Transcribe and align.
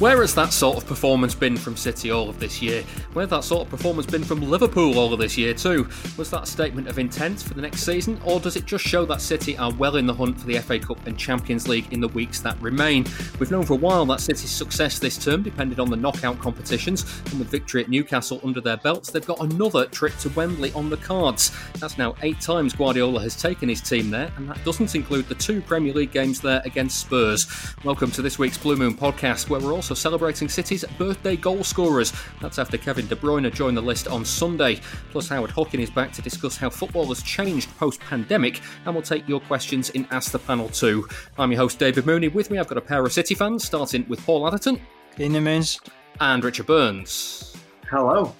Where 0.00 0.22
has 0.22 0.34
that 0.36 0.54
sort 0.54 0.78
of 0.78 0.86
performance 0.86 1.34
been 1.34 1.58
from 1.58 1.76
City 1.76 2.10
all 2.10 2.30
of 2.30 2.40
this 2.40 2.62
year? 2.62 2.82
Where 3.12 3.24
has 3.24 3.28
that 3.32 3.44
sort 3.44 3.66
of 3.66 3.68
performance 3.68 4.06
been 4.06 4.24
from 4.24 4.40
Liverpool 4.40 4.98
all 4.98 5.12
of 5.12 5.18
this 5.18 5.36
year 5.36 5.52
too? 5.52 5.86
Was 6.16 6.30
that 6.30 6.44
a 6.44 6.46
statement 6.46 6.88
of 6.88 6.98
intent 6.98 7.42
for 7.42 7.52
the 7.52 7.60
next 7.60 7.82
season, 7.82 8.18
or 8.24 8.40
does 8.40 8.56
it 8.56 8.64
just 8.64 8.82
show 8.82 9.04
that 9.04 9.20
City 9.20 9.58
are 9.58 9.70
well 9.74 9.96
in 9.96 10.06
the 10.06 10.14
hunt 10.14 10.40
for 10.40 10.46
the 10.46 10.58
FA 10.60 10.78
Cup 10.78 11.06
and 11.06 11.18
Champions 11.18 11.68
League 11.68 11.92
in 11.92 12.00
the 12.00 12.08
weeks 12.08 12.40
that 12.40 12.58
remain? 12.62 13.04
We've 13.38 13.50
known 13.50 13.66
for 13.66 13.74
a 13.74 13.76
while 13.76 14.06
that 14.06 14.22
City's 14.22 14.50
success 14.50 14.98
this 14.98 15.22
term 15.22 15.42
depended 15.42 15.78
on 15.78 15.90
the 15.90 15.98
knockout 15.98 16.38
competitions, 16.38 17.04
and 17.26 17.38
with 17.38 17.50
victory 17.50 17.82
at 17.82 17.90
Newcastle 17.90 18.40
under 18.42 18.62
their 18.62 18.78
belts, 18.78 19.10
they've 19.10 19.26
got 19.26 19.40
another 19.40 19.84
trip 19.84 20.16
to 20.20 20.30
Wembley 20.30 20.72
on 20.72 20.88
the 20.88 20.96
cards. 20.96 21.54
That's 21.78 21.98
now 21.98 22.14
eight 22.22 22.40
times 22.40 22.72
Guardiola 22.72 23.20
has 23.20 23.36
taken 23.36 23.68
his 23.68 23.82
team 23.82 24.08
there, 24.08 24.32
and 24.38 24.48
that 24.48 24.64
doesn't 24.64 24.94
include 24.94 25.28
the 25.28 25.34
two 25.34 25.60
Premier 25.60 25.92
League 25.92 26.12
games 26.12 26.40
there 26.40 26.62
against 26.64 27.00
Spurs. 27.00 27.46
Welcome 27.84 28.10
to 28.12 28.22
this 28.22 28.38
week's 28.38 28.56
Blue 28.56 28.76
Moon 28.76 28.94
podcast, 28.94 29.50
where 29.50 29.60
we're 29.60 29.74
also 29.74 29.89
also 29.90 30.00
celebrating 30.00 30.48
City's 30.48 30.84
birthday 30.98 31.34
goal 31.34 31.64
scorers. 31.64 32.12
That's 32.40 32.60
after 32.60 32.78
Kevin 32.78 33.08
De 33.08 33.16
Bruyne 33.16 33.52
joined 33.52 33.76
the 33.76 33.82
list 33.82 34.06
on 34.06 34.24
Sunday. 34.24 34.78
Plus, 35.10 35.28
Howard 35.28 35.50
Hockin 35.50 35.80
is 35.80 35.90
back 35.90 36.12
to 36.12 36.22
discuss 36.22 36.56
how 36.56 36.70
football 36.70 37.06
has 37.06 37.24
changed 37.24 37.76
post 37.76 37.98
pandemic, 37.98 38.60
and 38.84 38.94
we'll 38.94 39.02
take 39.02 39.28
your 39.28 39.40
questions 39.40 39.90
in 39.90 40.06
Ask 40.12 40.30
the 40.30 40.38
Panel 40.38 40.68
too. 40.68 41.08
I'm 41.38 41.50
your 41.50 41.62
host, 41.62 41.80
David 41.80 42.06
Mooney. 42.06 42.28
With 42.28 42.52
me, 42.52 42.58
I've 42.58 42.68
got 42.68 42.78
a 42.78 42.80
pair 42.80 43.04
of 43.04 43.12
City 43.12 43.34
fans, 43.34 43.64
starting 43.64 44.06
with 44.08 44.24
Paul 44.24 44.46
Atherton. 44.46 44.80
Moons. 45.18 45.80
And 46.20 46.44
Richard 46.44 46.66
Burns. 46.66 47.56
Hello. 47.90 48.32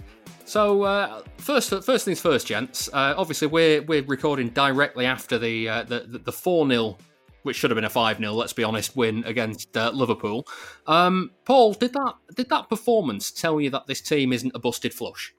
So 0.44 0.84
uh, 0.84 1.22
first, 1.38 1.70
first 1.84 2.04
things 2.04 2.20
first, 2.20 2.46
gents. 2.46 2.88
Uh, 2.92 3.14
obviously, 3.16 3.48
we're 3.48 3.82
we're 3.82 4.02
recording 4.02 4.50
directly 4.50 5.04
after 5.04 5.36
the 5.36 5.68
uh, 5.68 5.82
the 5.82 6.20
the 6.24 6.32
four 6.32 6.68
0 6.68 6.96
which 7.42 7.56
should 7.56 7.70
have 7.70 7.76
been 7.76 7.84
a 7.84 7.90
5 7.90 8.18
0, 8.18 8.32
let's 8.32 8.52
be 8.52 8.64
honest, 8.64 8.96
win 8.96 9.24
against 9.24 9.76
uh, 9.76 9.90
Liverpool. 9.90 10.46
Um, 10.86 11.30
Paul, 11.44 11.74
did 11.74 11.92
that 11.92 12.14
did 12.34 12.48
that 12.50 12.68
performance 12.68 13.30
tell 13.30 13.60
you 13.60 13.70
that 13.70 13.86
this 13.86 14.00
team 14.00 14.32
isn't 14.32 14.52
a 14.54 14.58
busted 14.58 14.94
flush? 14.94 15.34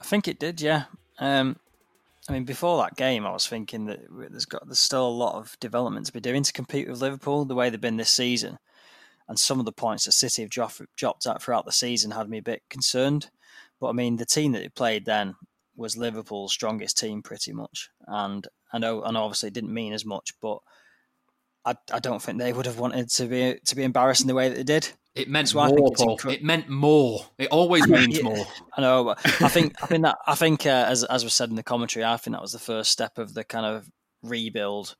I 0.00 0.04
think 0.04 0.26
it 0.26 0.38
did, 0.38 0.60
yeah. 0.60 0.84
Um, 1.18 1.56
I 2.28 2.32
mean, 2.32 2.44
before 2.44 2.82
that 2.82 2.96
game, 2.96 3.26
I 3.26 3.32
was 3.32 3.46
thinking 3.46 3.86
that 3.86 4.00
there's 4.10 4.46
got 4.46 4.66
there's 4.66 4.78
still 4.78 5.06
a 5.06 5.08
lot 5.08 5.34
of 5.34 5.58
development 5.60 6.06
to 6.06 6.12
be 6.12 6.20
doing 6.20 6.42
to 6.42 6.52
compete 6.52 6.88
with 6.88 7.00
Liverpool 7.00 7.44
the 7.44 7.54
way 7.54 7.68
they've 7.68 7.80
been 7.80 7.96
this 7.96 8.10
season, 8.10 8.58
and 9.28 9.38
some 9.38 9.58
of 9.58 9.64
the 9.64 9.72
points 9.72 10.04
that 10.04 10.12
City 10.12 10.42
have 10.42 10.50
dropped, 10.50 11.26
at 11.26 11.42
throughout 11.42 11.64
the 11.64 11.72
season 11.72 12.12
had 12.12 12.28
me 12.28 12.38
a 12.38 12.42
bit 12.42 12.62
concerned. 12.70 13.30
But 13.80 13.88
I 13.88 13.92
mean, 13.92 14.16
the 14.16 14.26
team 14.26 14.52
that 14.52 14.60
they 14.60 14.68
played 14.68 15.04
then 15.04 15.34
was 15.76 15.96
Liverpool's 15.96 16.52
strongest 16.52 16.98
team 16.98 17.22
pretty 17.22 17.52
much, 17.52 17.90
and 18.06 18.46
I 18.72 18.78
know, 18.78 19.02
and 19.02 19.16
obviously 19.16 19.48
it 19.48 19.54
didn't 19.54 19.74
mean 19.74 19.92
as 19.92 20.04
much, 20.04 20.32
but 20.40 20.58
I, 21.64 21.74
I 21.92 21.98
don't 22.00 22.20
think 22.20 22.38
they 22.38 22.52
would 22.52 22.66
have 22.66 22.78
wanted 22.78 23.08
to 23.10 23.26
be 23.26 23.58
to 23.66 23.76
be 23.76 23.84
embarrassed 23.84 24.22
in 24.22 24.26
the 24.26 24.34
way 24.34 24.48
that 24.48 24.56
they 24.56 24.64
did. 24.64 24.88
It 25.14 25.28
meant 25.28 25.50
so 25.50 25.58
more, 25.66 26.16
it 26.26 26.42
meant 26.42 26.68
more. 26.68 27.26
It 27.38 27.50
always 27.50 27.86
means 27.88 28.18
yeah, 28.18 28.24
more. 28.24 28.46
I 28.76 28.80
know. 28.80 29.04
But 29.04 29.42
I 29.42 29.48
think 29.48 29.82
I 29.82 29.86
think 29.86 30.02
that 30.04 30.18
I 30.26 30.34
think 30.34 30.66
uh, 30.66 30.86
as 30.88 31.04
as 31.04 31.24
was 31.24 31.34
said 31.34 31.50
in 31.50 31.56
the 31.56 31.62
commentary, 31.62 32.04
I 32.04 32.16
think 32.16 32.34
that 32.34 32.42
was 32.42 32.52
the 32.52 32.58
first 32.58 32.90
step 32.90 33.18
of 33.18 33.34
the 33.34 33.44
kind 33.44 33.66
of 33.66 33.88
rebuild. 34.22 34.96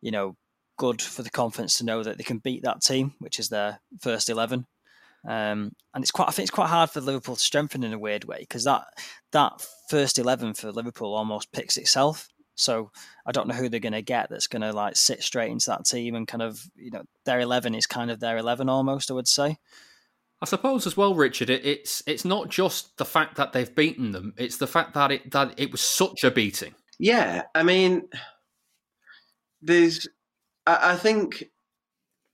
You 0.00 0.10
know, 0.10 0.36
good 0.78 1.00
for 1.00 1.22
the 1.22 1.30
confidence 1.30 1.78
to 1.78 1.84
know 1.84 2.02
that 2.02 2.18
they 2.18 2.24
can 2.24 2.38
beat 2.38 2.62
that 2.64 2.82
team, 2.82 3.14
which 3.18 3.38
is 3.38 3.48
their 3.48 3.80
first 4.00 4.28
eleven. 4.28 4.66
Um, 5.24 5.76
and 5.94 6.02
it's 6.02 6.10
quite, 6.10 6.26
I 6.26 6.32
think 6.32 6.44
it's 6.44 6.50
quite 6.50 6.68
hard 6.68 6.90
for 6.90 7.00
Liverpool 7.00 7.36
to 7.36 7.40
strengthen 7.40 7.84
in 7.84 7.92
a 7.92 7.98
weird 7.98 8.24
way 8.24 8.38
because 8.40 8.64
that 8.64 8.86
that 9.30 9.64
first 9.88 10.18
eleven 10.18 10.54
for 10.54 10.72
Liverpool 10.72 11.14
almost 11.14 11.52
picks 11.52 11.76
itself. 11.76 12.28
So 12.54 12.90
I 13.26 13.32
don't 13.32 13.48
know 13.48 13.54
who 13.54 13.68
they're 13.68 13.80
going 13.80 13.92
to 13.92 14.02
get 14.02 14.28
that's 14.30 14.46
going 14.46 14.62
to 14.62 14.72
like 14.72 14.96
sit 14.96 15.22
straight 15.22 15.50
into 15.50 15.70
that 15.70 15.84
team 15.84 16.14
and 16.14 16.28
kind 16.28 16.42
of 16.42 16.62
you 16.76 16.90
know 16.90 17.02
their 17.24 17.40
eleven 17.40 17.74
is 17.74 17.86
kind 17.86 18.10
of 18.10 18.20
their 18.20 18.36
eleven 18.36 18.68
almost. 18.68 19.10
I 19.10 19.14
would 19.14 19.28
say. 19.28 19.58
I 20.40 20.44
suppose 20.44 20.88
as 20.88 20.96
well, 20.96 21.14
Richard. 21.14 21.50
It, 21.50 21.64
it's 21.64 22.02
it's 22.06 22.24
not 22.24 22.48
just 22.48 22.96
the 22.96 23.04
fact 23.04 23.36
that 23.36 23.52
they've 23.52 23.74
beaten 23.74 24.12
them; 24.12 24.34
it's 24.36 24.56
the 24.56 24.66
fact 24.66 24.94
that 24.94 25.12
it 25.12 25.30
that 25.30 25.54
it 25.58 25.70
was 25.70 25.80
such 25.80 26.24
a 26.24 26.30
beating. 26.30 26.74
Yeah, 26.98 27.44
I 27.54 27.62
mean, 27.62 28.08
there's. 29.60 30.08
I, 30.66 30.92
I 30.92 30.96
think 30.96 31.44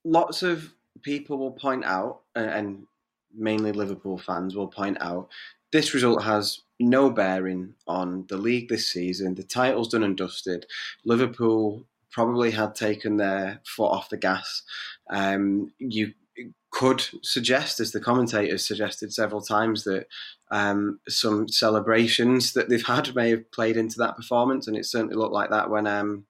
lots 0.04 0.42
of 0.42 0.72
people 1.02 1.38
will 1.38 1.52
point 1.52 1.84
out, 1.84 2.22
and 2.34 2.86
mainly 3.34 3.72
Liverpool 3.72 4.18
fans 4.18 4.56
will 4.56 4.68
point 4.68 4.98
out, 5.00 5.28
this 5.70 5.94
result 5.94 6.22
has 6.24 6.60
no 6.80 7.10
bearing 7.10 7.74
on 7.86 8.26
the 8.28 8.36
league 8.36 8.68
this 8.68 8.88
season. 8.88 9.34
The 9.34 9.42
title's 9.42 9.88
done 9.88 10.04
and 10.04 10.16
dusted. 10.16 10.66
Liverpool 11.04 11.84
probably 12.10 12.50
had 12.50 12.74
taken 12.74 13.16
their 13.16 13.60
foot 13.64 13.90
off 13.90 14.08
the 14.08 14.16
gas. 14.16 14.62
Um, 15.10 15.72
you 15.78 16.12
could 16.70 17.02
suggest, 17.22 17.80
as 17.80 17.92
the 17.92 18.00
commentators 18.00 18.66
suggested 18.66 19.12
several 19.12 19.40
times, 19.40 19.84
that 19.84 20.06
um, 20.50 21.00
some 21.08 21.48
celebrations 21.48 22.52
that 22.52 22.68
they've 22.68 22.86
had 22.86 23.14
may 23.14 23.30
have 23.30 23.50
played 23.50 23.76
into 23.76 23.98
that 23.98 24.16
performance, 24.16 24.68
and 24.68 24.76
it 24.76 24.86
certainly 24.86 25.16
looked 25.16 25.34
like 25.34 25.50
that 25.50 25.70
when. 25.70 25.86
Um, 25.86 26.26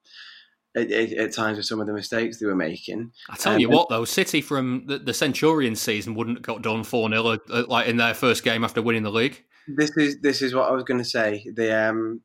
at, 0.75 0.91
at, 0.91 1.33
times 1.33 1.57
with 1.57 1.65
some 1.65 1.81
of 1.81 1.87
the 1.87 1.93
mistakes 1.93 2.39
they 2.39 2.45
were 2.45 2.55
making. 2.55 3.11
I 3.27 3.35
tell 3.35 3.53
um, 3.53 3.59
you 3.59 3.69
what, 3.69 3.89
though, 3.89 4.05
City 4.05 4.39
from 4.39 4.83
the, 4.85 4.99
the 4.99 5.15
Centurion 5.15 5.75
season 5.75 6.13
wouldn't 6.13 6.37
have 6.37 6.43
got 6.43 6.61
done 6.61 6.83
four 6.83 7.09
0 7.09 7.39
uh, 7.49 7.63
like 7.67 7.87
in 7.87 7.97
their 7.97 8.13
first 8.13 8.43
game 8.43 8.63
after 8.63 8.79
winning 8.79 9.01
the 9.01 9.09
league 9.09 9.43
this 9.67 9.91
is 9.97 10.19
this 10.21 10.41
is 10.41 10.53
what 10.53 10.69
I 10.69 10.71
was 10.71 10.83
going 10.83 10.99
to 10.99 11.09
say. 11.09 11.45
The 11.53 11.89
um, 11.89 12.21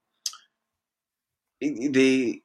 the 1.61 2.43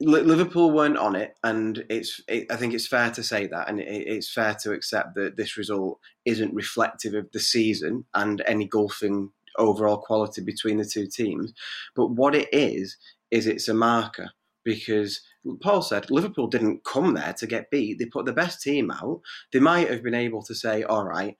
Liverpool 0.00 0.70
weren't 0.72 0.96
on 0.96 1.14
it, 1.16 1.36
and 1.44 1.84
it's. 1.88 2.20
It, 2.28 2.50
I 2.50 2.56
think 2.56 2.74
it's 2.74 2.86
fair 2.86 3.10
to 3.12 3.22
say 3.22 3.46
that, 3.46 3.68
and 3.68 3.80
it, 3.80 3.86
it's 3.88 4.32
fair 4.32 4.54
to 4.62 4.72
accept 4.72 5.14
that 5.16 5.36
this 5.36 5.56
result 5.56 6.00
isn't 6.24 6.54
reflective 6.54 7.14
of 7.14 7.30
the 7.32 7.40
season 7.40 8.04
and 8.14 8.42
any 8.46 8.66
golfing 8.66 9.30
overall 9.58 9.98
quality 9.98 10.40
between 10.42 10.78
the 10.78 10.84
two 10.84 11.06
teams. 11.06 11.52
But 11.94 12.08
what 12.08 12.34
it 12.34 12.48
is 12.52 12.96
is 13.30 13.46
it's 13.46 13.68
a 13.68 13.74
marker 13.74 14.30
because 14.64 15.20
Paul 15.60 15.82
said 15.82 16.10
Liverpool 16.10 16.46
didn't 16.46 16.84
come 16.84 17.14
there 17.14 17.32
to 17.34 17.46
get 17.46 17.70
beat. 17.70 17.98
They 17.98 18.06
put 18.06 18.26
the 18.26 18.32
best 18.32 18.62
team 18.62 18.90
out. 18.90 19.20
They 19.52 19.58
might 19.58 19.90
have 19.90 20.02
been 20.02 20.14
able 20.14 20.42
to 20.44 20.54
say, 20.54 20.84
all 20.84 21.04
right, 21.04 21.36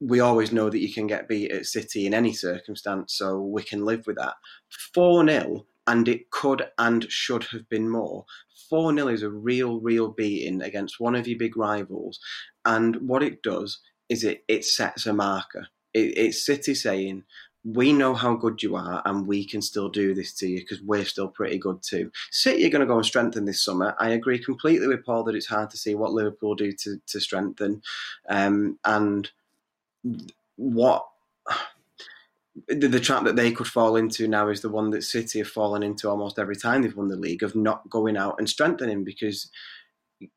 we 0.00 0.20
always 0.20 0.52
know 0.52 0.68
that 0.70 0.80
you 0.80 0.92
can 0.92 1.06
get 1.06 1.28
beat 1.28 1.50
at 1.50 1.66
City 1.66 2.06
in 2.06 2.14
any 2.14 2.32
circumstance, 2.32 3.14
so 3.14 3.40
we 3.40 3.62
can 3.62 3.84
live 3.84 4.06
with 4.06 4.16
that. 4.16 4.34
4 4.94 5.26
0, 5.26 5.66
and 5.86 6.08
it 6.08 6.30
could 6.30 6.68
and 6.78 7.10
should 7.10 7.44
have 7.44 7.68
been 7.68 7.88
more. 7.88 8.24
4 8.68 8.94
0 8.94 9.08
is 9.08 9.22
a 9.22 9.30
real, 9.30 9.80
real 9.80 10.08
beating 10.08 10.62
against 10.62 11.00
one 11.00 11.14
of 11.14 11.26
your 11.26 11.38
big 11.38 11.56
rivals. 11.56 12.20
And 12.64 12.96
what 13.08 13.22
it 13.22 13.42
does 13.42 13.78
is 14.08 14.24
it, 14.24 14.44
it 14.48 14.64
sets 14.64 15.06
a 15.06 15.12
marker. 15.12 15.68
It, 15.94 16.18
it's 16.18 16.44
City 16.44 16.74
saying, 16.74 17.24
we 17.64 17.92
know 17.92 18.14
how 18.14 18.34
good 18.36 18.62
you 18.62 18.76
are 18.76 19.02
and 19.06 19.26
we 19.26 19.44
can 19.44 19.60
still 19.60 19.88
do 19.88 20.14
this 20.14 20.32
to 20.34 20.46
you 20.46 20.60
because 20.60 20.80
we're 20.82 21.04
still 21.04 21.26
pretty 21.26 21.58
good 21.58 21.82
too. 21.82 22.12
City 22.30 22.64
are 22.64 22.70
going 22.70 22.80
to 22.80 22.86
go 22.86 22.98
and 22.98 23.06
strengthen 23.06 23.44
this 23.44 23.64
summer. 23.64 23.96
I 23.98 24.10
agree 24.10 24.38
completely 24.38 24.86
with 24.86 25.04
Paul 25.04 25.24
that 25.24 25.34
it's 25.34 25.48
hard 25.48 25.70
to 25.70 25.76
see 25.76 25.96
what 25.96 26.12
Liverpool 26.12 26.54
do 26.54 26.70
to, 26.70 27.00
to 27.08 27.20
strengthen. 27.20 27.82
Um, 28.28 28.78
and 28.84 29.28
what 30.56 31.06
the, 32.68 32.88
the, 32.88 33.00
trap 33.00 33.24
that 33.24 33.36
they 33.36 33.52
could 33.52 33.66
fall 33.66 33.96
into 33.96 34.26
now 34.26 34.48
is 34.48 34.62
the 34.62 34.68
one 34.68 34.90
that 34.90 35.04
City 35.04 35.40
have 35.40 35.48
fallen 35.48 35.82
into 35.82 36.08
almost 36.08 36.38
every 36.38 36.56
time 36.56 36.82
they've 36.82 36.96
won 36.96 37.08
the 37.08 37.16
league 37.16 37.42
of 37.42 37.54
not 37.54 37.88
going 37.90 38.16
out 38.16 38.36
and 38.38 38.48
strengthening 38.48 39.04
because 39.04 39.50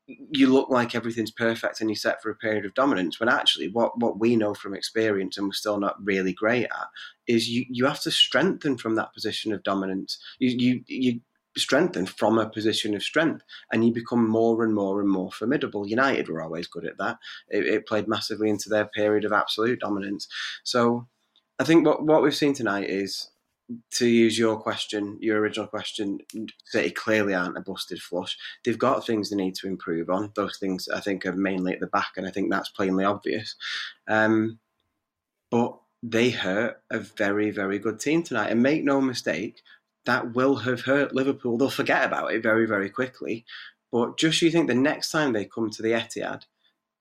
you 0.06 0.46
look 0.52 0.68
like 0.68 0.94
everything's 0.94 1.30
perfect 1.30 1.80
and 1.80 1.88
you're 1.88 1.96
set 1.96 2.22
for 2.22 2.30
a 2.30 2.36
period 2.36 2.66
of 2.66 2.74
dominance 2.74 3.18
when 3.18 3.30
actually 3.30 3.68
what, 3.68 3.98
what 3.98 4.20
we 4.20 4.36
know 4.36 4.52
from 4.52 4.74
experience 4.74 5.38
and 5.38 5.46
we're 5.46 5.52
still 5.52 5.80
not 5.80 5.96
really 6.04 6.34
great 6.34 6.64
at 6.64 6.86
is 7.26 7.48
you, 7.48 7.64
you 7.70 7.86
have 7.86 8.00
to 8.00 8.10
strengthen 8.10 8.76
from 8.76 8.94
that 8.96 9.14
position 9.14 9.52
of 9.52 9.62
dominance. 9.62 10.18
You, 10.38 10.50
you, 10.50 10.84
you 10.86 11.20
strengthen 11.56 12.06
from 12.06 12.38
a 12.38 12.48
position 12.48 12.94
of 12.94 13.02
strength 13.02 13.42
and 13.72 13.84
you 13.84 13.92
become 13.92 14.28
more 14.28 14.62
and 14.62 14.74
more 14.74 15.00
and 15.00 15.10
more 15.10 15.30
formidable. 15.32 15.86
United 15.86 16.28
were 16.28 16.42
always 16.42 16.66
good 16.66 16.84
at 16.84 16.98
that. 16.98 17.18
It, 17.48 17.66
it, 17.66 17.86
played 17.86 18.08
massively 18.08 18.48
into 18.48 18.68
their 18.68 18.86
period 18.86 19.24
of 19.24 19.32
absolute 19.32 19.80
dominance. 19.80 20.28
So 20.62 21.08
I 21.58 21.64
think 21.64 21.86
what, 21.86 22.04
what 22.04 22.22
we've 22.22 22.34
seen 22.34 22.54
tonight 22.54 22.88
is 22.88 23.30
to 23.92 24.06
use 24.06 24.38
your 24.38 24.56
question, 24.56 25.18
your 25.20 25.38
original 25.38 25.66
question, 25.66 26.18
City 26.64 26.90
clearly 26.90 27.34
aren't 27.34 27.56
a 27.56 27.60
busted 27.60 28.00
flush. 28.00 28.36
They've 28.64 28.78
got 28.78 29.06
things 29.06 29.30
they 29.30 29.36
need 29.36 29.54
to 29.56 29.68
improve 29.68 30.10
on. 30.10 30.32
Those 30.34 30.58
things 30.58 30.88
I 30.88 31.00
think 31.00 31.26
are 31.26 31.32
mainly 31.32 31.74
at 31.74 31.80
the 31.80 31.86
back, 31.86 32.12
and 32.16 32.26
I 32.26 32.30
think 32.30 32.50
that's 32.50 32.70
plainly 32.70 33.04
obvious. 33.04 33.54
Um, 34.08 34.58
but 35.50 35.78
they 36.02 36.30
hurt 36.30 36.80
a 36.90 36.98
very, 36.98 37.50
very 37.50 37.78
good 37.78 38.00
team 38.00 38.22
tonight. 38.22 38.50
And 38.50 38.62
make 38.62 38.84
no 38.84 39.00
mistake, 39.00 39.62
that 40.06 40.34
will 40.34 40.56
have 40.56 40.82
hurt 40.82 41.14
Liverpool. 41.14 41.58
They'll 41.58 41.70
forget 41.70 42.04
about 42.04 42.32
it 42.32 42.42
very, 42.42 42.66
very 42.66 42.90
quickly. 42.90 43.44
But 43.92 44.18
just 44.18 44.40
you 44.42 44.50
think 44.50 44.68
the 44.68 44.74
next 44.74 45.10
time 45.10 45.32
they 45.32 45.44
come 45.44 45.70
to 45.70 45.82
the 45.82 45.92
Etihad, 45.92 46.44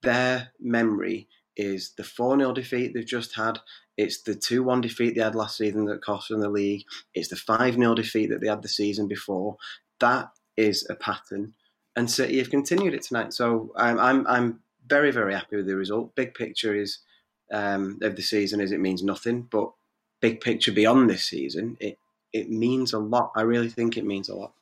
their 0.01 0.50
memory 0.60 1.28
is 1.56 1.92
the 1.98 2.04
4 2.04 2.38
0 2.38 2.54
defeat 2.54 2.94
they've 2.94 3.06
just 3.06 3.36
had. 3.36 3.60
It's 3.98 4.22
the 4.22 4.36
2 4.36 4.63
1 4.63 4.81
defeat 4.81 5.16
they 5.16 5.22
had 5.22 5.36
last 5.36 5.57
season 5.57 5.86
that 5.86 6.01
cost 6.01 6.30
them 6.30 6.40
the 6.40 6.50
league. 6.50 6.84
It's 7.13 7.30
the 7.30 7.36
5 7.36 7.75
0 7.75 7.96
defeat 7.96 8.30
that 8.30 8.42
they 8.42 8.48
had 8.48 8.63
the 8.63 8.69
season 8.69 9.07
before. 9.07 9.57
That 10.00 10.31
is 10.57 10.88
a 10.90 10.95
pattern. 10.95 11.54
And 11.95 12.10
City 12.10 12.38
have 12.38 12.50
continued 12.50 12.94
it 12.94 13.02
tonight. 13.02 13.34
So 13.34 13.72
I'm, 13.75 14.00
I'm, 14.00 14.28
I'm 14.28 14.60
very, 14.88 15.12
very 15.12 15.34
happy 15.34 15.57
with 15.57 15.68
the 15.68 15.75
result. 15.75 16.16
Big 16.16 16.34
picture 16.34 16.74
is 16.74 17.00
um, 17.52 18.00
of 18.02 18.16
the 18.16 18.22
season 18.22 18.62
is 18.62 18.72
it 18.72 18.80
means 18.80 19.04
nothing, 19.04 19.48
but 19.50 19.72
big 20.22 20.42
picture 20.42 20.72
beyond 20.72 21.10
this 21.10 21.25
season, 21.25 21.78
it 21.80 21.98
it 22.34 22.50
means 22.50 22.94
a 22.94 23.00
lot. 23.00 23.31
I 23.36 23.42
really 23.42 23.70
think 23.70 23.98
it 23.98 24.06
means 24.06 24.30
a 24.30 24.36
lot. 24.36 24.54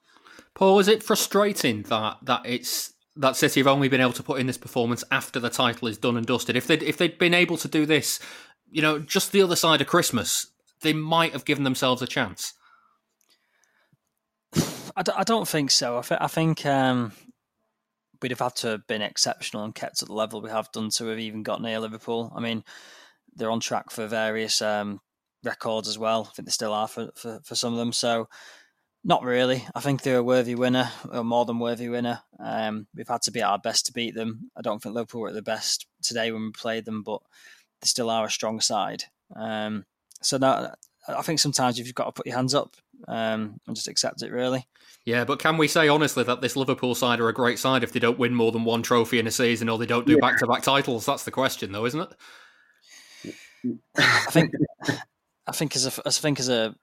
Paul, 0.53 0.79
is 0.79 0.87
it 0.87 1.03
frustrating 1.03 1.83
that 1.83 2.17
that 2.23 2.41
it's 2.45 2.93
that 3.15 3.35
City 3.35 3.59
have 3.59 3.67
only 3.67 3.89
been 3.89 4.01
able 4.01 4.13
to 4.13 4.23
put 4.23 4.39
in 4.39 4.47
this 4.47 4.57
performance 4.57 5.03
after 5.11 5.39
the 5.39 5.49
title 5.49 5.87
is 5.87 5.97
done 5.97 6.17
and 6.17 6.25
dusted? 6.25 6.55
If 6.55 6.67
they 6.67 6.75
if 6.75 6.97
they'd 6.97 7.17
been 7.17 7.33
able 7.33 7.57
to 7.57 7.67
do 7.67 7.85
this, 7.85 8.19
you 8.71 8.81
know, 8.81 8.99
just 8.99 9.31
the 9.31 9.41
other 9.41 9.55
side 9.55 9.81
of 9.81 9.87
Christmas, 9.87 10.47
they 10.81 10.93
might 10.93 11.33
have 11.33 11.45
given 11.45 11.63
themselves 11.63 12.01
a 12.01 12.07
chance. 12.07 12.53
I 14.95 15.03
d- 15.03 15.11
I 15.15 15.23
don't 15.23 15.47
think 15.47 15.69
so. 15.69 15.99
I, 15.99 16.01
th- 16.01 16.21
I 16.21 16.27
think 16.27 16.65
um, 16.65 17.11
we'd 18.21 18.31
have 18.31 18.39
had 18.39 18.55
to 18.57 18.67
have 18.69 18.87
been 18.87 19.03
exceptional 19.03 19.63
and 19.63 19.75
kept 19.75 20.01
at 20.01 20.07
the 20.07 20.13
level 20.15 20.41
we 20.41 20.49
have 20.49 20.71
done 20.71 20.89
to 20.89 21.05
have 21.07 21.19
even 21.19 21.43
got 21.43 21.61
near 21.61 21.79
Liverpool. 21.79 22.33
I 22.35 22.39
mean, 22.39 22.63
they're 23.35 23.51
on 23.51 23.59
track 23.59 23.91
for 23.91 24.07
various 24.07 24.61
um, 24.61 24.99
records 25.43 25.87
as 25.87 25.97
well. 25.97 26.27
I 26.29 26.33
think 26.33 26.47
they 26.47 26.51
still 26.51 26.73
are 26.73 26.87
for, 26.87 27.09
for, 27.15 27.39
for 27.43 27.55
some 27.55 27.73
of 27.73 27.79
them. 27.79 27.93
So, 27.93 28.27
not 29.03 29.23
really. 29.23 29.65
I 29.73 29.79
think 29.79 30.01
they're 30.01 30.17
a 30.17 30.23
worthy 30.23 30.55
winner, 30.55 30.91
a 31.11 31.23
more 31.23 31.45
than 31.45 31.59
worthy 31.59 31.87
winner. 31.87 32.21
Um, 32.39 32.87
we've 32.95 33.07
had 33.07 33.21
to 33.23 33.31
be 33.31 33.41
at 33.41 33.47
our 33.49 33.59
best 33.59 33.85
to 33.85 33.93
beat 33.93 34.15
them. 34.15 34.51
I 34.57 34.61
don't 34.61 34.81
think 34.81 34.95
Liverpool 34.95 35.21
were 35.21 35.29
at 35.29 35.33
the 35.33 35.41
best 35.41 35.87
today 36.01 36.31
when 36.31 36.45
we 36.45 36.51
played 36.51 36.85
them, 36.85 37.03
but 37.03 37.21
they 37.81 37.85
still 37.85 38.09
are 38.09 38.25
a 38.25 38.31
strong 38.31 38.59
side. 38.59 39.05
Um, 39.35 39.85
so 40.21 40.37
now, 40.37 40.73
I 41.07 41.21
think 41.21 41.39
sometimes 41.39 41.77
you've 41.77 41.93
got 41.95 42.05
to 42.05 42.11
put 42.11 42.25
your 42.25 42.35
hands 42.35 42.53
up 42.53 42.75
um, 43.07 43.59
and 43.65 43.75
just 43.75 43.87
accept 43.87 44.23
it, 44.23 44.31
really. 44.31 44.67
Yeah, 45.05 45.23
but 45.23 45.39
can 45.39 45.55
we 45.55 45.69
say 45.69 45.87
honestly 45.87 46.25
that 46.25 46.41
this 46.41 46.57
Liverpool 46.57 46.93
side 46.93 47.21
are 47.21 47.29
a 47.29 47.33
great 47.33 47.59
side 47.59 47.83
if 47.83 47.93
they 47.93 47.99
don't 47.99 48.19
win 48.19 48.33
more 48.33 48.51
than 48.51 48.65
one 48.65 48.83
trophy 48.83 49.19
in 49.19 49.27
a 49.27 49.31
season 49.31 49.69
or 49.69 49.77
they 49.77 49.85
don't 49.85 50.05
do 50.05 50.17
back 50.17 50.37
to 50.39 50.47
back 50.47 50.63
titles? 50.63 51.05
That's 51.05 51.23
the 51.23 51.31
question, 51.31 51.71
though, 51.71 51.85
isn't 51.85 52.01
it? 52.01 53.77
I 53.97 54.25
think 54.31 54.51
I 55.47 55.51
think 55.51 55.75
as 55.75 55.85
a, 55.85 56.01
I 56.05 56.11
think 56.11 56.39
as 56.39 56.49
a 56.49 56.75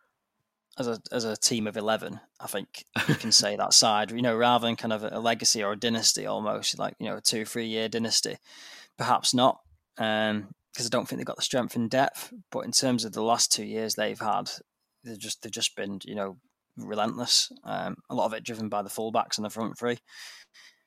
as 0.79 0.89
a 0.89 0.99
as 1.13 1.25
a 1.25 1.37
team 1.37 1.67
of 1.67 1.77
eleven, 1.77 2.21
I 2.41 2.47
think 2.47 2.85
you 3.09 3.15
can 3.15 3.33
say 3.43 3.57
that 3.57 3.73
side, 3.73 4.11
you 4.11 4.23
know, 4.23 4.37
rather 4.37 4.67
than 4.67 4.77
kind 4.77 4.93
of 4.93 5.05
a 5.05 5.21
legacy 5.21 5.63
or 5.63 5.73
a 5.73 5.79
dynasty 5.79 6.27
almost, 6.27 6.79
like 6.79 6.95
you 6.99 7.09
know, 7.09 7.17
a 7.17 7.21
two 7.21 7.45
three 7.45 7.67
year 7.67 7.89
dynasty, 7.89 8.37
perhaps 8.97 9.35
not, 9.35 9.59
um, 9.99 10.49
because 10.73 10.87
I 10.87 10.89
don't 10.89 11.07
think 11.09 11.19
they've 11.19 11.27
got 11.27 11.37
the 11.37 11.43
strength 11.43 11.77
and 11.77 11.91
depth. 11.91 12.33
But 12.51 12.61
in 12.61 12.73
terms 12.73 13.05
of 13.05 13.13
the 13.13 13.23
last 13.23 13.53
two 13.53 13.65
years 13.65 13.95
they've 13.95 14.19
had, 14.19 14.51
they've 15.05 15.19
just 15.19 15.43
they've 15.43 15.53
just 15.53 15.77
been 15.77 15.99
you 16.05 16.15
know 16.15 16.39
relentless. 16.77 17.53
Um, 17.65 17.97
a 18.11 18.15
lot 18.15 18.27
of 18.27 18.33
it 18.33 18.45
driven 18.45 18.69
by 18.69 18.83
the 18.83 18.91
fullbacks 18.91 19.37
and 19.37 19.45
the 19.45 19.51
front 19.51 19.79
three. 19.79 19.99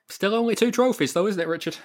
Still 0.10 0.36
only 0.36 0.56
two 0.56 0.72
trophies 0.72 1.14
though, 1.14 1.28
isn't 1.28 1.42
it, 1.42 1.48
Richard? 1.48 1.78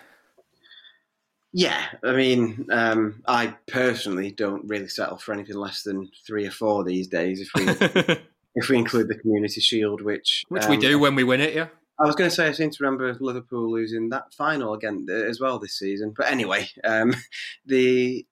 Yeah, 1.53 1.85
I 2.03 2.13
mean, 2.13 2.67
um, 2.71 3.23
I 3.27 3.55
personally 3.67 4.31
don't 4.31 4.67
really 4.67 4.89
settle 4.89 5.19
for 5.19 5.35
anything 5.35 5.57
less 5.57 5.83
than 5.83 6.11
three 6.27 6.47
or 6.47 6.51
four 6.51 6.83
these 6.83 7.09
days. 7.09 7.41
If 7.41 7.51
we 7.55 8.17
if 8.55 8.69
we 8.69 8.77
include 8.79 9.09
the 9.09 9.19
Community 9.19 9.61
Shield, 9.61 10.01
which 10.01 10.45
which 10.49 10.65
um, 10.65 10.71
we 10.71 10.79
do 10.79 10.99
when 10.99 11.15
we 11.15 11.25
win 11.25 11.41
it, 11.41 11.55
yeah. 11.55 11.69
I 11.99 12.07
was 12.07 12.17
going 12.17 12.31
to 12.31 12.35
say 12.35 12.49
I 12.49 12.53
seem 12.53 12.71
to 12.71 12.85
remember 12.85 13.15
Liverpool 13.21 13.71
losing 13.71 14.09
that 14.09 14.33
final 14.35 14.75
again 14.75 15.07
uh, 15.09 15.13
as 15.13 15.41
well 15.41 15.59
this 15.59 15.79
season. 15.79 16.15
But 16.17 16.33
anyway, 16.33 16.69
um, 16.85 17.15
the, 17.67 18.27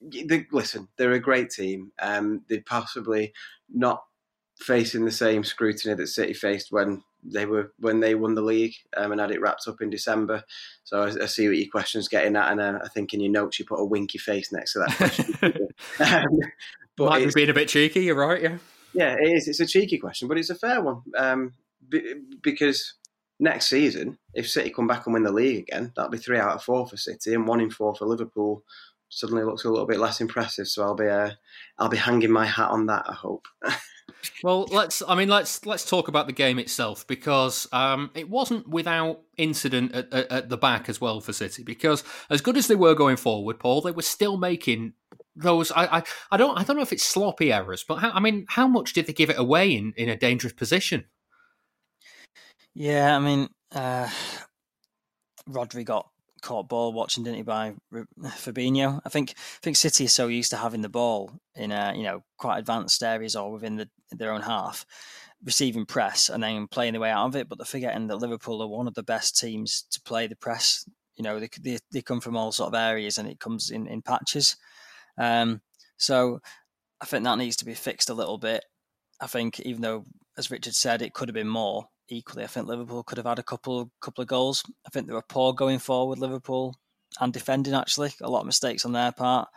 the 0.00 0.46
listen, 0.50 0.88
they're 0.96 1.12
a 1.12 1.20
great 1.20 1.50
team. 1.50 1.92
Um, 2.00 2.42
they're 2.48 2.64
possibly 2.66 3.32
not 3.70 4.02
facing 4.58 5.04
the 5.04 5.12
same 5.12 5.44
scrutiny 5.44 5.94
that 5.94 6.06
City 6.06 6.32
faced 6.32 6.72
when 6.72 7.02
they 7.22 7.46
were 7.46 7.72
when 7.78 8.00
they 8.00 8.14
won 8.14 8.34
the 8.34 8.42
league 8.42 8.74
um, 8.96 9.12
and 9.12 9.20
had 9.20 9.30
it 9.30 9.40
wrapped 9.40 9.66
up 9.68 9.80
in 9.80 9.90
December. 9.90 10.42
So 10.84 11.02
I, 11.02 11.22
I 11.22 11.26
see 11.26 11.48
what 11.48 11.56
your 11.56 11.70
question's 11.70 12.08
getting 12.08 12.36
at, 12.36 12.50
and 12.50 12.60
uh, 12.60 12.78
I 12.84 12.88
think 12.88 13.14
in 13.14 13.20
your 13.20 13.32
notes 13.32 13.58
you 13.58 13.64
put 13.64 13.80
a 13.80 13.84
winky 13.84 14.18
face 14.18 14.52
next 14.52 14.72
to 14.72 14.80
that 14.80 14.96
question. 14.96 15.34
um, 16.00 16.38
but 16.96 17.10
might 17.10 17.26
be 17.26 17.32
being 17.34 17.50
a 17.50 17.54
bit 17.54 17.68
cheeky. 17.68 18.04
You're 18.04 18.16
right, 18.16 18.42
yeah. 18.42 18.58
Yeah, 18.94 19.16
it 19.18 19.32
is. 19.32 19.48
It's 19.48 19.60
a 19.60 19.66
cheeky 19.66 19.98
question, 19.98 20.28
but 20.28 20.36
it's 20.36 20.50
a 20.50 20.54
fair 20.54 20.82
one 20.82 21.02
um, 21.16 21.54
because 22.42 22.94
next 23.40 23.68
season, 23.68 24.18
if 24.34 24.48
City 24.48 24.70
come 24.70 24.86
back 24.86 25.06
and 25.06 25.14
win 25.14 25.22
the 25.22 25.32
league 25.32 25.60
again, 25.60 25.92
that'll 25.94 26.10
be 26.10 26.18
three 26.18 26.38
out 26.38 26.54
of 26.54 26.62
four 26.62 26.86
for 26.86 26.96
City 26.96 27.34
and 27.34 27.46
one 27.46 27.60
in 27.60 27.70
four 27.70 27.94
for 27.94 28.06
Liverpool. 28.06 28.62
Suddenly 29.08 29.44
looks 29.44 29.64
a 29.64 29.70
little 29.70 29.86
bit 29.86 29.98
less 29.98 30.20
impressive, 30.20 30.68
so 30.68 30.82
I'll 30.82 30.94
be 30.94 31.08
uh, 31.08 31.30
I'll 31.78 31.88
be 31.88 31.98
hanging 31.98 32.30
my 32.30 32.46
hat 32.46 32.70
on 32.70 32.86
that. 32.86 33.04
I 33.08 33.14
hope. 33.14 33.46
well, 34.42 34.66
let's. 34.70 35.02
I 35.06 35.14
mean, 35.14 35.28
let's 35.28 35.64
let's 35.66 35.88
talk 35.88 36.08
about 36.08 36.26
the 36.26 36.32
game 36.32 36.58
itself 36.58 37.06
because 37.06 37.66
um, 37.72 38.10
it 38.14 38.28
wasn't 38.28 38.68
without 38.68 39.20
incident 39.36 39.94
at, 39.94 40.12
at, 40.12 40.32
at, 40.32 40.48
the 40.48 40.56
back 40.56 40.88
as 40.88 41.00
well 41.00 41.20
for 41.20 41.32
City. 41.32 41.62
Because 41.62 42.04
as 42.30 42.40
good 42.40 42.56
as 42.56 42.68
they 42.68 42.74
were 42.74 42.94
going 42.94 43.16
forward, 43.16 43.58
Paul, 43.58 43.80
they 43.80 43.90
were 43.90 44.02
still 44.02 44.36
making 44.36 44.94
those. 45.34 45.72
I 45.72 45.98
I, 45.98 46.02
I 46.30 46.36
don't 46.36 46.58
I 46.58 46.64
don't 46.64 46.76
know 46.76 46.82
if 46.82 46.92
it's 46.92 47.04
sloppy 47.04 47.52
errors, 47.52 47.84
but 47.86 47.96
how, 47.96 48.10
I 48.10 48.20
mean, 48.20 48.46
how 48.48 48.66
much 48.66 48.92
did 48.92 49.06
they 49.06 49.12
give 49.12 49.30
it 49.30 49.38
away 49.38 49.74
in, 49.74 49.92
in 49.96 50.08
a 50.08 50.16
dangerous 50.16 50.52
position? 50.52 51.04
Yeah, 52.74 53.16
I 53.16 53.18
mean, 53.18 53.48
uh, 53.74 54.08
Rodri 55.48 55.84
got 55.84 56.08
caught 56.42 56.68
ball 56.68 56.92
watching, 56.92 57.24
didn't 57.24 57.38
he, 57.38 57.42
by 57.42 57.74
Fabinho? 58.22 59.00
I 59.04 59.08
think 59.08 59.30
I 59.30 59.60
think 59.62 59.76
City 59.76 60.04
is 60.04 60.12
so 60.12 60.26
used 60.28 60.50
to 60.50 60.56
having 60.56 60.82
the 60.82 60.88
ball 60.88 61.32
in 61.54 61.72
uh, 61.72 61.92
you 61.96 62.02
know 62.02 62.22
quite 62.36 62.58
advanced 62.58 63.02
areas 63.02 63.36
or 63.36 63.52
within 63.52 63.76
the, 63.76 63.88
their 64.10 64.32
own 64.32 64.42
half, 64.42 64.84
receiving 65.44 65.86
press 65.86 66.28
and 66.28 66.42
then 66.42 66.66
playing 66.66 66.92
the 66.92 67.00
way 67.00 67.10
out 67.10 67.26
of 67.26 67.36
it. 67.36 67.48
But 67.48 67.58
they're 67.58 67.64
forgetting 67.64 68.08
that 68.08 68.16
Liverpool 68.16 68.62
are 68.62 68.68
one 68.68 68.88
of 68.88 68.94
the 68.94 69.02
best 69.02 69.38
teams 69.38 69.86
to 69.90 70.00
play 70.02 70.26
the 70.26 70.36
press. 70.36 70.86
You 71.16 71.24
know, 71.24 71.40
they 71.40 71.48
they, 71.60 71.78
they 71.92 72.02
come 72.02 72.20
from 72.20 72.36
all 72.36 72.52
sort 72.52 72.68
of 72.68 72.74
areas 72.74 73.18
and 73.18 73.28
it 73.28 73.40
comes 73.40 73.70
in 73.70 73.86
in 73.86 74.02
patches. 74.02 74.56
Um, 75.16 75.60
so 75.96 76.40
I 77.00 77.06
think 77.06 77.24
that 77.24 77.38
needs 77.38 77.56
to 77.56 77.64
be 77.64 77.74
fixed 77.74 78.10
a 78.10 78.14
little 78.14 78.38
bit. 78.38 78.64
I 79.20 79.26
think 79.26 79.60
even 79.60 79.82
though, 79.82 80.04
as 80.36 80.50
Richard 80.50 80.74
said, 80.74 81.00
it 81.00 81.14
could 81.14 81.28
have 81.28 81.34
been 81.34 81.48
more 81.48 81.86
equally, 82.08 82.44
I 82.44 82.48
think 82.48 82.66
Liverpool 82.66 83.02
could 83.02 83.18
have 83.18 83.26
had 83.26 83.38
a 83.38 83.44
couple 83.44 83.90
couple 84.00 84.22
of 84.22 84.28
goals. 84.28 84.62
I 84.86 84.90
think 84.90 85.06
they 85.06 85.12
were 85.12 85.24
poor 85.28 85.52
going 85.52 85.78
forward, 85.78 86.18
Liverpool, 86.18 86.74
and 87.20 87.32
defending 87.32 87.74
actually. 87.74 88.12
A 88.20 88.30
lot 88.30 88.40
of 88.40 88.46
mistakes 88.46 88.84
on 88.84 88.92
their 88.92 89.12
part. 89.12 89.48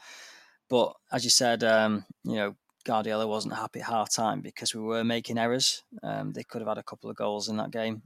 But 0.70 0.94
as 1.12 1.24
you 1.24 1.30
said, 1.30 1.64
um, 1.64 2.06
you 2.24 2.36
know, 2.36 2.56
Guardiola 2.86 3.28
wasn't 3.28 3.56
happy 3.56 3.82
at 3.82 3.88
half 3.88 4.14
time 4.14 4.42
because 4.42 4.74
we 4.74 4.82
were 4.82 5.04
making 5.04 5.38
errors. 5.38 5.84
Um, 6.04 6.32
they 6.32 6.44
could 6.44 6.62
have 6.62 6.70
had 6.70 6.78
a 6.78 6.84
couple 6.84 7.10
of 7.10 7.16
goals 7.16 7.50
in 7.50 7.58
that 7.58 7.72
game. 7.72 8.02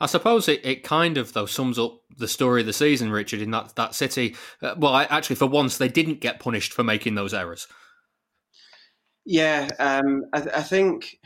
I 0.00 0.06
suppose 0.06 0.48
it, 0.48 0.64
it 0.64 0.82
kind 0.82 1.16
of 1.18 1.32
though 1.32 1.46
sums 1.46 1.78
up 1.78 2.00
the 2.16 2.26
story 2.26 2.62
of 2.62 2.66
the 2.66 2.72
season, 2.72 3.10
Richard. 3.10 3.40
In 3.40 3.50
that 3.52 3.76
that 3.76 3.94
City, 3.94 4.34
uh, 4.60 4.74
well, 4.76 4.94
I, 4.94 5.04
actually 5.04 5.36
for 5.36 5.46
once 5.46 5.78
they 5.78 5.88
didn't 5.88 6.20
get 6.20 6.40
punished 6.40 6.72
for 6.72 6.82
making 6.82 7.14
those 7.14 7.34
errors. 7.34 7.68
Yeah, 9.24 9.68
um, 9.78 10.24
I, 10.34 10.40
I, 10.40 10.62
think 10.62 11.18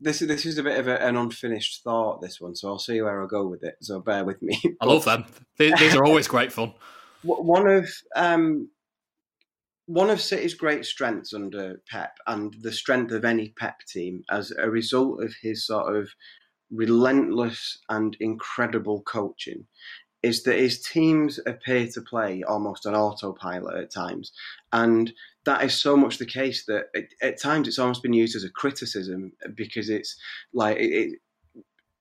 this 0.00 0.22
is 0.22 0.28
this 0.28 0.46
is 0.46 0.58
a 0.58 0.62
bit 0.62 0.78
of 0.78 0.88
a, 0.88 1.00
an 1.02 1.16
unfinished 1.16 1.82
thought. 1.82 2.20
This 2.20 2.40
one, 2.40 2.54
so 2.54 2.68
I'll 2.68 2.78
see 2.78 3.00
where 3.00 3.22
I 3.22 3.26
go 3.26 3.46
with 3.46 3.62
it. 3.62 3.76
So 3.80 4.00
bear 4.00 4.24
with 4.24 4.42
me. 4.42 4.60
I 4.80 4.86
love 4.86 5.04
them. 5.04 5.24
These 5.58 5.94
are 5.94 6.04
always 6.04 6.28
great 6.34 6.52
fun. 6.52 6.74
One 7.22 7.66
of 7.66 7.88
um, 8.14 8.68
one 9.86 10.10
of 10.10 10.20
City's 10.20 10.54
great 10.54 10.84
strengths 10.84 11.32
under 11.32 11.80
Pep, 11.90 12.16
and 12.26 12.54
the 12.60 12.72
strength 12.72 13.12
of 13.12 13.24
any 13.24 13.50
Pep 13.58 13.80
team, 13.88 14.22
as 14.30 14.50
a 14.50 14.70
result 14.70 15.22
of 15.22 15.34
his 15.42 15.66
sort 15.66 15.96
of 15.96 16.10
relentless 16.70 17.78
and 17.88 18.16
incredible 18.20 19.02
coaching, 19.02 19.66
is 20.24 20.42
that 20.44 20.58
his 20.58 20.80
teams 20.80 21.38
appear 21.46 21.86
to 21.88 22.00
play 22.00 22.42
almost 22.42 22.86
on 22.86 22.94
autopilot 22.94 23.76
at 23.76 23.92
times. 23.92 24.32
And 24.72 25.12
that 25.44 25.62
is 25.62 25.78
so 25.78 25.98
much 25.98 26.16
the 26.16 26.24
case 26.24 26.64
that 26.64 26.86
it, 26.94 27.12
at 27.20 27.40
times 27.40 27.68
it's 27.68 27.78
almost 27.78 28.02
been 28.02 28.14
used 28.14 28.34
as 28.34 28.42
a 28.42 28.50
criticism 28.50 29.32
because 29.54 29.90
it's 29.90 30.16
like 30.54 30.78
it, 30.78 30.92
it, 30.92 31.18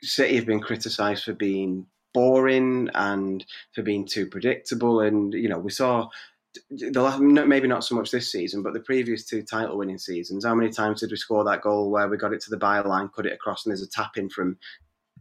City 0.01 0.37
have 0.37 0.45
been 0.45 0.61
criticised 0.61 1.25
for 1.25 1.33
being 1.33 1.85
boring 2.13 2.89
and 2.93 3.45
for 3.73 3.81
being 3.81 4.05
too 4.05 4.25
predictable. 4.27 5.01
And, 5.01 5.33
you 5.33 5.49
know, 5.49 5.59
we 5.59 5.71
saw 5.71 6.07
the 6.69 7.01
last, 7.01 7.19
maybe 7.19 7.67
not 7.67 7.83
so 7.83 7.95
much 7.95 8.11
this 8.11 8.31
season, 8.31 8.63
but 8.63 8.73
the 8.73 8.79
previous 8.79 9.25
two 9.25 9.43
title 9.43 9.77
winning 9.77 9.97
seasons, 9.97 10.45
how 10.45 10.55
many 10.55 10.69
times 10.71 11.01
did 11.01 11.11
we 11.11 11.17
score 11.17 11.43
that 11.43 11.61
goal 11.61 11.89
where 11.91 12.07
we 12.07 12.15
got 12.15 12.33
it 12.33 12.41
to 12.41 12.49
the 12.49 12.57
byline, 12.57 13.11
cut 13.13 13.25
it 13.25 13.33
across, 13.33 13.65
and 13.65 13.71
there's 13.71 13.81
a 13.81 13.89
tap 13.89 14.17
in 14.17 14.29
from 14.29 14.57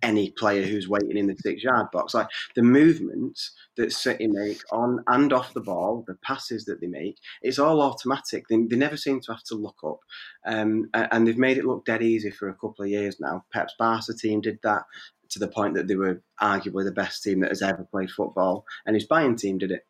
any 0.03 0.31
player 0.31 0.63
who's 0.63 0.89
waiting 0.89 1.17
in 1.17 1.27
the 1.27 1.37
six 1.37 1.63
yard 1.63 1.91
box. 1.93 2.15
Like 2.15 2.29
the 2.55 2.63
movements 2.63 3.53
that 3.77 3.93
City 3.93 4.27
make 4.27 4.61
on 4.71 5.03
and 5.07 5.33
off 5.33 5.55
the 5.55 5.61
ball, 5.61 6.05
the 6.07 6.15
passes 6.17 6.65
that 6.67 6.81
they 6.81 6.87
make, 6.87 7.19
it's 7.43 7.59
all 7.59 7.81
automatic. 7.81 8.49
They, 8.49 8.57
they 8.57 8.77
never 8.77 8.97
seem 8.97 9.21
to 9.23 9.33
have 9.33 9.45
to 9.45 9.55
look 9.55 9.79
up. 9.85 10.01
Um, 10.45 10.91
and 10.95 11.27
they've 11.27 11.39
made 11.39 11.59
it 11.59 11.65
look 11.65 11.85
dead 11.85 12.03
easy 12.03 12.31
for 12.31 12.49
a 12.49 12.55
couple 12.55 12.85
of 12.85 12.91
years 12.91 13.21
now. 13.21 13.45
Pep's 13.53 13.75
Barca 13.79 14.15
team 14.15 14.41
did 14.41 14.59
that 14.63 14.85
to 15.31 15.39
the 15.39 15.49
point 15.49 15.75
that 15.75 15.89
they 15.89 15.97
were 15.97 16.21
arguably 16.41 16.85
the 16.85 16.93
best 16.93 17.23
team 17.23 17.41
that 17.41 17.51
has 17.51 17.63
ever 17.63 17.87
played 17.91 18.11
football, 18.11 18.67
and 18.85 18.95
his 18.95 19.07
Bayern 19.07 19.39
team 19.39 19.59
did 19.59 19.71
it. 19.71 19.87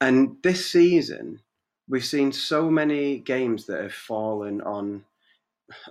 And 0.00 0.36
this 0.42 0.70
season, 0.70 1.40
we've 1.86 2.04
seen 2.04 2.32
so 2.32 2.70
many 2.70 3.18
games 3.18 3.66
that 3.66 3.82
have 3.82 3.92
fallen 3.92 4.62
on 4.62 5.04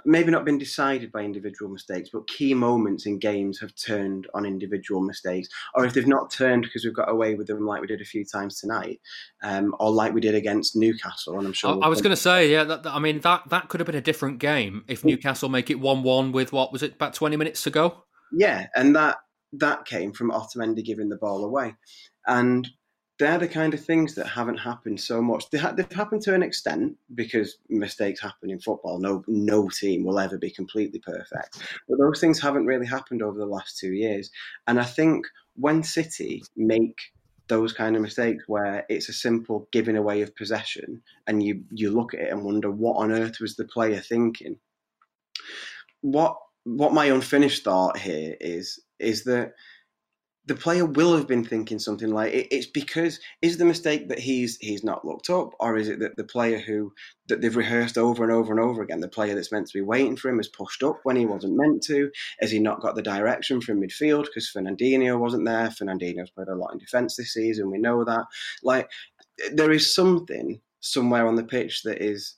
maybe 0.05 0.31
not 0.31 0.45
been 0.45 0.57
decided 0.57 1.11
by 1.11 1.21
individual 1.21 1.71
mistakes, 1.71 2.09
but 2.11 2.27
key 2.27 2.53
moments 2.53 3.05
in 3.05 3.19
games 3.19 3.59
have 3.59 3.73
turned 3.75 4.27
on 4.33 4.45
individual 4.45 5.01
mistakes. 5.01 5.49
Or 5.75 5.85
if 5.85 5.93
they've 5.93 6.07
not 6.07 6.31
turned 6.31 6.63
because 6.63 6.85
we've 6.85 6.95
got 6.95 7.09
away 7.09 7.35
with 7.35 7.47
them 7.47 7.65
like 7.65 7.81
we 7.81 7.87
did 7.87 8.01
a 8.01 8.05
few 8.05 8.25
times 8.25 8.59
tonight, 8.59 8.99
um, 9.43 9.75
or 9.79 9.91
like 9.91 10.13
we 10.13 10.21
did 10.21 10.35
against 10.35 10.75
Newcastle. 10.75 11.37
And 11.37 11.47
I'm 11.47 11.53
sure. 11.53 11.71
I, 11.71 11.73
we'll 11.73 11.83
I 11.85 11.87
was 11.87 12.01
going 12.01 12.15
to 12.15 12.21
say, 12.21 12.51
yeah, 12.51 12.63
that, 12.63 12.85
I 12.85 12.99
mean 12.99 13.19
that 13.21 13.43
that 13.49 13.69
could 13.69 13.79
have 13.79 13.87
been 13.87 13.95
a 13.95 14.01
different 14.01 14.39
game 14.39 14.83
if 14.87 15.03
Newcastle 15.03 15.49
make 15.49 15.69
it 15.69 15.79
one-one 15.79 16.31
with 16.31 16.51
what 16.51 16.71
was 16.71 16.83
it 16.83 16.93
about 16.93 17.13
20 17.13 17.35
minutes 17.35 17.63
to 17.63 17.69
go. 17.69 18.03
Yeah, 18.31 18.67
and 18.75 18.95
that 18.95 19.17
that 19.53 19.85
came 19.85 20.13
from 20.13 20.31
Otamendi 20.31 20.83
giving 20.85 21.09
the 21.09 21.17
ball 21.17 21.43
away, 21.43 21.75
and 22.27 22.67
they're 23.19 23.37
the 23.37 23.47
kind 23.47 23.73
of 23.73 23.83
things 23.83 24.15
that 24.15 24.27
haven't 24.27 24.57
happened 24.57 24.99
so 24.99 25.21
much. 25.21 25.49
They 25.49 25.57
have 25.57 25.77
happened 25.91 26.21
to 26.23 26.33
an 26.33 26.41
extent 26.41 26.95
because 27.15 27.57
mistakes 27.67 28.21
happen 28.21 28.49
in 28.49 28.59
football. 28.61 28.97
No, 28.97 29.23
no 29.27 29.67
team 29.67 30.05
will 30.05 30.19
ever 30.19 30.37
be 30.37 30.49
completely 30.49 30.99
perfect, 30.99 31.61
but 31.87 31.99
those 31.99 32.21
things 32.21 32.39
haven't 32.39 32.65
really 32.65 32.87
happened 32.87 33.21
over 33.21 33.37
the 33.37 33.45
last 33.45 33.77
two 33.77 33.91
years. 33.91 34.31
And 34.67 34.79
I 34.79 34.85
think 34.85 35.25
when 35.55 35.83
City 35.83 36.43
make 36.55 36.97
those 37.49 37.73
kind 37.73 37.95
of 37.95 38.01
mistakes 38.01 38.45
where 38.47 38.85
it's 38.89 39.09
a 39.09 39.13
simple 39.13 39.67
giving 39.73 39.97
away 39.97 40.21
of 40.21 40.35
possession, 40.35 41.01
and 41.27 41.43
you 41.43 41.63
you 41.71 41.91
look 41.91 42.13
at 42.13 42.21
it 42.21 42.31
and 42.31 42.43
wonder 42.43 42.71
what 42.71 42.97
on 42.97 43.11
earth 43.11 43.41
was 43.41 43.57
the 43.57 43.65
player 43.65 43.99
thinking. 43.99 44.57
What 46.01 46.37
what 46.63 46.93
my 46.93 47.05
unfinished 47.07 47.65
thought 47.65 47.97
here 47.97 48.37
is 48.39 48.79
is 48.99 49.25
that 49.25 49.53
the 50.49 50.55
player 50.55 50.83
will 50.83 51.15
have 51.15 51.27
been 51.27 51.45
thinking 51.45 51.77
something 51.77 52.11
like 52.11 52.33
it's 52.33 52.65
because 52.65 53.19
is 53.43 53.57
the 53.57 53.65
mistake 53.65 54.09
that 54.09 54.17
he's 54.17 54.57
he's 54.57 54.83
not 54.83 55.05
looked 55.05 55.29
up 55.29 55.51
or 55.59 55.77
is 55.77 55.87
it 55.87 55.99
that 55.99 56.15
the 56.17 56.23
player 56.23 56.57
who 56.57 56.91
that 57.27 57.39
they've 57.39 57.55
rehearsed 57.55 57.99
over 57.99 58.23
and 58.23 58.33
over 58.33 58.51
and 58.51 58.59
over 58.59 58.81
again 58.81 58.99
the 58.99 59.07
player 59.07 59.35
that's 59.35 59.51
meant 59.51 59.67
to 59.67 59.77
be 59.77 59.81
waiting 59.81 60.15
for 60.15 60.27
him 60.27 60.37
has 60.37 60.47
pushed 60.47 60.81
up 60.81 61.01
when 61.03 61.15
he 61.15 61.27
wasn't 61.27 61.55
meant 61.55 61.83
to? 61.83 62.09
Has 62.39 62.49
he 62.49 62.57
not 62.57 62.81
got 62.81 62.95
the 62.95 63.03
direction 63.03 63.61
from 63.61 63.79
midfield? 63.79 64.23
Because 64.23 64.51
Fernandinho 64.51 65.19
wasn't 65.19 65.45
there. 65.45 65.67
Fernandinho's 65.67 66.31
played 66.31 66.47
a 66.47 66.55
lot 66.55 66.73
in 66.73 66.79
defence 66.79 67.15
this 67.15 67.35
season. 67.35 67.69
We 67.69 67.77
know 67.77 68.03
that. 68.03 68.25
Like 68.63 68.89
there 69.53 69.71
is 69.71 69.93
something 69.93 70.59
somewhere 70.79 71.27
on 71.27 71.35
the 71.35 71.43
pitch 71.43 71.83
that 71.83 72.03
is 72.03 72.37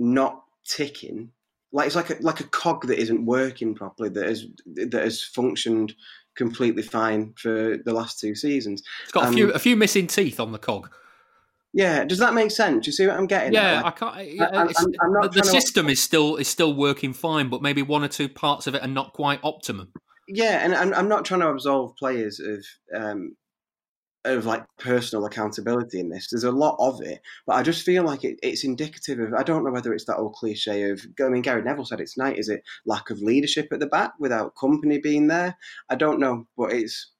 not 0.00 0.42
ticking. 0.66 1.30
Like 1.70 1.86
it's 1.86 1.96
like 1.96 2.10
a 2.10 2.16
like 2.20 2.40
a 2.40 2.48
cog 2.48 2.88
that 2.88 2.98
isn't 2.98 3.26
working 3.26 3.76
properly 3.76 4.08
that 4.08 4.26
has 4.26 4.44
that 4.74 4.92
has 4.92 5.22
functioned 5.22 5.94
completely 6.36 6.82
fine 6.82 7.34
for 7.36 7.78
the 7.84 7.92
last 7.92 8.20
two 8.20 8.34
seasons. 8.34 8.82
It's 9.04 9.12
got 9.12 9.24
um, 9.24 9.32
a 9.32 9.36
few 9.36 9.50
a 9.52 9.58
few 9.58 9.76
missing 9.76 10.06
teeth 10.06 10.40
on 10.40 10.52
the 10.52 10.58
cog. 10.58 10.90
Yeah, 11.72 12.04
does 12.04 12.18
that 12.18 12.34
make 12.34 12.52
sense? 12.52 12.84
Do 12.84 12.88
you 12.88 12.92
see 12.92 13.06
what 13.06 13.16
I'm 13.16 13.26
getting? 13.26 13.52
Yeah, 13.52 13.82
I 13.84 13.90
can't. 13.90 14.14
I, 14.14 14.36
I'm, 14.40 14.68
I'm 15.02 15.30
the 15.32 15.42
system 15.42 15.86
to... 15.86 15.92
is 15.92 16.00
still 16.00 16.36
is 16.36 16.46
still 16.46 16.72
working 16.72 17.12
fine, 17.12 17.48
but 17.48 17.62
maybe 17.62 17.82
one 17.82 18.04
or 18.04 18.08
two 18.08 18.28
parts 18.28 18.68
of 18.68 18.76
it 18.76 18.82
are 18.82 18.88
not 18.88 19.12
quite 19.12 19.40
optimum. 19.42 19.92
Yeah, 20.28 20.64
and 20.64 20.74
I'm, 20.74 20.94
I'm 20.94 21.08
not 21.08 21.24
trying 21.24 21.40
to 21.40 21.48
absolve 21.48 21.96
players 21.96 22.40
of 22.40 22.64
um, 22.94 23.36
of 24.24 24.46
like 24.46 24.64
personal 24.78 25.26
accountability 25.26 26.00
in 26.00 26.08
this. 26.08 26.28
There's 26.30 26.44
a 26.44 26.50
lot 26.50 26.76
of 26.78 27.00
it, 27.02 27.20
but 27.46 27.56
I 27.56 27.62
just 27.62 27.84
feel 27.84 28.04
like 28.04 28.24
it, 28.24 28.38
it's 28.42 28.64
indicative 28.64 29.20
of. 29.20 29.34
I 29.34 29.42
don't 29.42 29.64
know 29.64 29.70
whether 29.70 29.92
it's 29.92 30.06
that 30.06 30.16
old 30.16 30.34
cliche 30.34 30.90
of. 30.90 31.04
I 31.20 31.28
mean, 31.28 31.42
Gary 31.42 31.62
Neville 31.62 31.84
said 31.84 32.00
it's 32.00 32.16
night. 32.16 32.38
Is 32.38 32.48
it 32.48 32.62
lack 32.86 33.10
of 33.10 33.20
leadership 33.20 33.68
at 33.72 33.80
the 33.80 33.86
back 33.86 34.12
without 34.18 34.54
Kompany 34.54 35.02
being 35.02 35.26
there? 35.26 35.56
I 35.90 35.96
don't 35.96 36.20
know, 36.20 36.46
but 36.56 36.72
it's. 36.72 37.10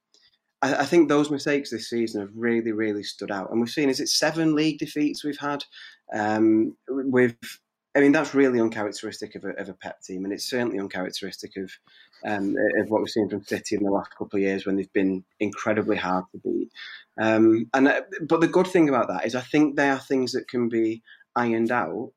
I, 0.63 0.77
I 0.77 0.85
think 0.85 1.09
those 1.09 1.31
mistakes 1.31 1.71
this 1.71 1.91
season 1.91 2.23
have 2.23 2.31
really, 2.35 2.73
really 2.73 3.03
stood 3.03 3.31
out, 3.31 3.51
and 3.51 3.61
we've 3.61 3.71
seen. 3.71 3.91
Is 3.91 4.01
it 4.01 4.09
seven 4.09 4.55
league 4.55 4.79
defeats 4.79 5.25
we've 5.25 5.39
had? 5.39 5.65
Um, 6.13 6.77
with 6.89 7.37
I 7.97 8.01
mean, 8.01 8.13
that's 8.13 8.35
really 8.35 8.61
uncharacteristic 8.61 9.37
of 9.37 9.45
a, 9.45 9.51
of 9.51 9.69
a 9.69 9.75
Pep 9.75 10.03
team, 10.03 10.25
and 10.25 10.33
it's 10.33 10.49
certainly 10.51 10.81
uncharacteristic 10.81 11.57
of 11.57 11.71
um, 12.25 12.57
of 12.81 12.89
what 12.89 13.01
we've 13.01 13.11
seen 13.11 13.29
from 13.29 13.45
City 13.45 13.77
in 13.77 13.85
the 13.85 13.91
last 13.91 14.11
couple 14.17 14.37
of 14.37 14.43
years 14.43 14.67
when 14.67 14.77
they've 14.77 14.93
been 14.93 15.25
incredibly 15.39 15.97
hard 15.97 16.25
to 16.33 16.39
beat. 16.39 16.71
Um, 17.21 17.69
and 17.73 17.87
uh, 17.87 18.01
but 18.29 18.41
the 18.41 18.49
good 18.49 18.67
thing 18.67 18.89
about 18.89 19.09
that 19.09 19.27
is, 19.27 19.35
I 19.35 19.43
think 19.43 19.77
they 19.77 19.91
are 19.91 19.99
things 19.99 20.33
that 20.33 20.49
can 20.49 20.69
be 20.69 21.03
ironed 21.37 21.71
out. 21.71 22.13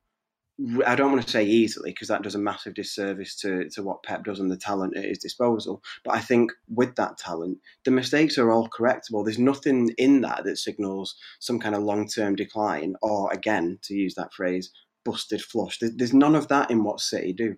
I 0.88 0.96
don't 0.96 1.12
want 1.12 1.24
to 1.24 1.30
say 1.30 1.46
easily 1.46 1.92
because 1.92 2.08
that 2.08 2.24
does 2.24 2.34
a 2.34 2.40
massive 2.40 2.74
disservice 2.74 3.36
to, 3.42 3.70
to 3.70 3.84
what 3.84 4.02
Pep 4.02 4.24
does 4.24 4.40
and 4.40 4.50
the 4.50 4.58
talent 4.58 4.98
at 4.98 5.06
his 5.06 5.20
disposal. 5.20 5.84
But 6.04 6.16
I 6.16 6.20
think 6.20 6.52
with 6.68 6.96
that 6.96 7.20
talent, 7.20 7.60
the 7.86 7.92
mistakes 7.92 8.40
are 8.40 8.50
all 8.50 8.68
correctable. 8.68 9.24
There's 9.24 9.38
nothing 9.38 9.92
in 10.00 10.22
that 10.22 10.46
that 10.46 10.58
signals 10.58 11.16
some 11.40 11.60
kind 11.60 11.76
of 11.76 11.84
long 11.84 12.08
term 12.08 12.36
decline, 12.36 12.96
or 13.04 13.32
again, 13.32 13.78
to 13.84 13.94
use 13.94 14.16
that 14.16 14.34
phrase, 14.34 14.72
busted 15.08 15.42
flush. 15.42 15.80
There's 15.80 16.14
none 16.14 16.36
of 16.36 16.50
that 16.50 16.70
in 16.70 16.84
what 16.84 17.00
City 17.00 17.32
do. 17.32 17.56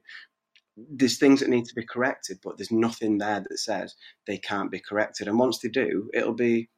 There's 0.77 1.17
things 1.17 1.39
that 1.39 1.49
need 1.49 1.65
to 1.65 1.75
be 1.75 1.83
corrected, 1.83 2.37
but 2.43 2.57
there's 2.57 2.71
nothing 2.71 3.17
there 3.17 3.41
that 3.41 3.57
says 3.57 3.95
they 4.27 4.37
can't 4.37 4.71
be 4.71 4.79
corrected. 4.79 5.27
And 5.27 5.39
once 5.39 5.57
they 5.59 5.69
do, 5.69 6.09
it'll 6.13 6.33
be 6.33 6.69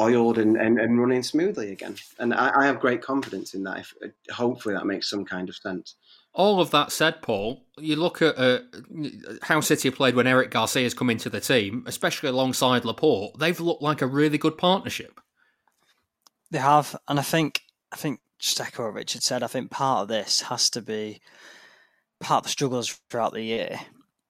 oiled 0.00 0.38
and, 0.38 0.56
and, 0.56 0.80
and 0.80 0.98
running 0.98 1.22
smoothly 1.22 1.70
again. 1.70 1.94
And 2.18 2.34
I, 2.34 2.62
I 2.62 2.66
have 2.66 2.80
great 2.80 3.00
confidence 3.00 3.54
in 3.54 3.62
that. 3.62 3.78
If, 3.78 3.94
hopefully, 4.30 4.74
that 4.74 4.86
makes 4.86 5.08
some 5.08 5.24
kind 5.24 5.48
of 5.48 5.54
sense. 5.54 5.94
All 6.34 6.60
of 6.60 6.70
that 6.72 6.90
said, 6.90 7.22
Paul, 7.22 7.62
you 7.78 7.96
look 7.96 8.22
at 8.22 8.36
uh, 8.36 8.60
how 9.42 9.60
City 9.60 9.88
have 9.88 9.96
played 9.96 10.16
when 10.16 10.26
Eric 10.26 10.50
Garcia 10.50 10.82
has 10.82 10.94
come 10.94 11.10
into 11.10 11.30
the 11.30 11.40
team, 11.40 11.84
especially 11.86 12.30
alongside 12.30 12.84
Laporte. 12.84 13.38
They've 13.38 13.60
looked 13.60 13.82
like 13.82 14.02
a 14.02 14.06
really 14.06 14.38
good 14.38 14.58
partnership. 14.58 15.20
They 16.50 16.58
have, 16.58 16.96
and 17.06 17.18
I 17.18 17.22
think 17.22 17.60
I 17.92 17.96
think 17.96 18.20
just 18.42 18.60
echo 18.60 18.84
what 18.84 18.94
Richard 18.94 19.22
said, 19.22 19.42
I 19.42 19.46
think 19.46 19.70
part 19.70 20.02
of 20.02 20.08
this 20.08 20.42
has 20.42 20.68
to 20.70 20.82
be 20.82 21.20
part 22.20 22.40
of 22.40 22.44
the 22.44 22.50
struggles 22.50 22.98
throughout 23.08 23.32
the 23.32 23.42
year 23.42 23.80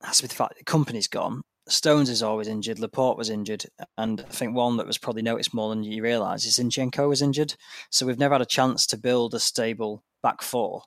has 0.02 0.18
to 0.18 0.24
be 0.24 0.28
the 0.28 0.34
fact 0.34 0.54
that 0.54 0.58
the 0.58 0.70
Kompany's 0.70 1.08
gone. 1.08 1.42
Stones 1.68 2.10
is 2.10 2.22
always 2.22 2.48
injured. 2.48 2.80
Laporte 2.80 3.16
was 3.16 3.30
injured, 3.30 3.64
and 3.96 4.20
I 4.20 4.24
think 4.24 4.54
one 4.54 4.76
that 4.78 4.86
was 4.86 4.98
probably 4.98 5.22
noticed 5.22 5.54
more 5.54 5.70
than 5.70 5.84
you 5.84 6.02
realise 6.02 6.44
is 6.44 6.58
Zinchenko 6.58 7.08
was 7.08 7.22
injured. 7.22 7.54
So 7.90 8.04
we've 8.04 8.18
never 8.18 8.34
had 8.34 8.42
a 8.42 8.46
chance 8.46 8.84
to 8.88 8.98
build 8.98 9.32
a 9.32 9.38
stable 9.38 10.02
back 10.22 10.42
four 10.42 10.82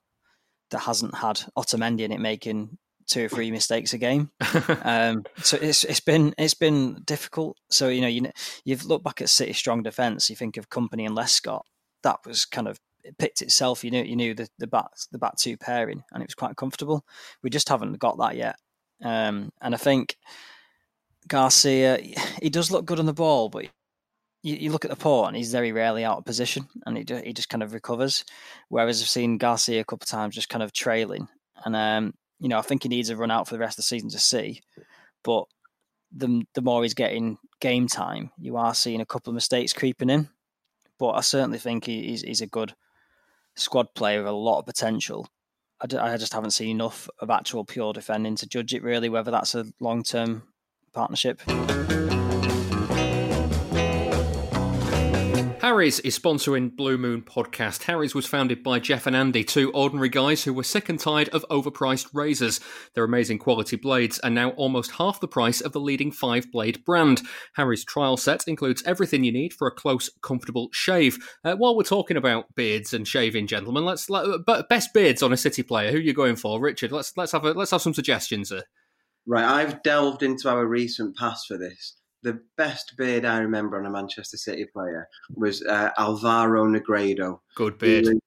that 0.72 0.80
hasn't 0.80 1.16
had 1.16 1.44
Otamendi 1.58 2.02
in 2.02 2.12
it 2.12 2.20
making 2.20 2.78
two 3.08 3.26
or 3.26 3.30
three 3.30 3.52
mistakes 3.52 3.94
a 3.94 3.98
game. 3.98 4.32
um, 4.84 5.24
so 5.38 5.58
it's 5.62 5.86
it's 5.86 6.02
been 6.02 6.36
it's 6.38 6.54
been 6.54 7.02
difficult. 7.06 7.58
So 7.70 7.88
you 7.88 8.02
know 8.02 8.08
you 8.08 8.30
you've 8.66 8.86
looked 8.86 9.06
back 9.06 9.22
at 9.22 9.30
City's 9.30 9.58
strong 9.58 9.82
defence. 9.82 10.30
You 10.30 10.36
think 10.36 10.58
of 10.58 10.70
Kompany 10.70 11.06
and 11.06 11.16
Lescott. 11.16 11.62
That 12.04 12.20
was 12.26 12.46
kind 12.46 12.68
of 12.68 12.80
it 13.06 13.18
picked 13.18 13.42
itself. 13.42 13.84
You 13.84 13.92
knew 13.92 14.04
you 14.04 14.16
knew 14.16 14.34
the 14.34 14.50
the 14.58 14.68
back 14.68 14.88
the 15.12 15.20
back 15.20 15.38
two 15.38 15.58
pairing, 15.58 16.04
and 16.12 16.22
it 16.22 16.28
was 16.28 16.36
quite 16.36 16.56
comfortable. 16.56 17.06
We 17.44 17.50
just 17.50 17.70
haven't 17.70 18.00
got 18.00 18.18
that 18.18 18.36
yet. 18.36 18.58
Um, 19.04 19.52
and 19.62 19.76
I 19.76 19.78
think 19.78 20.18
Garcia, 21.28 21.98
he 22.42 22.50
does 22.50 22.72
look 22.72 22.86
good 22.86 23.00
on 23.00 23.06
the 23.06 23.14
ball, 23.14 23.50
but 23.50 23.66
you, 24.44 24.56
you 24.56 24.72
look 24.72 24.86
at 24.86 24.92
Laporte 24.92 25.28
and 25.28 25.38
he's 25.38 25.52
very 25.52 25.72
rarely 25.72 26.04
out 26.04 26.18
of 26.18 26.26
position, 26.26 26.68
and 26.86 26.98
he 26.98 27.06
he 27.24 27.34
just 27.34 27.50
kind 27.50 27.64
of 27.64 27.74
recovers. 27.74 28.26
Whereas 28.70 29.02
I've 29.02 29.10
seen 29.10 29.38
Garcia 29.38 29.82
a 29.82 29.86
couple 29.86 30.06
of 30.06 30.10
times 30.10 30.36
just 30.36 30.50
kind 30.50 30.64
of 30.64 30.74
trailing, 30.74 31.28
and 31.64 31.76
um, 31.76 32.14
you 32.40 32.50
know 32.50 32.60
I 32.60 32.64
think 32.64 32.84
he 32.84 32.90
needs 32.90 33.10
a 33.10 33.16
run 33.16 33.32
out 33.32 33.48
for 33.48 33.54
the 33.54 33.60
rest 33.60 33.74
of 33.74 33.78
the 33.78 33.84
season 33.84 34.10
to 34.10 34.20
see. 34.20 34.62
But 35.24 35.46
the 36.12 36.44
the 36.54 36.62
more 36.62 36.84
he's 36.84 36.94
getting 36.94 37.38
game 37.60 37.88
time, 37.88 38.32
you 38.40 38.58
are 38.58 38.74
seeing 38.74 39.02
a 39.02 39.06
couple 39.06 39.32
of 39.32 39.36
mistakes 39.36 39.74
creeping 39.74 40.10
in. 40.10 40.30
But 40.98 41.12
I 41.12 41.22
certainly 41.22 41.60
think 41.60 41.86
he's 41.86 42.22
he's 42.22 42.42
a 42.42 42.48
good 42.48 42.74
squad 43.56 43.94
player 43.94 44.20
with 44.20 44.28
a 44.28 44.32
lot 44.32 44.60
of 44.60 44.66
potential. 44.66 45.28
I, 45.82 45.88
d- 45.88 45.98
I 45.98 46.18
just 46.18 46.34
haven't 46.34 46.52
seen 46.52 46.70
enough 46.70 47.10
of 47.20 47.30
actual 47.30 47.66
pure 47.66 47.94
defending 47.94 48.36
to 48.38 48.48
judge 48.48 48.74
it 48.74 48.84
really, 48.84 49.10
whether 49.10 49.32
that's 49.32 49.56
a 49.56 49.66
long 49.80 50.04
term 50.04 50.44
partnership. 50.94 51.42
Harry's 55.76 56.00
is 56.00 56.18
sponsoring 56.18 56.74
Blue 56.74 56.98
Moon 56.98 57.22
podcast. 57.22 57.84
Harry's 57.84 58.16
was 58.16 58.26
founded 58.26 58.64
by 58.64 58.80
Jeff 58.80 59.08
and 59.08 59.14
Andy, 59.14 59.44
two 59.44 59.74
ordinary 59.74 60.08
guys 60.08 60.42
who 60.42 60.54
were 60.54 60.64
sick 60.64 60.88
and 60.88 60.98
tired 60.98 61.28
of 61.34 61.46
overpriced 61.50 62.08
razors. 62.14 62.62
Their 62.94 63.04
amazing 63.04 63.40
quality 63.40 63.76
blades 63.76 64.18
are 64.20 64.30
now 64.30 64.52
almost 64.52 64.92
half 64.92 65.20
the 65.20 65.28
price 65.28 65.60
of 65.60 65.74
the 65.74 65.82
leading 65.82 66.14
five 66.14 66.50
blade 66.50 66.86
brand. 66.86 67.24
Harry's 67.56 67.84
trial 67.84 68.16
set 68.16 68.48
includes 68.48 68.84
everything 68.86 69.26
you 69.26 69.34
need 69.34 69.52
for 69.52 69.68
a 69.68 69.72
close, 69.76 70.10
comfortable 70.22 70.70
shave. 70.72 71.18
Uh, 71.44 71.58
while 71.58 71.76
we're 71.76 71.84
talking 71.84 72.16
about 72.16 72.56
beards 72.56 72.94
and 72.94 73.06
shaving, 73.06 73.46
gentlemen, 73.46 73.84
let's 73.84 74.10
let, 74.10 74.46
best 74.70 74.94
beards 74.94 75.22
on 75.22 75.34
a 75.34 75.38
City 75.38 75.62
player. 75.62 75.92
Who 75.92 75.98
are 75.98 76.00
you 76.00 76.14
going 76.14 76.38
for, 76.38 76.58
Richard? 76.62 76.94
Let's 76.94 77.12
let's 77.18 77.34
have 77.34 77.44
a, 77.44 77.52
let's 77.52 77.72
have 77.72 77.82
some 77.82 77.94
suggestions. 77.94 78.54
Right, 79.28 79.44
I've 79.44 79.84
delved 79.84 80.24
into 80.24 80.48
our 80.48 80.66
recent 80.66 81.18
past 81.18 81.48
for 81.50 81.58
this. 81.58 81.98
The 82.26 82.42
best 82.58 82.98
beard 82.98 83.24
I 83.24 83.38
remember 83.38 83.80
on 83.80 83.86
a 83.86 83.92
Manchester 83.92 84.36
City 84.36 84.66
player 84.66 85.08
was 85.36 85.64
uh, 85.64 85.92
Alvaro 85.96 86.66
Negredo. 86.66 87.42
Good 87.54 87.78
beard. 87.78 88.06
Was, 88.06 88.20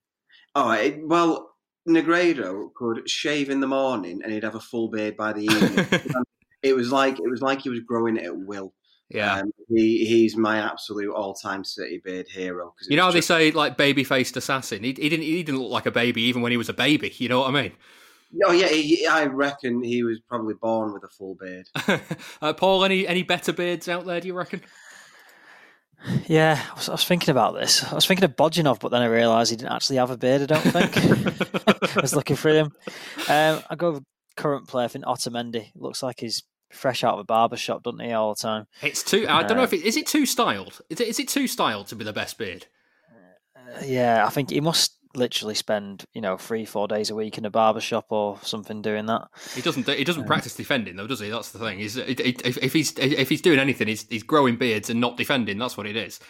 oh, 0.54 0.70
it, 0.70 1.00
well, 1.02 1.50
Negredo 1.88 2.72
could 2.74 3.10
shave 3.10 3.50
in 3.50 3.58
the 3.58 3.66
morning 3.66 4.20
and 4.22 4.32
he'd 4.32 4.44
have 4.44 4.54
a 4.54 4.60
full 4.60 4.88
beard 4.88 5.16
by 5.16 5.32
the 5.32 5.42
evening. 5.42 5.86
it 6.62 6.74
was 6.76 6.92
like 6.92 7.18
it 7.18 7.28
was 7.28 7.42
like 7.42 7.62
he 7.62 7.70
was 7.70 7.80
growing 7.80 8.16
it 8.16 8.24
at 8.26 8.36
will. 8.36 8.72
Yeah, 9.10 9.38
um, 9.38 9.50
he 9.68 10.04
he's 10.04 10.36
my 10.36 10.58
absolute 10.58 11.12
all-time 11.12 11.64
City 11.64 12.00
beard 12.04 12.28
hero. 12.28 12.74
You 12.88 12.98
know 12.98 13.04
how 13.04 13.10
just... 13.10 13.26
they 13.28 13.50
say 13.50 13.50
like 13.50 13.76
baby-faced 13.76 14.36
assassin. 14.36 14.84
He, 14.84 14.90
he 14.90 15.08
didn't 15.08 15.24
he 15.24 15.42
didn't 15.42 15.60
look 15.60 15.72
like 15.72 15.86
a 15.86 15.90
baby 15.90 16.22
even 16.22 16.42
when 16.42 16.52
he 16.52 16.56
was 16.56 16.68
a 16.68 16.74
baby. 16.74 17.12
You 17.16 17.28
know 17.30 17.40
what 17.40 17.48
I 17.48 17.62
mean? 17.62 17.72
Oh 18.44 18.52
yeah, 18.52 18.68
he, 18.68 19.06
I 19.06 19.24
reckon 19.24 19.82
he 19.82 20.02
was 20.02 20.20
probably 20.20 20.54
born 20.54 20.92
with 20.92 21.02
a 21.02 21.08
full 21.08 21.34
beard. 21.34 21.68
uh, 22.42 22.52
Paul, 22.52 22.84
any 22.84 23.06
any 23.06 23.22
better 23.22 23.52
beards 23.52 23.88
out 23.88 24.04
there? 24.04 24.20
Do 24.20 24.28
you 24.28 24.34
reckon? 24.34 24.62
Yeah, 26.26 26.62
I 26.70 26.74
was, 26.74 26.88
I 26.88 26.92
was, 26.92 27.04
thinking 27.04 27.30
about 27.32 27.54
this. 27.54 27.84
I 27.90 27.94
was 27.94 28.06
thinking 28.06 28.24
of 28.24 28.36
Bojinov, 28.36 28.78
but 28.78 28.90
then 28.90 29.02
I 29.02 29.06
realised 29.06 29.50
he 29.50 29.56
didn't 29.56 29.72
actually 29.72 29.96
have 29.96 30.10
a 30.10 30.16
beard. 30.16 30.42
I 30.42 30.46
don't 30.46 30.60
think. 30.60 30.96
I 31.96 32.00
was 32.00 32.14
looking 32.14 32.36
for 32.36 32.50
him. 32.50 32.72
Um, 33.28 33.62
I 33.68 33.74
go 33.76 33.92
with 33.92 34.04
current 34.36 34.68
player. 34.68 34.84
I 34.84 34.88
think 34.88 35.04
Otamendi 35.06 35.72
looks 35.74 36.02
like 36.02 36.20
he's 36.20 36.44
fresh 36.70 37.02
out 37.02 37.14
of 37.14 37.20
a 37.20 37.24
barber 37.24 37.56
shop, 37.56 37.82
doesn't 37.82 38.00
he? 38.00 38.12
All 38.12 38.34
the 38.34 38.40
time. 38.40 38.66
It's 38.82 39.02
too. 39.02 39.26
I 39.28 39.42
don't 39.42 39.52
uh, 39.52 39.54
know 39.54 39.62
if 39.62 39.72
it 39.72 39.84
is 39.84 39.96
it 39.96 40.06
too 40.06 40.26
styled. 40.26 40.80
Is 40.88 41.00
it 41.00 41.08
is 41.08 41.18
it 41.18 41.28
too 41.28 41.46
styled 41.46 41.88
to 41.88 41.96
be 41.96 42.04
the 42.04 42.12
best 42.12 42.38
beard? 42.38 42.66
Uh, 43.56 43.82
yeah, 43.84 44.24
I 44.24 44.30
think 44.30 44.50
he 44.50 44.60
must 44.60 44.97
literally 45.18 45.54
spend 45.54 46.04
you 46.14 46.20
know 46.20 46.36
three 46.36 46.64
four 46.64 46.88
days 46.88 47.10
a 47.10 47.14
week 47.14 47.36
in 47.38 47.44
a 47.44 47.50
barber 47.50 47.80
shop 47.80 48.06
or 48.10 48.38
something 48.42 48.80
doing 48.82 49.06
that. 49.06 49.28
He 49.54 49.60
doesn't. 49.60 49.86
He 49.88 50.04
doesn't 50.04 50.22
um, 50.22 50.28
practice 50.28 50.54
defending 50.54 50.96
though, 50.96 51.06
does 51.06 51.20
he? 51.20 51.28
That's 51.28 51.50
the 51.50 51.58
thing. 51.58 51.78
He's 51.78 51.96
if, 51.96 52.56
if 52.58 52.72
he's 52.72 52.96
if 52.98 53.28
he's 53.28 53.42
doing 53.42 53.58
anything, 53.58 53.88
he's 53.88 54.06
he's 54.08 54.22
growing 54.22 54.56
beards 54.56 54.90
and 54.90 55.00
not 55.00 55.16
defending. 55.16 55.58
That's 55.58 55.76
what 55.76 55.86
it 55.86 55.96
is. 55.96 56.20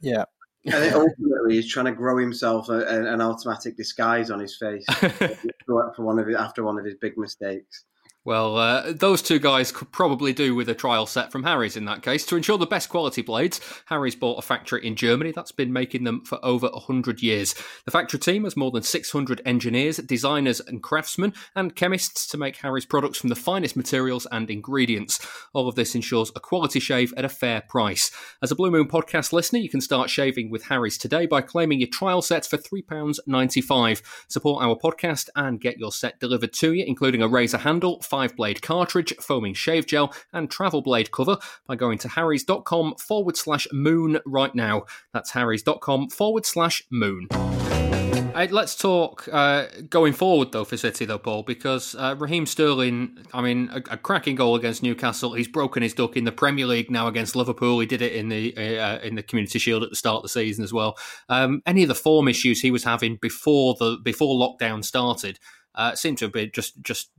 Yeah. 0.00 0.24
And 0.66 0.94
ultimately, 0.94 1.56
he's 1.56 1.70
trying 1.70 1.86
to 1.86 1.92
grow 1.92 2.16
himself 2.16 2.70
a, 2.70 2.78
a, 2.78 3.12
an 3.12 3.20
automatic 3.20 3.76
disguise 3.76 4.30
on 4.30 4.40
his 4.40 4.56
face 4.56 4.86
for 5.66 5.92
one 5.98 6.18
of 6.18 6.26
his, 6.26 6.36
after 6.36 6.64
one 6.64 6.78
of 6.78 6.86
his 6.86 6.94
big 6.94 7.18
mistakes. 7.18 7.84
Well, 8.26 8.56
uh, 8.56 8.94
those 8.94 9.20
two 9.20 9.38
guys 9.38 9.70
could 9.70 9.92
probably 9.92 10.32
do 10.32 10.54
with 10.54 10.70
a 10.70 10.74
trial 10.74 11.04
set 11.04 11.30
from 11.30 11.42
Harry's 11.42 11.76
in 11.76 11.84
that 11.84 12.02
case. 12.02 12.24
To 12.26 12.36
ensure 12.36 12.56
the 12.56 12.64
best 12.64 12.88
quality 12.88 13.20
blades, 13.20 13.60
Harry's 13.86 14.16
bought 14.16 14.38
a 14.38 14.42
factory 14.42 14.86
in 14.86 14.96
Germany 14.96 15.30
that's 15.30 15.52
been 15.52 15.74
making 15.74 16.04
them 16.04 16.24
for 16.24 16.42
over 16.42 16.68
100 16.68 17.20
years. 17.22 17.54
The 17.84 17.90
factory 17.90 18.18
team 18.18 18.44
has 18.44 18.56
more 18.56 18.70
than 18.70 18.82
600 18.82 19.42
engineers, 19.44 19.98
designers, 19.98 20.58
and 20.58 20.82
craftsmen, 20.82 21.34
and 21.54 21.76
chemists 21.76 22.26
to 22.28 22.38
make 22.38 22.56
Harry's 22.56 22.86
products 22.86 23.18
from 23.18 23.28
the 23.28 23.36
finest 23.36 23.76
materials 23.76 24.26
and 24.32 24.50
ingredients. 24.50 25.20
All 25.52 25.68
of 25.68 25.74
this 25.74 25.94
ensures 25.94 26.32
a 26.34 26.40
quality 26.40 26.80
shave 26.80 27.12
at 27.18 27.26
a 27.26 27.28
fair 27.28 27.60
price. 27.68 28.10
As 28.42 28.50
a 28.50 28.56
Blue 28.56 28.70
Moon 28.70 28.88
podcast 28.88 29.34
listener, 29.34 29.58
you 29.58 29.68
can 29.68 29.82
start 29.82 30.08
shaving 30.08 30.48
with 30.48 30.64
Harry's 30.64 30.96
today 30.96 31.26
by 31.26 31.42
claiming 31.42 31.78
your 31.78 31.90
trial 31.90 32.22
set 32.22 32.46
for 32.46 32.56
£3.95. 32.56 34.02
Support 34.28 34.64
our 34.64 34.76
podcast 34.76 35.28
and 35.36 35.60
get 35.60 35.76
your 35.76 35.92
set 35.92 36.20
delivered 36.20 36.54
to 36.54 36.72
you, 36.72 36.86
including 36.86 37.20
a 37.20 37.28
razor 37.28 37.58
handle 37.58 38.00
5 38.14 38.36
blade 38.36 38.62
cartridge, 38.62 39.12
foaming 39.20 39.54
shave 39.54 39.86
gel, 39.86 40.14
and 40.32 40.48
travel 40.48 40.82
blade 40.82 41.10
cover 41.10 41.36
by 41.66 41.74
going 41.74 41.98
to 41.98 42.06
harrys.com 42.06 42.94
forward 42.94 43.36
slash 43.36 43.66
moon 43.72 44.20
right 44.24 44.54
now. 44.54 44.84
That's 45.12 45.32
harrys.com 45.32 46.10
forward 46.10 46.46
slash 46.46 46.84
moon. 46.92 47.26
Uh, 47.32 48.46
let's 48.52 48.76
talk 48.76 49.28
uh, 49.32 49.66
going 49.90 50.12
forward 50.12 50.52
though 50.52 50.64
for 50.64 50.76
City 50.76 51.04
though, 51.04 51.18
Paul, 51.18 51.42
because 51.42 51.96
uh, 51.96 52.14
Raheem 52.16 52.46
Sterling, 52.46 53.18
I 53.32 53.42
mean, 53.42 53.68
a, 53.72 53.78
a, 53.90 53.96
cracking 53.96 54.36
goal 54.36 54.54
against 54.54 54.84
Newcastle. 54.84 55.34
He's 55.34 55.48
broken 55.48 55.82
his 55.82 55.92
duck 55.92 56.16
in 56.16 56.22
the 56.22 56.30
Premier 56.30 56.66
League 56.66 56.92
now 56.92 57.08
against 57.08 57.34
Liverpool. 57.34 57.80
He 57.80 57.86
did 57.86 58.00
it 58.00 58.12
in 58.12 58.28
the 58.28 58.56
uh, 58.56 58.98
in 59.00 59.16
the 59.16 59.24
Community 59.24 59.58
Shield 59.58 59.82
at 59.82 59.90
the 59.90 59.96
start 59.96 60.18
of 60.18 60.22
the 60.22 60.28
season 60.28 60.62
as 60.62 60.72
well. 60.72 60.96
Um, 61.28 61.62
any 61.66 61.82
of 61.82 61.88
the 61.88 61.96
form 61.96 62.28
issues 62.28 62.60
he 62.60 62.70
was 62.70 62.84
having 62.84 63.18
before 63.20 63.74
the 63.80 63.98
before 64.04 64.36
lockdown 64.36 64.84
started 64.84 65.40
uh, 65.74 65.94
seem 65.94 66.16
to 66.16 66.26
have 66.26 66.32
been 66.32 66.50
just 66.52 66.80
just 66.82 67.10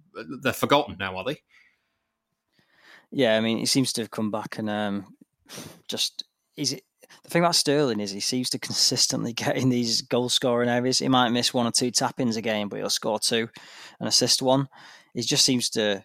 they're 0.42 0.54
forgotten 0.54 0.96
now, 1.00 1.18
are 1.18 1.24
they? 1.24 1.42
Yeah, 3.12 3.38
I 3.38 3.42
mean, 3.42 3.58
he 3.58 3.66
seems 3.66 3.94
to 3.94 4.02
have 4.02 4.12
come 4.12 4.32
back 4.32 4.58
and 4.58 4.70
um, 4.70 5.16
just 5.88 6.26
is 6.58 6.74
it. 6.74 6.84
The 7.24 7.30
thing 7.30 7.44
about 7.44 7.56
Sterling 7.56 8.00
is 8.00 8.12
he 8.12 8.20
seems 8.20 8.50
to 8.50 8.60
consistently 8.60 9.32
get 9.34 9.58
in 9.58 9.70
these 9.70 10.02
goal 10.02 10.30
scoring 10.30 10.70
areas. 10.70 11.00
He 11.00 11.08
might 11.08 11.30
miss 11.30 11.54
one 11.54 11.68
or 11.68 11.72
two 11.72 11.92
tap 11.92 12.20
ins 12.20 12.36
a 12.36 12.42
game, 12.42 12.68
but 12.68 12.78
he'll 12.78 12.90
score 12.90 13.20
two 13.20 13.48
and 14.00 14.08
assist 14.08 14.42
one. 14.42 14.68
He 15.14 15.22
just 15.22 15.46
seems 15.46 15.70
to 15.72 16.04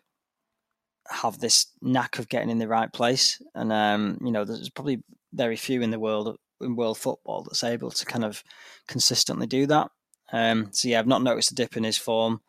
have 1.09 1.39
this 1.39 1.67
knack 1.83 2.19
of 2.19 2.29
getting 2.29 2.51
in 2.51 2.59
the 2.59 2.69
right 2.69 2.93
place. 2.93 3.43
And 3.55 3.73
um, 3.73 4.19
you 4.23 4.31
know, 4.31 4.45
there's 4.45 4.71
probably 4.71 5.03
very 5.33 5.57
few 5.57 5.83
in 5.83 5.91
the 5.91 5.99
world 5.99 6.37
in 6.61 6.77
world 6.77 6.99
football 6.99 7.43
that's 7.43 7.65
able 7.65 7.91
to 7.91 8.05
kind 8.05 8.25
of 8.25 8.45
consistently 8.87 9.47
do 9.47 9.67
that. 9.67 9.91
Um, 10.33 10.69
so 10.73 10.89
yeah, 10.89 10.99
I've 10.99 11.07
not 11.07 11.23
noticed 11.23 11.53
a 11.53 11.55
dip 11.55 11.77
in 11.77 11.85
his 11.85 11.99
form. 11.99 12.41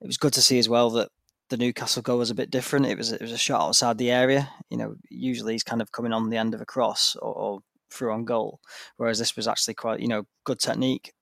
It 0.00 0.06
was 0.06 0.18
good 0.18 0.32
to 0.34 0.42
see 0.42 0.58
as 0.58 0.68
well 0.68 0.90
that 0.90 1.08
the 1.48 1.56
Newcastle 1.56 2.02
goal 2.02 2.18
was 2.18 2.30
a 2.30 2.34
bit 2.34 2.50
different. 2.50 2.86
It 2.86 2.98
was 2.98 3.12
it 3.12 3.20
was 3.20 3.32
a 3.32 3.38
shot 3.38 3.62
outside 3.68 3.98
the 3.98 4.10
area. 4.10 4.48
You 4.70 4.76
know, 4.76 4.94
usually 5.10 5.54
he's 5.54 5.62
kind 5.62 5.80
of 5.80 5.92
coming 5.92 6.12
on 6.12 6.30
the 6.30 6.36
end 6.36 6.54
of 6.54 6.60
a 6.60 6.66
cross 6.66 7.16
or, 7.20 7.34
or 7.34 7.60
through 7.90 8.12
on 8.12 8.24
goal, 8.24 8.60
whereas 8.96 9.18
this 9.18 9.36
was 9.36 9.48
actually 9.48 9.74
quite 9.74 10.00
you 10.00 10.08
know 10.08 10.24
good 10.44 10.58
technique. 10.58 11.12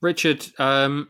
Richard, 0.00 0.46
um, 0.58 1.08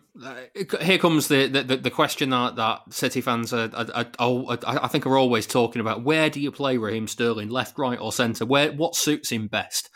here 0.80 0.98
comes 0.98 1.26
the, 1.26 1.48
the, 1.48 1.76
the 1.76 1.90
question 1.90 2.30
that, 2.30 2.54
that 2.54 2.82
City 2.90 3.20
fans 3.20 3.52
are, 3.52 3.68
are, 3.74 4.06
are, 4.20 4.58
I 4.64 4.86
think 4.86 5.04
are 5.04 5.18
always 5.18 5.48
talking 5.48 5.80
about. 5.80 6.04
Where 6.04 6.30
do 6.30 6.38
you 6.38 6.52
play 6.52 6.76
Raheem 6.76 7.08
Sterling, 7.08 7.48
left, 7.48 7.76
right, 7.76 7.98
or 7.98 8.12
centre? 8.12 8.46
Where 8.46 8.70
what 8.70 8.94
suits 8.94 9.32
him 9.32 9.48
best? 9.48 9.90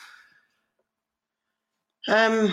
Um, 2.09 2.53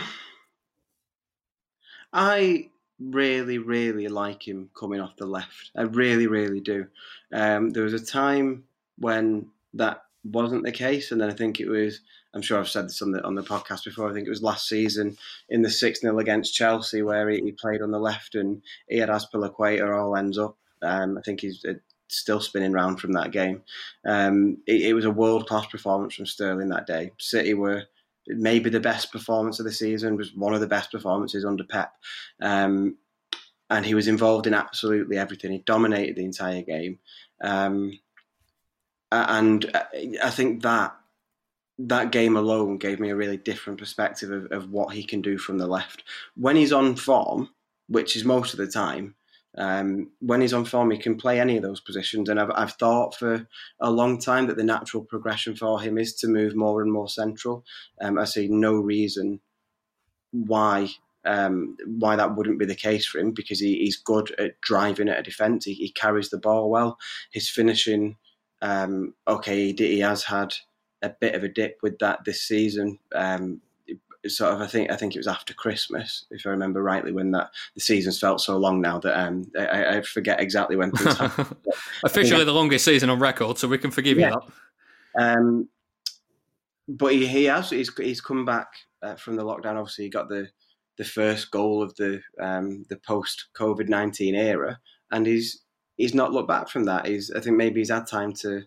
I 2.16 2.70
really, 2.98 3.58
really 3.58 4.08
like 4.08 4.48
him 4.48 4.70
coming 4.74 5.02
off 5.02 5.18
the 5.18 5.26
left. 5.26 5.72
I 5.78 5.82
really, 5.82 6.28
really 6.28 6.62
do. 6.62 6.88
Um, 7.34 7.72
there 7.72 7.84
was 7.84 7.94
a 7.94 8.04
time 8.04 8.64
when 8.98 9.48
that 9.74 10.04
wasn't 10.24 10.64
the 10.64 10.72
case, 10.72 11.12
and 11.12 11.20
then 11.20 11.30
I 11.30 11.34
think 11.34 11.60
it 11.60 11.68
was. 11.68 12.00
I'm 12.34 12.42
sure 12.42 12.58
I've 12.58 12.70
said 12.70 12.86
this 12.86 13.02
on 13.02 13.12
the 13.12 13.22
on 13.26 13.36
the 13.36 13.44
podcast 13.44 13.84
before. 13.84 14.10
I 14.10 14.14
think 14.14 14.28
it 14.28 14.30
was 14.32 14.42
last 14.42 14.70
season 14.70 15.18
in 15.50 15.62
the 15.62 15.70
six 15.70 16.00
0 16.00 16.18
against 16.20 16.56
Chelsea 16.56 17.02
where 17.02 17.30
he, 17.30 17.42
he, 17.42 17.52
played 17.52 17.82
on 17.82 17.92
the 17.92 18.00
left 18.00 18.36
and 18.36 18.62
he 18.88 18.98
had 18.98 19.10
Azpilicueta 19.10 20.02
all 20.02 20.16
ends 20.16 20.38
up. 20.38 20.58
Um, 20.82 21.18
I 21.18 21.22
think 21.22 21.42
he's 21.42 21.64
uh, 21.66 21.74
still 22.08 22.40
spinning 22.40 22.72
round 22.72 23.02
from 23.02 23.12
that 23.14 23.32
game. 23.32 23.62
Um, 24.06 24.58
it, 24.68 24.82
it 24.90 24.94
was 24.94 25.06
a 25.06 25.12
world 25.12 25.48
class 25.48 25.66
performance 25.66 26.16
from 26.16 26.26
Sterling 26.26 26.70
that 26.70 26.88
day. 26.88 27.12
City 27.20 27.54
were 27.54 27.84
maybe 28.28 28.70
the 28.70 28.80
best 28.80 29.12
performance 29.12 29.60
of 29.60 29.66
the 29.66 29.72
season, 29.72 30.18
was 30.18 30.34
one 30.34 30.54
of 30.54 30.62
the 30.62 30.68
best 30.68 30.92
performances 30.92 31.46
under 31.46 31.64
Pep. 31.64 31.92
Um, 32.42 32.98
and 33.70 33.86
he 33.86 33.96
was 33.96 34.08
involved 34.08 34.48
in 34.48 34.54
absolutely 34.54 35.18
everything. 35.18 35.52
He 35.52 35.60
dominated 35.60 36.16
the 36.16 36.26
entire 36.26 36.62
game. 36.62 37.00
Um, 37.44 38.00
and 39.12 39.72
I 40.24 40.30
think 40.30 40.64
that 40.64 40.96
that 41.78 42.12
game 42.12 42.38
alone 42.38 42.78
gave 42.78 43.00
me 43.00 43.10
a 43.10 43.16
really 43.16 43.38
different 43.38 43.80
perspective 43.80 44.32
of, 44.32 44.52
of 44.52 44.72
what 44.72 44.94
he 44.94 45.04
can 45.04 45.22
do 45.22 45.38
from 45.38 45.58
the 45.58 45.68
left. 45.68 46.04
When 46.36 46.56
he's 46.56 46.74
on 46.74 46.96
form, 46.96 47.50
which 47.88 48.16
is 48.16 48.24
most 48.24 48.54
of 48.54 48.58
the 48.58 48.68
time, 48.68 49.16
um, 49.58 50.12
when 50.20 50.42
he's 50.42 50.54
on 50.54 50.66
form, 50.66 50.92
he 50.92 50.98
can 50.98 51.16
play 51.16 51.40
any 51.40 51.58
of 51.58 51.64
those 51.64 51.80
positions. 51.80 52.30
And 52.30 52.40
I've, 52.40 52.52
I've 52.56 52.74
thought 52.74 53.16
for 53.16 53.48
a 53.80 53.90
long 53.90 54.20
time 54.20 54.48
that 54.48 54.58
the 54.58 54.64
natural 54.64 55.04
progression 55.04 55.56
for 55.56 55.82
him 55.82 55.98
is 55.98 56.14
to 56.16 56.28
move 56.28 56.56
more 56.56 56.82
and 56.82 56.92
more 56.92 57.10
central. 57.10 57.64
Um, 58.02 58.18
I 58.18 58.26
see 58.26 58.48
no 58.48 58.74
reason 58.74 59.40
why 60.32 60.90
um, 61.26 61.76
why 61.88 62.16
that 62.16 62.36
wouldn't 62.36 62.60
be 62.60 62.66
the 62.66 62.76
case 62.76 63.08
for 63.08 63.18
him 63.18 63.32
because 63.32 63.60
he, 63.60 63.80
he's 63.80 63.98
good 63.98 64.36
at 64.38 64.62
driving 64.62 65.10
at 65.10 65.18
a 65.18 65.24
defence. 65.24 65.66
He, 65.66 65.74
he, 65.74 65.92
carries 65.92 66.30
the 66.30 66.38
ball 66.38 66.70
well. 66.70 67.00
His 67.32 67.50
finishing, 67.50 68.18
um, 68.62 69.16
okay, 69.28 69.72
he, 69.72 69.74
he, 69.74 70.00
has 70.02 70.26
had 70.26 70.54
a 71.02 71.10
bit 71.10 71.34
of 71.34 71.44
a 71.44 71.50
dip 71.50 71.78
with 71.82 71.98
that 71.98 72.26
this 72.26 72.44
season. 72.44 73.00
Um, 73.16 73.62
sort 74.30 74.54
of 74.54 74.62
I 74.62 74.68
think 74.68 74.92
I 74.92 74.96
think 74.96 75.16
it 75.16 75.20
was 75.20 75.28
after 75.28 75.54
Christmas, 75.54 76.26
if 76.32 76.46
I 76.46 76.50
remember 76.50 76.82
rightly, 76.82 77.12
when 77.12 77.32
that 77.32 77.52
the 77.74 77.82
seasons 77.82 78.20
felt 78.20 78.42
so 78.42 78.58
long 78.58 78.82
now 78.82 79.00
that 79.00 79.20
um, 79.20 79.52
I, 79.58 79.98
I, 79.98 80.02
forget 80.02 80.40
exactly 80.40 80.76
when 80.76 80.92
things 80.92 81.18
happened. 81.18 81.56
Officially, 82.04 82.44
the 82.44 82.54
longest 82.54 82.86
season 82.86 83.10
on 83.10 83.20
record, 83.20 83.58
so 83.58 83.68
we 83.68 83.78
can 83.78 83.92
forgive 83.92 84.18
yeah. 84.18 84.30
you 84.30 84.42
that. 85.16 85.38
Um, 85.38 85.70
but 86.88 87.14
he, 87.14 87.28
he 87.28 87.46
has 87.46 87.70
he's, 87.70 87.92
he's 87.98 88.22
come 88.22 88.46
back 88.46 88.68
uh, 89.02 89.16
from 89.16 89.36
the 89.36 89.44
lockdown. 89.44 89.78
Obviously, 89.78 90.06
he 90.06 90.10
got 90.10 90.30
the 90.30 90.50
the 90.98 91.06
first 91.06 91.52
goal 91.52 91.84
of 91.84 91.96
the 91.96 92.22
um, 92.40 92.86
the 92.90 92.98
post 92.98 93.48
COVID 93.58 93.90
nineteen 93.90 94.36
era, 94.36 94.80
and 95.12 95.26
he's 95.26 95.62
he's 95.98 96.14
not 96.14 96.32
looked 96.32 96.48
back 96.48 96.70
from 96.70 96.86
that. 96.86 97.08
He's 97.08 97.32
I 97.32 97.40
think 97.40 97.58
maybe 97.58 97.82
he's 97.82 97.92
had 97.92 98.08
time 98.08 98.34
to 98.34 98.64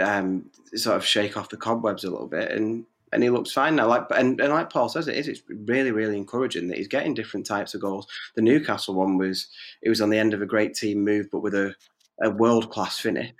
um, 0.00 0.50
sort 0.74 0.96
of 0.96 1.04
shake 1.04 1.36
off 1.36 1.48
the 1.48 1.56
cobwebs 1.56 2.04
a 2.04 2.10
little 2.10 2.28
bit, 2.28 2.52
and 2.52 2.86
and 3.12 3.22
he 3.22 3.30
looks 3.30 3.52
fine 3.52 3.76
now. 3.76 3.88
Like 3.88 4.06
and, 4.14 4.40
and 4.40 4.52
like 4.52 4.70
Paul 4.70 4.88
says, 4.88 5.08
it 5.08 5.16
is. 5.16 5.28
It's 5.28 5.42
really 5.48 5.92
really 5.92 6.16
encouraging 6.16 6.68
that 6.68 6.78
he's 6.78 6.88
getting 6.88 7.14
different 7.14 7.46
types 7.46 7.74
of 7.74 7.80
goals. 7.80 8.06
The 8.34 8.42
Newcastle 8.42 8.94
one 8.94 9.18
was 9.18 9.48
it 9.82 9.88
was 9.88 10.00
on 10.00 10.10
the 10.10 10.18
end 10.18 10.34
of 10.34 10.42
a 10.42 10.46
great 10.46 10.74
team 10.74 11.04
move, 11.04 11.26
but 11.30 11.40
with 11.40 11.54
a, 11.54 11.74
a 12.22 12.30
world 12.30 12.70
class 12.70 12.98
finish. 12.98 13.32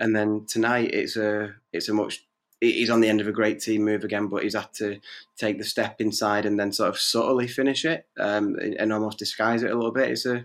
And 0.00 0.14
then 0.14 0.46
tonight 0.48 0.90
it's 0.92 1.16
a 1.16 1.54
it's 1.72 1.88
a 1.88 1.94
much 1.94 2.24
he's 2.60 2.90
on 2.90 3.00
the 3.00 3.08
end 3.08 3.20
of 3.20 3.28
a 3.28 3.32
great 3.32 3.60
team 3.60 3.84
move 3.84 4.04
again, 4.04 4.26
but 4.26 4.42
he's 4.42 4.54
had 4.54 4.72
to 4.74 4.98
take 5.36 5.58
the 5.58 5.64
step 5.64 6.00
inside 6.00 6.44
and 6.44 6.58
then 6.58 6.72
sort 6.72 6.88
of 6.88 6.98
subtly 6.98 7.46
finish 7.46 7.84
it 7.84 8.06
um, 8.18 8.56
and 8.56 8.92
almost 8.92 9.18
disguise 9.18 9.62
it 9.62 9.70
a 9.70 9.74
little 9.74 9.92
bit. 9.92 10.10
It's 10.10 10.26
a 10.26 10.44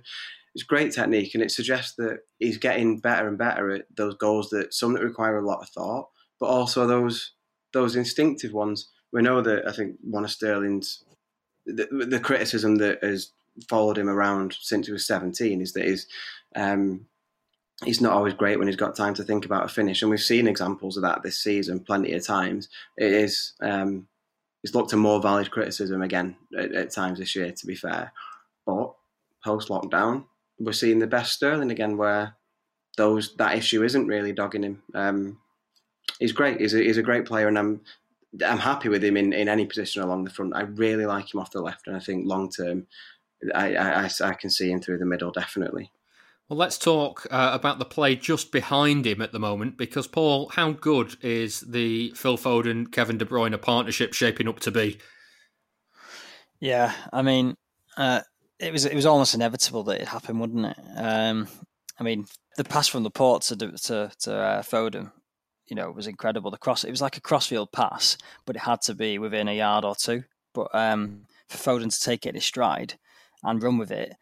it's 0.55 0.63
great 0.63 0.91
technique, 0.91 1.33
and 1.33 1.43
it 1.43 1.51
suggests 1.51 1.95
that 1.95 2.19
he's 2.37 2.57
getting 2.57 2.99
better 2.99 3.27
and 3.27 3.37
better 3.39 3.71
at 3.71 3.85
those 3.95 4.15
goals 4.15 4.49
that 4.51 4.73
some 4.73 4.93
that 4.93 5.03
require 5.03 5.37
a 5.37 5.45
lot 5.45 5.61
of 5.61 5.69
thought, 5.69 6.09
but 6.39 6.45
also 6.45 6.85
those 6.85 7.33
those 7.73 7.95
instinctive 7.95 8.53
ones. 8.53 8.89
We 9.11 9.21
know 9.21 9.41
that 9.41 9.67
I 9.67 9.71
think 9.71 9.97
one 10.01 10.23
of 10.23 10.31
Sterling's 10.31 11.03
the, 11.65 11.87
the 12.09 12.19
criticism 12.19 12.75
that 12.77 13.03
has 13.03 13.31
followed 13.69 13.97
him 13.97 14.09
around 14.09 14.55
since 14.59 14.87
he 14.87 14.93
was 14.93 15.05
17 15.05 15.61
is 15.61 15.73
that 15.73 15.85
he's 15.85 16.07
um, 16.55 17.05
he's 17.83 18.01
not 18.01 18.13
always 18.13 18.33
great 18.33 18.57
when 18.57 18.67
he's 18.67 18.77
got 18.77 18.95
time 18.95 19.13
to 19.15 19.23
think 19.23 19.45
about 19.45 19.65
a 19.65 19.67
finish, 19.67 20.01
and 20.01 20.11
we've 20.11 20.19
seen 20.19 20.47
examples 20.47 20.97
of 20.97 21.03
that 21.03 21.23
this 21.23 21.39
season 21.39 21.79
plenty 21.79 22.13
of 22.13 22.25
times. 22.25 22.69
It 22.97 23.11
is 23.11 23.53
um, 23.61 24.07
it's 24.63 24.75
looked 24.75 24.93
a 24.93 24.97
more 24.97 25.21
valid 25.21 25.51
criticism 25.51 26.01
again 26.01 26.35
at, 26.57 26.73
at 26.73 26.91
times 26.91 27.19
this 27.19 27.35
year, 27.35 27.51
to 27.51 27.65
be 27.65 27.75
fair. 27.75 28.13
But 28.65 28.93
post 29.43 29.69
lockdown, 29.69 30.25
we're 30.59 30.73
seeing 30.73 30.99
the 30.99 31.07
best 31.07 31.33
Sterling 31.33 31.71
again, 31.71 31.97
where 31.97 32.35
those 32.97 33.35
that 33.35 33.57
issue 33.57 33.83
isn't 33.83 34.07
really 34.07 34.31
dogging 34.31 34.63
him. 34.63 34.83
Um, 34.93 35.39
he's 36.19 36.31
great. 36.31 36.59
He's 36.59 36.73
a, 36.73 36.79
he's 36.81 36.97
a 36.97 37.03
great 37.03 37.25
player, 37.25 37.47
and 37.47 37.57
I'm 37.57 37.81
I'm 38.45 38.59
happy 38.59 38.89
with 38.89 39.03
him 39.03 39.17
in, 39.17 39.33
in 39.33 39.47
any 39.47 39.65
position 39.65 40.01
along 40.01 40.23
the 40.23 40.31
front. 40.31 40.55
I 40.55 40.61
really 40.61 41.05
like 41.05 41.33
him 41.33 41.39
off 41.39 41.51
the 41.51 41.61
left, 41.61 41.87
and 41.87 41.95
I 41.95 41.99
think 41.99 42.25
long 42.25 42.49
term, 42.49 42.87
I, 43.53 43.75
I, 43.75 44.09
I 44.23 44.33
can 44.33 44.49
see 44.49 44.71
him 44.71 44.81
through 44.81 44.97
the 44.97 45.05
middle 45.05 45.31
definitely. 45.31 45.91
Well, 46.49 46.57
let's 46.57 46.77
talk 46.77 47.25
uh, 47.31 47.51
about 47.53 47.79
the 47.79 47.85
play 47.85 48.15
just 48.15 48.51
behind 48.51 49.07
him 49.07 49.21
at 49.21 49.31
the 49.31 49.39
moment, 49.39 49.77
because 49.77 50.07
Paul, 50.07 50.49
how 50.49 50.71
good 50.71 51.15
is 51.21 51.61
the 51.61 52.11
Phil 52.15 52.37
Foden 52.37 52.91
Kevin 52.91 53.17
De 53.17 53.25
Bruyne 53.25 53.59
partnership 53.61 54.13
shaping 54.13 54.49
up 54.49 54.59
to 54.59 54.71
be? 54.71 54.99
Yeah, 56.59 56.93
I 57.11 57.21
mean, 57.21 57.55
uh, 57.97 58.21
it 58.59 58.71
was 58.71 58.85
it 58.85 58.95
was 58.95 59.05
almost 59.05 59.35
inevitable 59.35 59.83
that 59.83 60.01
it 60.01 60.07
happened, 60.07 60.39
wouldn't 60.39 60.65
it? 60.65 60.77
Um, 60.97 61.47
I 61.99 62.03
mean, 62.03 62.25
the 62.57 62.63
pass 62.63 62.87
from 62.87 63.03
Laporte 63.03 63.43
to 63.43 63.55
to, 63.55 64.11
to 64.19 64.35
uh, 64.35 64.61
Foden, 64.63 65.11
you 65.67 65.75
know, 65.75 65.89
it 65.89 65.95
was 65.95 66.07
incredible. 66.07 66.51
The 66.51 66.57
cross, 66.57 66.83
it 66.83 66.91
was 66.91 67.01
like 67.01 67.17
a 67.17 67.21
crossfield 67.21 67.71
pass, 67.71 68.17
but 68.45 68.55
it 68.55 68.59
had 68.59 68.81
to 68.83 68.93
be 68.93 69.17
within 69.17 69.47
a 69.47 69.57
yard 69.57 69.85
or 69.85 69.95
two. 69.95 70.23
But 70.53 70.67
um, 70.73 71.25
for 71.47 71.57
Foden 71.57 71.91
to 71.93 72.01
take 72.01 72.25
it 72.25 72.29
in 72.29 72.35
his 72.35 72.45
stride 72.45 72.95
and 73.43 73.61
run 73.61 73.77
with 73.77 73.91
it, 73.91 74.15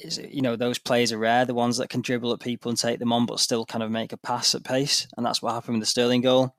is 0.00 0.18
you 0.18 0.40
know 0.40 0.56
those 0.56 0.78
plays 0.78 1.12
are 1.12 1.18
rare. 1.18 1.44
The 1.44 1.54
ones 1.54 1.76
that 1.76 1.90
can 1.90 2.00
dribble 2.00 2.32
at 2.32 2.40
people 2.40 2.70
and 2.70 2.78
take 2.78 2.98
them 2.98 3.12
on, 3.12 3.26
but 3.26 3.40
still 3.40 3.66
kind 3.66 3.82
of 3.82 3.90
make 3.90 4.12
a 4.12 4.16
pass 4.16 4.54
at 4.54 4.64
pace, 4.64 5.06
and 5.16 5.24
that's 5.24 5.42
what 5.42 5.52
happened 5.52 5.74
with 5.74 5.82
the 5.82 5.86
Sterling 5.86 6.22
goal. 6.22 6.54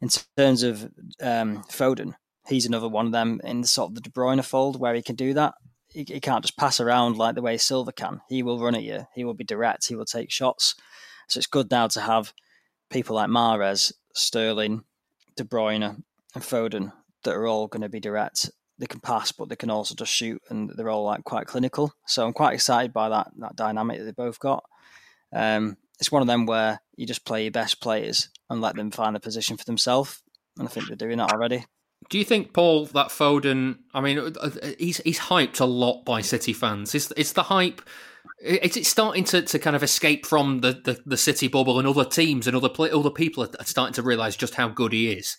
In 0.00 0.08
terms 0.36 0.62
of 0.62 0.84
um, 1.20 1.62
Foden, 1.68 2.14
he's 2.48 2.66
another 2.66 2.88
one 2.88 3.06
of 3.06 3.12
them 3.12 3.40
in 3.44 3.60
the 3.60 3.66
sort 3.66 3.90
of 3.90 3.94
the 3.96 4.00
De 4.00 4.10
Bruyne 4.10 4.42
fold 4.42 4.80
where 4.80 4.94
he 4.94 5.02
can 5.02 5.14
do 5.14 5.34
that 5.34 5.54
he, 5.92 6.04
he 6.06 6.20
can't 6.20 6.44
just 6.44 6.56
pass 6.56 6.80
around 6.80 7.16
like 7.16 7.34
the 7.34 7.42
way 7.42 7.56
Silva 7.56 7.92
can. 7.92 8.20
He 8.28 8.42
will 8.42 8.60
run 8.60 8.74
at 8.74 8.82
you. 8.82 9.06
He 9.14 9.24
will 9.24 9.34
be 9.34 9.44
direct. 9.44 9.88
He 9.88 9.96
will 9.96 10.04
take 10.04 10.30
shots. 10.30 10.74
So 11.28 11.38
it's 11.38 11.46
good 11.46 11.70
now 11.70 11.88
to 11.88 12.00
have 12.00 12.32
people 12.90 13.16
like 13.16 13.30
Mahrez, 13.30 13.92
Sterling, 14.14 14.84
De 15.36 15.44
Bruyne, 15.44 16.02
and 16.34 16.44
Foden 16.44 16.92
that 17.24 17.34
are 17.34 17.46
all 17.46 17.66
going 17.66 17.82
to 17.82 17.88
be 17.88 18.00
direct. 18.00 18.50
They 18.78 18.86
can 18.86 19.00
pass, 19.00 19.30
but 19.32 19.48
they 19.48 19.56
can 19.56 19.70
also 19.70 19.94
just 19.94 20.12
shoot, 20.12 20.40
and 20.48 20.70
they're 20.70 20.88
all 20.88 21.04
like 21.04 21.24
quite 21.24 21.46
clinical. 21.46 21.92
So 22.06 22.26
I'm 22.26 22.32
quite 22.32 22.54
excited 22.54 22.92
by 22.92 23.10
that 23.10 23.30
that 23.38 23.56
dynamic 23.56 23.98
that 23.98 24.04
they 24.04 24.12
both 24.12 24.38
got. 24.38 24.64
Um, 25.32 25.76
it's 25.98 26.10
one 26.10 26.22
of 26.22 26.28
them 26.28 26.46
where 26.46 26.80
you 26.96 27.06
just 27.06 27.26
play 27.26 27.42
your 27.42 27.50
best 27.50 27.80
players 27.80 28.30
and 28.48 28.60
let 28.60 28.76
them 28.76 28.90
find 28.90 29.16
a 29.16 29.20
position 29.20 29.56
for 29.56 29.64
themselves, 29.64 30.22
and 30.58 30.66
I 30.66 30.70
think 30.70 30.86
they're 30.86 30.96
doing 30.96 31.18
that 31.18 31.32
already. 31.32 31.66
Do 32.08 32.18
you 32.18 32.24
think, 32.24 32.54
Paul, 32.54 32.86
that 32.86 33.08
Foden? 33.08 33.78
I 33.92 34.00
mean, 34.00 34.18
uh, 34.18 34.30
uh, 34.40 34.50
he's 34.78 34.98
he's 34.98 35.18
hyped 35.18 35.60
a 35.60 35.66
lot 35.66 36.04
by 36.04 36.22
City 36.22 36.54
fans. 36.54 36.94
Is 36.94 37.12
is 37.12 37.34
the 37.34 37.44
hype? 37.44 37.82
Is 38.42 38.76
it 38.76 38.86
starting 38.86 39.24
to, 39.24 39.42
to 39.42 39.58
kind 39.58 39.76
of 39.76 39.82
escape 39.82 40.24
from 40.24 40.60
the, 40.60 40.72
the, 40.72 41.00
the 41.04 41.16
City 41.16 41.48
bubble 41.48 41.78
and 41.78 41.86
other 41.86 42.04
teams 42.04 42.46
and 42.46 42.56
other 42.56 42.68
play, 42.68 42.90
other 42.90 43.10
people 43.10 43.44
are 43.44 43.64
starting 43.64 43.94
to 43.94 44.02
realise 44.02 44.36
just 44.36 44.54
how 44.54 44.68
good 44.68 44.92
he 44.92 45.12
is? 45.12 45.36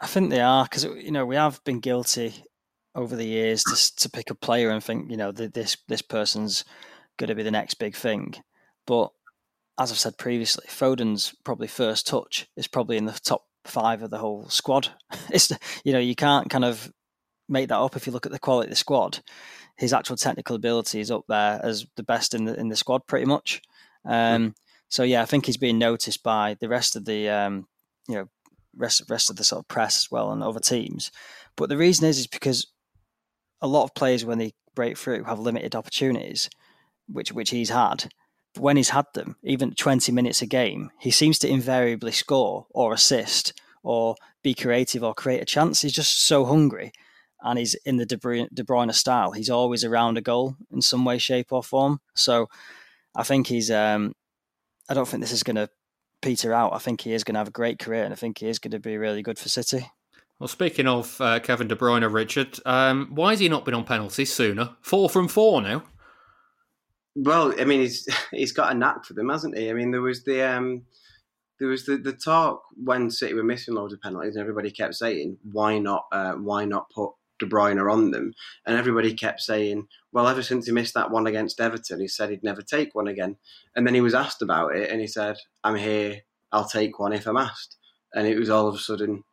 I 0.00 0.06
think 0.06 0.30
they 0.30 0.40
are 0.40 0.64
because 0.64 0.84
you 0.84 1.10
know 1.10 1.26
we 1.26 1.36
have 1.36 1.62
been 1.64 1.80
guilty 1.80 2.44
over 2.94 3.14
the 3.14 3.26
years 3.26 3.62
to 3.64 3.96
to 3.96 4.08
pick 4.08 4.30
a 4.30 4.34
player 4.34 4.70
and 4.70 4.82
think 4.82 5.10
you 5.10 5.16
know 5.16 5.32
this 5.32 5.76
this 5.86 6.02
person's 6.02 6.64
going 7.18 7.28
to 7.28 7.34
be 7.34 7.42
the 7.42 7.50
next 7.50 7.74
big 7.74 7.94
thing, 7.94 8.34
but 8.86 9.10
as 9.78 9.90
I've 9.90 9.98
said 9.98 10.16
previously, 10.18 10.64
Foden's 10.68 11.34
probably 11.44 11.66
first 11.66 12.06
touch 12.06 12.46
is 12.56 12.66
probably 12.66 12.96
in 12.96 13.04
the 13.04 13.12
top 13.22 13.44
five 13.64 14.02
of 14.02 14.10
the 14.10 14.18
whole 14.18 14.48
squad. 14.48 14.88
It's 15.30 15.52
you 15.84 15.92
know 15.92 15.98
you 15.98 16.14
can't 16.14 16.48
kind 16.48 16.64
of 16.64 16.90
make 17.48 17.68
that 17.68 17.78
up 17.78 17.96
if 17.96 18.06
you 18.06 18.12
look 18.12 18.26
at 18.26 18.32
the 18.32 18.38
quality 18.38 18.66
of 18.66 18.70
the 18.70 18.76
squad. 18.76 19.20
His 19.76 19.92
actual 19.92 20.16
technical 20.16 20.56
ability 20.56 21.00
is 21.00 21.10
up 21.10 21.24
there 21.28 21.60
as 21.62 21.86
the 21.96 22.02
best 22.02 22.34
in 22.34 22.44
the 22.44 22.58
in 22.58 22.68
the 22.68 22.76
squad, 22.76 23.06
pretty 23.06 23.26
much. 23.26 23.62
Um, 24.04 24.54
so 24.88 25.02
yeah, 25.02 25.22
I 25.22 25.26
think 25.26 25.46
he's 25.46 25.56
being 25.56 25.78
noticed 25.78 26.22
by 26.22 26.56
the 26.60 26.68
rest 26.68 26.96
of 26.96 27.04
the 27.04 27.28
um, 27.28 27.66
you 28.08 28.14
know 28.14 28.28
rest 28.76 29.02
rest 29.08 29.30
of 29.30 29.36
the 29.36 29.44
sort 29.44 29.60
of 29.60 29.68
press 29.68 29.96
as 30.04 30.10
well 30.10 30.32
and 30.32 30.42
other 30.42 30.60
teams. 30.60 31.10
But 31.56 31.68
the 31.68 31.76
reason 31.76 32.06
is 32.06 32.18
is 32.18 32.26
because 32.26 32.66
a 33.60 33.66
lot 33.66 33.84
of 33.84 33.94
players 33.94 34.24
when 34.24 34.38
they 34.38 34.54
break 34.74 34.96
through 34.96 35.24
have 35.24 35.38
limited 35.38 35.74
opportunities, 35.74 36.48
which 37.08 37.32
which 37.32 37.50
he's 37.50 37.70
had 37.70 38.08
But 38.54 38.62
when 38.62 38.76
he's 38.76 38.90
had 38.90 39.06
them, 39.14 39.36
even 39.42 39.74
20 39.74 40.12
minutes 40.12 40.42
a 40.42 40.46
game, 40.46 40.90
he 41.00 41.10
seems 41.10 41.38
to 41.40 41.48
invariably 41.48 42.12
score 42.12 42.66
or 42.70 42.92
assist 42.92 43.60
or 43.82 44.16
be 44.42 44.54
creative 44.54 45.02
or 45.02 45.14
create 45.14 45.42
a 45.42 45.46
chance. 45.46 45.82
He's 45.82 45.92
just 45.92 46.22
so 46.22 46.44
hungry 46.44 46.92
and 47.46 47.58
he's 47.58 47.74
in 47.84 47.96
the 47.96 48.06
De 48.06 48.16
Bruyne, 48.16 48.48
De 48.52 48.64
Bruyne 48.64 48.92
style. 48.92 49.32
He's 49.32 49.50
always 49.50 49.84
around 49.84 50.18
a 50.18 50.20
goal 50.20 50.56
in 50.70 50.82
some 50.82 51.04
way, 51.04 51.18
shape, 51.18 51.52
or 51.52 51.62
form. 51.62 52.00
So 52.14 52.48
I 53.14 53.22
think 53.22 53.46
he's, 53.46 53.70
um, 53.70 54.14
I 54.88 54.94
don't 54.94 55.06
think 55.06 55.22
this 55.22 55.32
is 55.32 55.42
going 55.42 55.56
to 55.56 55.68
peter 56.22 56.52
out. 56.52 56.74
I 56.74 56.78
think 56.78 57.00
he 57.00 57.12
is 57.12 57.24
going 57.24 57.34
to 57.34 57.40
have 57.40 57.48
a 57.48 57.52
great 57.52 57.78
career 57.78 58.04
and 58.04 58.12
I 58.12 58.16
think 58.16 58.38
he 58.38 58.48
is 58.48 58.58
going 58.58 58.72
to 58.72 58.80
be 58.80 58.98
really 58.98 59.22
good 59.22 59.38
for 59.38 59.48
City. 59.48 59.86
Well, 60.38 60.48
speaking 60.48 60.86
of 60.86 61.18
uh, 61.20 61.40
Kevin 61.40 61.68
De 61.68 61.76
Bruyne, 61.76 62.12
Richard, 62.12 62.58
um, 62.66 63.08
why 63.14 63.30
has 63.30 63.40
he 63.40 63.48
not 63.48 63.64
been 63.64 63.74
on 63.74 63.84
penalties 63.84 64.32
sooner? 64.32 64.76
Four 64.82 65.08
from 65.08 65.28
four 65.28 65.62
now. 65.62 65.84
Well, 67.14 67.54
I 67.58 67.64
mean, 67.64 67.80
he's 67.80 68.06
he's 68.32 68.52
got 68.52 68.72
a 68.72 68.74
knack 68.74 69.06
for 69.06 69.14
them, 69.14 69.30
hasn't 69.30 69.56
he? 69.56 69.70
I 69.70 69.72
mean, 69.72 69.92
there 69.92 70.02
was 70.02 70.24
the 70.24 70.42
um, 70.42 70.82
there 71.58 71.68
was 71.68 71.86
the, 71.86 71.96
the 71.96 72.12
talk 72.12 72.60
when 72.76 73.10
City 73.10 73.32
were 73.32 73.42
missing 73.42 73.74
loads 73.74 73.94
of 73.94 74.00
penalties, 74.02 74.36
and 74.36 74.42
everybody 74.42 74.70
kept 74.70 74.94
saying, 74.94 75.38
"Why 75.50 75.78
not? 75.78 76.04
Uh, 76.12 76.34
why 76.34 76.66
not 76.66 76.90
put 76.90 77.12
De 77.38 77.46
Bruyne 77.46 77.78
are 77.78 77.90
on 77.90 78.10
them?" 78.10 78.34
And 78.66 78.76
everybody 78.76 79.14
kept 79.14 79.40
saying, 79.40 79.88
"Well, 80.12 80.28
ever 80.28 80.42
since 80.42 80.66
he 80.66 80.72
missed 80.72 80.94
that 80.94 81.10
one 81.10 81.26
against 81.26 81.60
Everton, 81.60 82.00
he 82.00 82.08
said 82.08 82.30
he'd 82.30 82.42
never 82.42 82.62
take 82.62 82.94
one 82.94 83.08
again." 83.08 83.36
And 83.74 83.86
then 83.86 83.94
he 83.94 84.00
was 84.00 84.14
asked 84.14 84.42
about 84.42 84.76
it, 84.76 84.90
and 84.90 85.00
he 85.00 85.06
said, 85.06 85.36
"I'm 85.64 85.76
here. 85.76 86.22
I'll 86.52 86.68
take 86.68 86.98
one 86.98 87.12
if 87.12 87.26
I'm 87.26 87.36
asked." 87.36 87.76
And 88.14 88.26
it 88.26 88.38
was 88.38 88.50
all 88.50 88.68
of 88.68 88.74
a 88.74 88.78
sudden, 88.78 89.24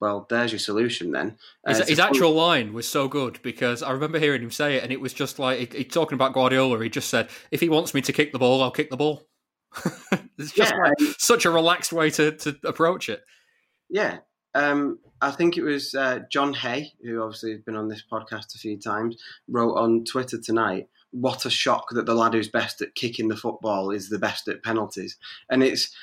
well, 0.00 0.26
there's 0.30 0.50
your 0.50 0.58
solution 0.58 1.12
then. 1.12 1.36
Uh, 1.66 1.74
his, 1.74 1.88
his 1.90 1.98
actual 1.98 2.32
line 2.32 2.72
was 2.72 2.88
so 2.88 3.06
good 3.06 3.38
because 3.42 3.82
I 3.82 3.90
remember 3.92 4.18
hearing 4.18 4.42
him 4.42 4.50
say 4.50 4.76
it, 4.76 4.82
and 4.82 4.90
it 4.90 5.00
was 5.00 5.12
just 5.12 5.38
like 5.38 5.74
he, 5.74 5.84
talking 5.84 6.16
about 6.16 6.32
Guardiola. 6.32 6.82
He 6.82 6.88
just 6.88 7.10
said, 7.10 7.28
"If 7.50 7.60
he 7.60 7.68
wants 7.68 7.92
me 7.92 8.00
to 8.02 8.12
kick 8.12 8.32
the 8.32 8.38
ball, 8.38 8.62
I'll 8.62 8.70
kick 8.70 8.90
the 8.90 8.96
ball." 8.96 9.28
it's 10.38 10.52
just 10.52 10.72
yeah. 10.72 10.78
like 10.78 11.16
such 11.18 11.44
a 11.44 11.50
relaxed 11.50 11.92
way 11.92 12.10
to, 12.10 12.32
to 12.32 12.56
approach 12.64 13.08
it. 13.08 13.22
Yeah, 13.90 14.18
um, 14.54 14.98
I 15.20 15.30
think 15.30 15.56
it 15.56 15.62
was 15.62 15.94
uh, 15.94 16.20
John 16.30 16.54
Hay, 16.54 16.92
who 17.02 17.22
obviously 17.22 17.52
has 17.52 17.60
been 17.60 17.76
on 17.76 17.88
this 17.88 18.02
podcast 18.10 18.54
a 18.54 18.58
few 18.58 18.78
times, 18.78 19.16
wrote 19.48 19.74
on 19.74 20.04
Twitter 20.04 20.40
tonight. 20.40 20.88
What 21.12 21.44
a 21.44 21.50
shock 21.50 21.90
that 21.90 22.06
the 22.06 22.14
lad 22.14 22.34
who's 22.34 22.48
best 22.48 22.80
at 22.82 22.94
kicking 22.94 23.28
the 23.28 23.36
football 23.36 23.90
is 23.90 24.08
the 24.08 24.18
best 24.18 24.48
at 24.48 24.62
penalties, 24.62 25.16
and 25.50 25.62
it's 25.62 25.94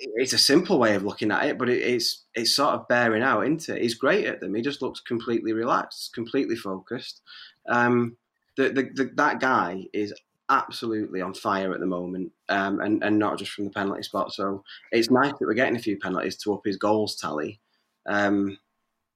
it's 0.00 0.32
a 0.32 0.38
simple 0.38 0.78
way 0.78 0.94
of 0.94 1.04
looking 1.04 1.30
at 1.30 1.46
it, 1.46 1.58
but 1.58 1.68
it, 1.68 1.80
it's 1.80 2.24
it's 2.34 2.54
sort 2.54 2.74
of 2.74 2.88
bearing 2.88 3.22
out, 3.22 3.42
isn't 3.42 3.68
it? 3.68 3.82
He's 3.82 3.94
great 3.94 4.26
at 4.26 4.40
them. 4.40 4.54
He 4.54 4.62
just 4.62 4.82
looks 4.82 5.00
completely 5.00 5.52
relaxed, 5.52 6.12
completely 6.14 6.56
focused. 6.56 7.22
Um, 7.68 8.16
the, 8.56 8.70
the, 8.70 8.82
the, 8.94 9.10
that 9.16 9.40
guy 9.40 9.84
is 9.92 10.12
absolutely 10.48 11.20
on 11.20 11.34
fire 11.34 11.72
at 11.72 11.80
the 11.80 11.86
moment, 11.86 12.32
um, 12.48 12.80
and 12.80 13.02
and 13.02 13.18
not 13.18 13.38
just 13.38 13.52
from 13.52 13.64
the 13.64 13.70
penalty 13.70 14.02
spot. 14.02 14.32
So 14.32 14.62
it's 14.92 15.10
nice 15.10 15.32
that 15.32 15.46
we're 15.46 15.54
getting 15.54 15.76
a 15.76 15.80
few 15.80 15.98
penalties 15.98 16.36
to 16.38 16.54
up 16.54 16.62
his 16.64 16.76
goals 16.76 17.16
tally. 17.16 17.60
Um, 18.06 18.58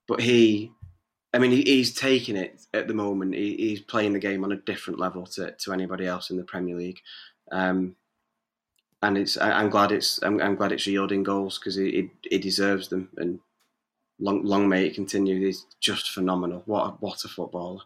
but 0.09 0.21
he, 0.21 0.73
I 1.33 1.39
mean, 1.39 1.53
he, 1.53 1.63
he's 1.63 1.95
taking 1.95 2.37
it 2.37 2.61
at 2.75 2.89
the 2.89 2.95
moment. 2.95 3.35
He, 3.35 3.57
he's 3.57 3.81
playing 3.81 4.13
the 4.13 4.19
game 4.19 4.43
on 4.43 4.53
a 4.53 4.57
different 4.57 4.99
level 4.99 5.25
to, 5.27 5.53
to 5.53 5.73
anybody 5.73 6.07
else 6.07 6.31
in 6.31 6.37
the 6.37 6.43
Premier 6.43 6.77
League. 6.77 7.01
Um, 7.53 7.95
and 9.03 9.17
it's 9.17 9.39
I, 9.39 9.63
am 9.63 9.71
glad 9.71 9.93
it's 9.93 10.21
I'm, 10.23 10.41
I'm, 10.41 10.57
glad 10.57 10.73
it's 10.73 10.87
yielding 10.87 11.23
goals 11.23 11.59
because 11.59 11.77
he, 11.77 11.91
he, 11.93 12.11
he 12.29 12.39
deserves 12.39 12.89
them, 12.89 13.09
and 13.17 13.39
long, 14.19 14.45
long 14.45 14.69
may 14.69 14.87
it 14.87 14.95
continue. 14.95 15.47
He's 15.47 15.67
just 15.81 16.11
phenomenal. 16.11 16.63
What 16.67 16.87
a, 16.87 16.91
what 17.01 17.25
a 17.25 17.29
footballer. 17.29 17.81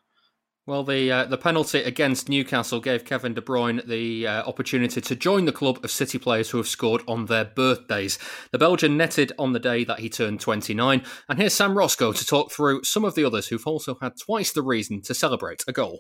Well, 0.67 0.83
the 0.83 1.13
uh, 1.13 1.25
the 1.27 1.37
penalty 1.37 1.81
against 1.83 2.31
Newcastle 2.31 2.81
gave 2.81 3.05
Kevin 3.05 3.35
De 3.35 3.43
Bruyne 3.43 3.87
the 3.87 4.27
uh, 4.27 4.45
opportunity 4.45 4.99
to 4.99 5.15
join 5.15 5.45
the 5.45 5.53
club 5.53 5.85
of 5.85 5.91
City 5.91 6.19
players 6.19 6.51
who 6.51 6.57
have 6.57 6.69
scored 6.69 7.03
on 7.07 7.27
their 7.27 7.45
birthdays. 7.45 8.19
The 8.51 8.59
Belgian 8.59 8.97
netted 8.97 9.31
on 9.39 9.53
the 9.53 9.61
day 9.61 9.85
that 9.85 9.99
he 9.99 10.09
turned 10.09 10.41
29, 10.41 11.03
and 11.29 11.39
here's 11.39 11.53
Sam 11.53 11.77
Roscoe 11.77 12.15
to 12.15 12.25
talk 12.25 12.51
through 12.51 12.83
some 12.83 13.05
of 13.05 13.15
the 13.15 13.27
others 13.27 13.49
who've 13.49 13.67
also 13.67 13.99
had 14.01 14.17
twice 14.17 14.53
the 14.53 14.63
reason 14.63 15.03
to 15.03 15.13
celebrate 15.13 15.65
a 15.69 15.73
goal. 15.73 15.99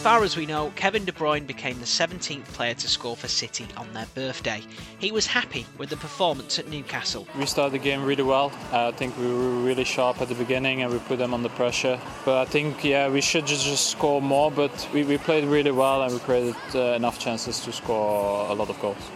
Far 0.00 0.24
as 0.24 0.34
we 0.34 0.46
know, 0.46 0.72
Kevin 0.76 1.04
De 1.04 1.12
Bruyne 1.12 1.46
became 1.46 1.78
the 1.78 1.84
17th 1.84 2.44
player 2.44 2.72
to 2.72 2.88
score 2.88 3.14
for 3.14 3.28
City 3.28 3.66
on 3.76 3.92
their 3.92 4.06
birthday. 4.14 4.62
He 4.98 5.12
was 5.12 5.26
happy 5.26 5.66
with 5.76 5.90
the 5.90 5.96
performance 5.98 6.58
at 6.58 6.68
Newcastle. 6.68 7.28
We 7.38 7.44
started 7.44 7.74
the 7.74 7.84
game 7.84 8.02
really 8.02 8.22
well. 8.22 8.50
I 8.72 8.92
think 8.92 9.18
we 9.18 9.26
were 9.26 9.50
really 9.50 9.84
sharp 9.84 10.22
at 10.22 10.28
the 10.28 10.34
beginning 10.34 10.80
and 10.82 10.90
we 10.90 10.98
put 11.00 11.18
them 11.18 11.34
under 11.34 11.50
pressure. 11.50 12.00
But 12.24 12.38
I 12.38 12.44
think, 12.46 12.82
yeah, 12.82 13.10
we 13.10 13.20
should 13.20 13.46
just 13.46 13.90
score 13.90 14.22
more. 14.22 14.50
But 14.50 14.88
we, 14.94 15.04
we 15.04 15.18
played 15.18 15.44
really 15.44 15.70
well 15.70 16.02
and 16.02 16.14
we 16.14 16.20
created 16.20 16.56
uh, 16.74 16.94
enough 16.96 17.18
chances 17.18 17.60
to 17.60 17.72
score 17.72 18.48
a 18.48 18.54
lot 18.54 18.70
of 18.70 18.80
goals 18.80 19.10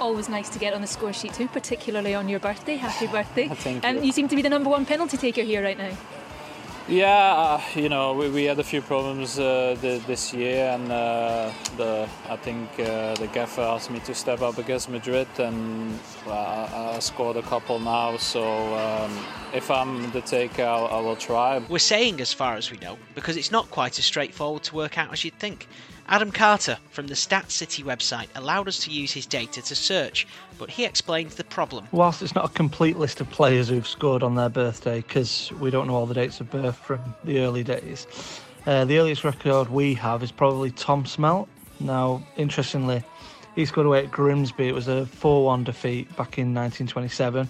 always 0.00 0.30
nice 0.30 0.48
to 0.48 0.58
get 0.58 0.72
on 0.72 0.80
the 0.80 0.86
score 0.86 1.12
sheet 1.12 1.34
too, 1.34 1.46
particularly 1.48 2.14
on 2.14 2.26
your 2.26 2.40
birthday. 2.40 2.76
Happy 2.76 3.06
birthday! 3.12 3.48
Thank 3.48 3.84
you. 3.84 3.90
Um, 3.90 4.02
you 4.02 4.12
seem 4.12 4.28
to 4.28 4.36
be 4.36 4.40
the 4.40 4.48
number 4.48 4.70
one 4.70 4.86
penalty 4.86 5.18
taker 5.18 5.42
here 5.42 5.62
right 5.62 5.76
now. 5.76 5.94
Yeah, 6.90 7.06
uh, 7.06 7.60
you 7.76 7.88
know, 7.88 8.14
we, 8.14 8.28
we, 8.30 8.44
had 8.46 8.58
a 8.58 8.64
few 8.64 8.82
problems 8.82 9.38
uh, 9.38 9.76
the, 9.80 10.02
this 10.08 10.34
year, 10.34 10.70
and 10.70 10.90
uh, 10.90 11.52
the 11.76 12.08
I 12.28 12.34
think 12.34 12.68
uh, 12.80 13.14
the 13.14 13.28
gaffer 13.28 13.60
asked 13.60 13.92
me 13.92 14.00
to 14.00 14.12
step 14.12 14.42
up 14.42 14.58
against 14.58 14.88
Madrid, 14.88 15.28
and 15.38 15.96
I 16.26 16.98
scored 16.98 17.36
a 17.36 17.42
couple 17.42 17.78
now. 17.78 18.16
So 18.16 18.42
um, 18.74 19.16
if 19.54 19.70
I'm 19.70 20.10
the 20.10 20.20
taker, 20.20 20.64
I'll, 20.64 20.88
I 20.88 21.00
will 21.00 21.14
try. 21.14 21.62
We're 21.68 21.78
saying 21.78 22.20
as 22.20 22.32
far 22.32 22.56
as 22.56 22.72
we 22.72 22.78
know 22.78 22.98
because 23.14 23.36
it's 23.36 23.52
not 23.52 23.70
quite 23.70 23.96
as 24.00 24.04
straightforward 24.04 24.64
to 24.64 24.74
work 24.74 24.98
out 24.98 25.12
as 25.12 25.24
you'd 25.24 25.38
think. 25.38 25.68
Adam 26.10 26.32
Carter 26.32 26.76
from 26.90 27.06
the 27.06 27.14
Stat 27.14 27.52
City 27.52 27.84
website 27.84 28.26
allowed 28.34 28.66
us 28.66 28.80
to 28.80 28.90
use 28.90 29.12
his 29.12 29.26
data 29.26 29.62
to 29.62 29.76
search, 29.76 30.26
but 30.58 30.68
he 30.68 30.84
explained 30.84 31.30
the 31.30 31.44
problem. 31.44 31.86
Whilst 31.92 32.20
it's 32.20 32.34
not 32.34 32.46
a 32.46 32.52
complete 32.52 32.96
list 32.96 33.20
of 33.20 33.30
players 33.30 33.68
who've 33.68 33.86
scored 33.86 34.24
on 34.24 34.34
their 34.34 34.48
birthday, 34.48 35.02
because 35.02 35.52
we 35.60 35.70
don't 35.70 35.86
know 35.86 35.94
all 35.94 36.06
the 36.06 36.14
dates 36.14 36.40
of 36.40 36.50
birth 36.50 36.74
from 36.74 37.14
the 37.22 37.38
early 37.38 37.62
days, 37.62 38.08
uh, 38.66 38.84
the 38.84 38.98
earliest 38.98 39.22
record 39.22 39.68
we 39.68 39.94
have 39.94 40.24
is 40.24 40.32
probably 40.32 40.72
Tom 40.72 41.04
Smelt. 41.04 41.46
Now, 41.78 42.26
interestingly, 42.36 43.04
he 43.54 43.64
scored 43.64 43.86
away 43.86 44.00
at 44.04 44.10
Grimsby. 44.10 44.66
It 44.66 44.74
was 44.74 44.88
a 44.88 45.06
4 45.06 45.44
1 45.44 45.62
defeat 45.62 46.08
back 46.16 46.38
in 46.38 46.52
1927. 46.52 47.46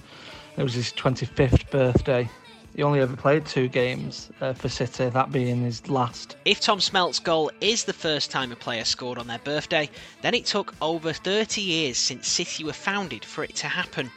It 0.58 0.62
was 0.62 0.74
his 0.74 0.92
25th 0.92 1.70
birthday. 1.70 2.28
He 2.74 2.82
only 2.84 3.00
ever 3.00 3.16
played 3.16 3.46
two 3.46 3.68
games 3.68 4.30
uh, 4.40 4.52
for 4.52 4.68
City, 4.68 5.08
that 5.08 5.32
being 5.32 5.62
his 5.62 5.88
last. 5.88 6.36
If 6.44 6.60
Tom 6.60 6.80
Smelt's 6.80 7.18
goal 7.18 7.50
is 7.60 7.84
the 7.84 7.92
first 7.92 8.30
time 8.30 8.52
a 8.52 8.56
player 8.56 8.84
scored 8.84 9.18
on 9.18 9.26
their 9.26 9.40
birthday, 9.40 9.90
then 10.22 10.34
it 10.34 10.46
took 10.46 10.74
over 10.80 11.12
30 11.12 11.60
years 11.60 11.98
since 11.98 12.28
City 12.28 12.62
were 12.62 12.72
founded 12.72 13.24
for 13.24 13.42
it 13.42 13.56
to 13.56 13.66
happen. 13.66 14.10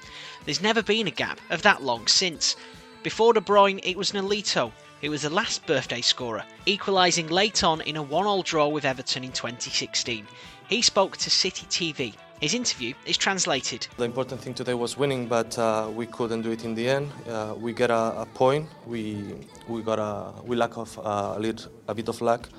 There's 0.46 0.62
never 0.62 0.84
been 0.84 1.08
a 1.08 1.12
gap 1.12 1.40
of 1.50 1.64
that 1.64 1.82
long 1.82 2.08
since. 2.08 2.56
Before 3.02 3.34
De 3.34 3.42
Bruyne, 3.42 3.80
it 3.84 3.98
was 3.98 4.12
Nolito, 4.12 4.72
who 5.02 5.10
was 5.10 5.24
the 5.24 5.30
last 5.30 5.66
birthday 5.66 6.02
scorer, 6.02 6.44
equalising 6.66 7.28
late 7.28 7.64
on 7.64 7.82
in 7.82 7.98
a 7.98 8.04
1 8.04 8.26
all 8.26 8.44
draw 8.44 8.68
with 8.68 8.86
Everton 8.86 9.24
in 9.24 9.32
2016. 9.32 10.28
He 10.70 10.82
spoke 10.82 11.18
to 11.18 11.30
City 11.30 11.66
TV 11.66 12.14
his 12.44 12.54
interview 12.54 12.94
is 13.06 13.16
translated. 13.16 13.88
The 13.96 14.04
important 14.04 14.42
thing 14.42 14.54
today 14.54 14.74
was 14.74 14.98
winning, 14.98 15.28
but 15.28 15.58
uh, 15.58 15.90
we 15.96 16.06
couldn't 16.06 16.42
do 16.42 16.52
it 16.52 16.66
in 16.66 16.76
the 16.76 16.90
end. 16.90 17.10
Uh, 17.26 17.56
we 17.58 17.72
get 17.72 17.90
a, 17.90 18.22
a, 18.24 18.26
point. 18.34 18.68
We 18.86 19.34
we 19.68 19.82
got 19.82 20.00
a 20.00 20.34
we 20.44 20.56
lack 20.56 20.78
of 20.78 20.98
uh, 21.00 21.34
a 21.36 21.40
little 21.40 21.72
a 21.88 21.96
bit 21.96 22.08
of 22.10 22.22
luck 22.22 22.50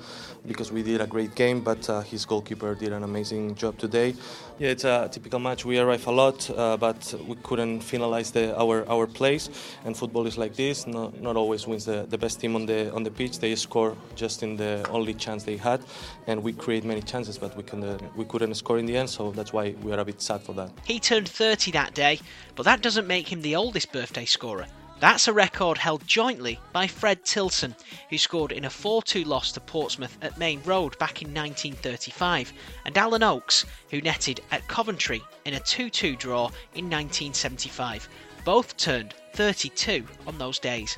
because 0.47 0.71
we 0.71 0.83
did 0.83 1.01
a 1.01 1.07
great 1.07 1.35
game, 1.35 1.61
but 1.61 1.89
uh, 1.89 2.01
his 2.01 2.25
goalkeeper 2.25 2.75
did 2.75 2.93
an 2.93 3.03
amazing 3.03 3.55
job 3.55 3.77
today. 3.77 4.15
Yeah, 4.59 4.69
it's 4.69 4.83
a 4.83 5.09
typical 5.11 5.39
match. 5.39 5.65
We 5.65 5.79
arrive 5.79 6.05
a 6.07 6.11
lot, 6.11 6.49
uh, 6.49 6.77
but 6.77 7.13
we 7.27 7.35
couldn't 7.43 7.81
finalize 7.81 8.31
the, 8.31 8.57
our 8.59 8.87
our 8.89 9.07
plays. 9.07 9.49
And 9.85 9.97
football 9.97 10.27
is 10.27 10.37
like 10.37 10.55
this. 10.55 10.87
Not, 10.87 11.19
not 11.21 11.35
always 11.35 11.67
wins 11.67 11.85
the, 11.85 12.05
the 12.09 12.17
best 12.17 12.39
team 12.39 12.55
on 12.55 12.65
the 12.65 12.91
on 12.93 13.03
the 13.03 13.11
pitch. 13.11 13.39
They 13.39 13.55
score 13.55 13.95
just 14.15 14.43
in 14.43 14.55
the 14.55 14.87
only 14.89 15.13
chance 15.13 15.43
they 15.43 15.57
had, 15.57 15.81
and 16.27 16.43
we 16.43 16.53
create 16.53 16.85
many 16.85 17.01
chances, 17.01 17.37
but 17.37 17.55
we 17.57 17.63
couldn't 17.63 18.01
we 18.15 18.25
couldn't 18.25 18.53
score 18.55 18.79
in 18.79 18.85
the 18.85 18.97
end. 18.97 19.09
So 19.09 19.31
that's 19.31 19.53
why 19.53 19.75
we 19.83 19.91
are 19.91 19.99
a 19.99 20.05
bit 20.05 20.21
sad 20.21 20.41
for 20.41 20.53
that. 20.53 20.71
He 20.85 20.99
turned 20.99 21.27
30 21.27 21.71
that 21.71 21.93
day, 21.93 22.19
but 22.55 22.63
that 22.63 22.81
doesn't 22.81 23.07
make 23.07 23.31
him 23.31 23.41
the 23.41 23.55
oldest 23.55 23.91
birthday 23.91 24.25
scorer. 24.25 24.67
That's 25.01 25.27
a 25.27 25.33
record 25.33 25.77
held 25.77 26.07
jointly 26.07 26.57
by 26.71 26.87
Fred 26.87 27.25
Tilson, 27.25 27.75
who 28.09 28.17
scored 28.17 28.53
in 28.53 28.63
a 28.63 28.69
4 28.69 29.03
2 29.03 29.25
loss 29.25 29.51
to 29.51 29.59
Portsmouth 29.59 30.17
at 30.21 30.37
Maine 30.37 30.61
Road 30.63 30.97
back 30.97 31.21
in 31.21 31.33
1935, 31.33 32.53
and 32.85 32.97
Alan 32.97 33.21
Oakes, 33.21 33.65
who 33.91 33.99
netted 33.99 34.39
at 34.51 34.67
Coventry 34.69 35.21
in 35.43 35.53
a 35.53 35.59
2 35.59 35.89
2 35.89 36.15
draw 36.15 36.45
in 36.73 36.89
1975. 36.89 38.07
Both 38.45 38.77
turned 38.77 39.13
32 39.33 40.07
on 40.27 40.37
those 40.37 40.59
days. 40.59 40.97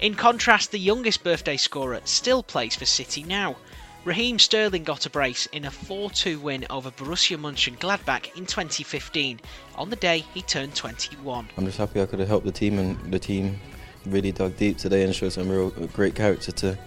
In 0.00 0.16
contrast, 0.16 0.72
the 0.72 0.78
youngest 0.80 1.22
birthday 1.22 1.56
scorer 1.56 2.00
still 2.04 2.42
plays 2.42 2.74
for 2.74 2.84
City 2.84 3.22
now. 3.22 3.54
Raheem 4.04 4.38
Sterling 4.38 4.84
got 4.84 5.06
a 5.06 5.10
brace 5.10 5.46
in 5.46 5.64
a 5.64 5.70
4 5.70 6.10
2 6.10 6.38
win 6.38 6.66
over 6.68 6.90
Borussia 6.90 7.38
Mönchengladbach 7.38 8.36
in 8.36 8.44
2015, 8.44 9.40
on 9.76 9.88
the 9.88 9.96
day 9.96 10.18
he 10.34 10.42
turned 10.42 10.74
21. 10.74 11.48
I'm 11.56 11.64
just 11.64 11.78
happy 11.78 12.02
I 12.02 12.06
could 12.06 12.18
have 12.18 12.28
helped 12.28 12.44
the 12.44 12.52
team, 12.52 12.78
and 12.78 12.98
the 13.10 13.18
team 13.18 13.58
really 14.04 14.30
dug 14.30 14.58
deep 14.58 14.76
today 14.76 15.04
and 15.04 15.14
showed 15.14 15.32
some 15.32 15.48
real 15.48 15.70
great 15.70 16.14
character 16.14 16.52
to 16.52 16.78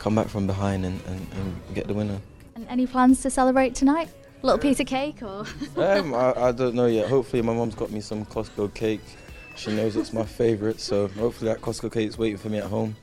come 0.00 0.16
back 0.16 0.26
from 0.26 0.48
behind 0.48 0.84
and, 0.84 1.00
and, 1.06 1.26
and 1.34 1.74
get 1.76 1.86
the 1.86 1.94
winner. 1.94 2.20
And 2.56 2.66
any 2.68 2.88
plans 2.88 3.22
to 3.22 3.30
celebrate 3.30 3.76
tonight? 3.76 4.08
A 4.42 4.46
little 4.46 4.58
piece 4.58 4.80
of 4.80 4.86
cake 4.86 5.22
or? 5.22 5.46
um, 5.76 6.12
I, 6.12 6.48
I 6.48 6.52
don't 6.52 6.74
know 6.74 6.86
yet. 6.86 7.08
Hopefully, 7.08 7.40
my 7.42 7.54
mum's 7.54 7.76
got 7.76 7.92
me 7.92 8.00
some 8.00 8.26
Costco 8.26 8.74
cake. 8.74 9.04
She 9.54 9.70
knows 9.70 9.94
it's 9.94 10.12
my 10.12 10.24
favourite, 10.24 10.80
so 10.80 11.06
hopefully 11.06 11.52
that 11.52 11.60
Costco 11.60 11.92
cake's 11.92 12.18
waiting 12.18 12.38
for 12.38 12.48
me 12.48 12.58
at 12.58 12.64
home 12.64 12.96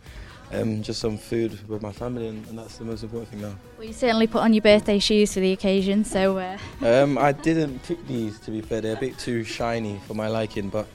um, 0.54 0.82
just 0.84 1.00
some 1.00 1.18
food 1.18 1.58
with 1.68 1.82
my 1.82 1.92
family, 1.92 2.28
and, 2.28 2.46
and, 2.48 2.58
that's 2.58 2.78
the 2.78 2.86
most 2.86 3.04
important 3.04 3.32
thing 3.32 3.42
now. 3.42 3.56
Well, 3.78 3.88
you 3.88 3.94
certainly 3.94 4.28
put 4.28 4.42
on 4.42 4.54
your 4.54 4.62
birthday 4.62 5.00
shoes 5.00 5.34
for 5.34 5.40
the 5.40 5.52
occasion, 5.52 6.04
so. 6.04 6.38
Uh... 6.38 6.58
um, 6.82 7.18
I 7.18 7.32
didn't 7.32 7.80
pick 7.84 8.06
these, 8.08 8.40
to 8.42 8.52
be 8.52 8.62
fair. 8.62 8.82
They're 8.82 8.96
a 8.96 9.00
bit 9.00 9.18
too 9.18 9.44
shiny 9.44 10.00
for 10.08 10.14
my 10.14 10.28
liking, 10.28 10.70
but 10.70 10.88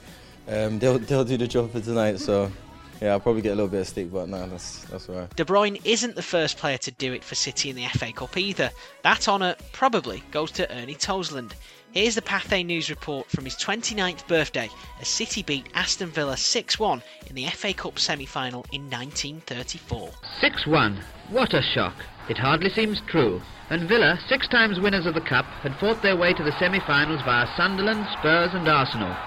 um, 0.47 0.79
they'll 0.79 0.99
they'll 0.99 1.25
do 1.25 1.37
the 1.37 1.47
job 1.47 1.71
for 1.71 1.81
tonight. 1.81 2.19
So. 2.19 2.51
Yeah, 2.99 3.11
I'll 3.11 3.19
probably 3.19 3.43
get 3.43 3.49
a 3.49 3.55
little 3.55 3.69
bit 3.69 3.81
of 3.81 3.87
stick, 3.87 4.11
but 4.11 4.27
no, 4.27 4.47
that's 4.47 4.79
that's 4.85 5.07
all 5.07 5.17
right. 5.17 5.35
De 5.35 5.45
Bruyne 5.45 5.79
isn't 5.85 6.15
the 6.15 6.23
first 6.23 6.57
player 6.57 6.79
to 6.79 6.89
do 6.89 7.13
it 7.13 7.23
for 7.23 7.35
City 7.35 7.69
in 7.69 7.75
the 7.75 7.85
FA 7.89 8.11
Cup 8.11 8.35
either. 8.35 8.71
That 9.03 9.27
honour 9.27 9.55
probably 9.71 10.23
goes 10.31 10.49
to 10.53 10.75
Ernie 10.75 10.95
Toseland. 10.95 11.53
Here's 11.97 12.13
the 12.13 12.21
Pathé 12.21 12.63
News 12.63 12.91
report 12.91 13.25
from 13.25 13.43
his 13.43 13.55
29th 13.55 14.27
birthday 14.27 14.69
as 15.01 15.07
City 15.07 15.41
beat 15.41 15.65
Aston 15.73 16.09
Villa 16.09 16.37
6 16.37 16.77
1 16.77 17.01
in 17.25 17.35
the 17.35 17.47
FA 17.47 17.73
Cup 17.73 17.97
semi 17.97 18.27
final 18.27 18.63
in 18.71 18.83
1934. 18.83 20.11
6 20.39 20.67
1. 20.67 21.03
What 21.29 21.55
a 21.55 21.61
shock! 21.63 21.95
It 22.29 22.37
hardly 22.37 22.69
seems 22.69 23.01
true. 23.07 23.41
And 23.71 23.89
Villa, 23.89 24.19
six 24.29 24.47
times 24.47 24.79
winners 24.79 25.07
of 25.07 25.15
the 25.15 25.21
Cup, 25.21 25.45
had 25.63 25.75
fought 25.79 26.03
their 26.03 26.15
way 26.15 26.33
to 26.33 26.43
the 26.43 26.55
semi 26.59 26.79
finals 26.81 27.23
via 27.25 27.47
Sunderland, 27.57 28.05
Spurs, 28.19 28.53
and 28.53 28.67
Arsenal. 28.67 29.17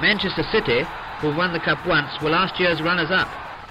Manchester 0.00 0.42
City, 0.50 0.82
who 1.20 1.32
won 1.32 1.52
the 1.52 1.60
Cup 1.60 1.86
once, 1.86 2.20
were 2.20 2.30
last 2.30 2.58
year's 2.58 2.82
runners 2.82 3.12
up. 3.12 3.28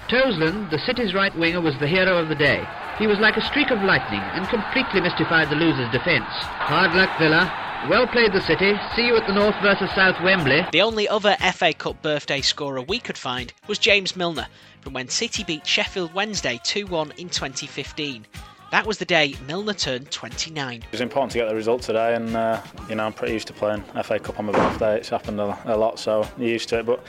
Toseland, 0.08 0.72
the 0.72 0.80
City's 0.80 1.14
right 1.14 1.38
winger, 1.38 1.60
was 1.60 1.78
the 1.80 1.90
hero 1.90 2.18
of 2.20 2.30
the 2.30 2.36
day. 2.36 2.66
He 3.00 3.08
was 3.08 3.20
like 3.20 3.36
a 3.36 3.44
streak 3.44 3.70
of 3.72 3.84
lightning 3.84 4.22
and 4.22 4.48
completely 4.48 5.02
mystified 5.02 5.50
the 5.50 5.58
losers' 5.58 5.92
defence. 5.92 6.32
Hard 6.64 6.96
luck, 6.96 7.20
Villa. 7.20 7.65
Well 7.90 8.08
played, 8.08 8.34
the 8.34 8.42
City. 8.42 8.74
See 8.96 9.06
you 9.06 9.16
at 9.16 9.28
the 9.28 9.34
North 9.34 9.54
versus 9.62 9.92
South 9.94 10.20
Wembley. 10.24 10.66
The 10.72 10.82
only 10.82 11.08
other 11.08 11.38
FA 11.54 11.72
Cup 11.72 12.02
birthday 12.02 12.42
scorer 12.42 12.82
we 12.82 12.98
could 12.98 13.18
find 13.18 13.54
was 13.68 13.78
James 13.78 14.16
Milner 14.16 14.48
from 14.82 14.94
when 14.94 15.08
City 15.08 15.44
beat 15.44 15.68
Sheffield 15.68 16.12
Wednesday 16.16 16.60
2 16.64 16.88
1 16.88 17.12
in 17.18 17.30
2015. 17.30 18.26
That 18.72 18.86
was 18.86 18.98
the 18.98 19.06
day 19.06 19.36
Milner 19.48 19.74
turned 19.74 20.12
29. 20.12 20.82
It 20.82 20.92
was 20.92 21.02
important 21.02 21.32
to 21.32 21.38
get 21.38 21.48
the 21.48 21.56
result 21.56 21.82
today, 21.82 22.16
and 22.16 22.36
uh, 22.36 22.62
you 22.90 22.96
know 22.96 23.06
I'm 23.06 23.14
pretty 23.14 23.34
used 23.34 23.48
to 23.48 23.54
playing 23.54 23.84
FA 24.04 24.20
Cup 24.20 24.40
on 24.40 24.46
my 24.46 24.52
birthday. 24.52 24.98
It's 24.98 25.10
happened 25.10 25.40
a, 25.40 25.58
a 25.66 25.78
lot, 25.78 26.00
so 26.00 26.28
you're 26.38 26.50
used 26.50 26.70
to 26.70 26.80
it. 26.80 26.86
But 26.86 27.00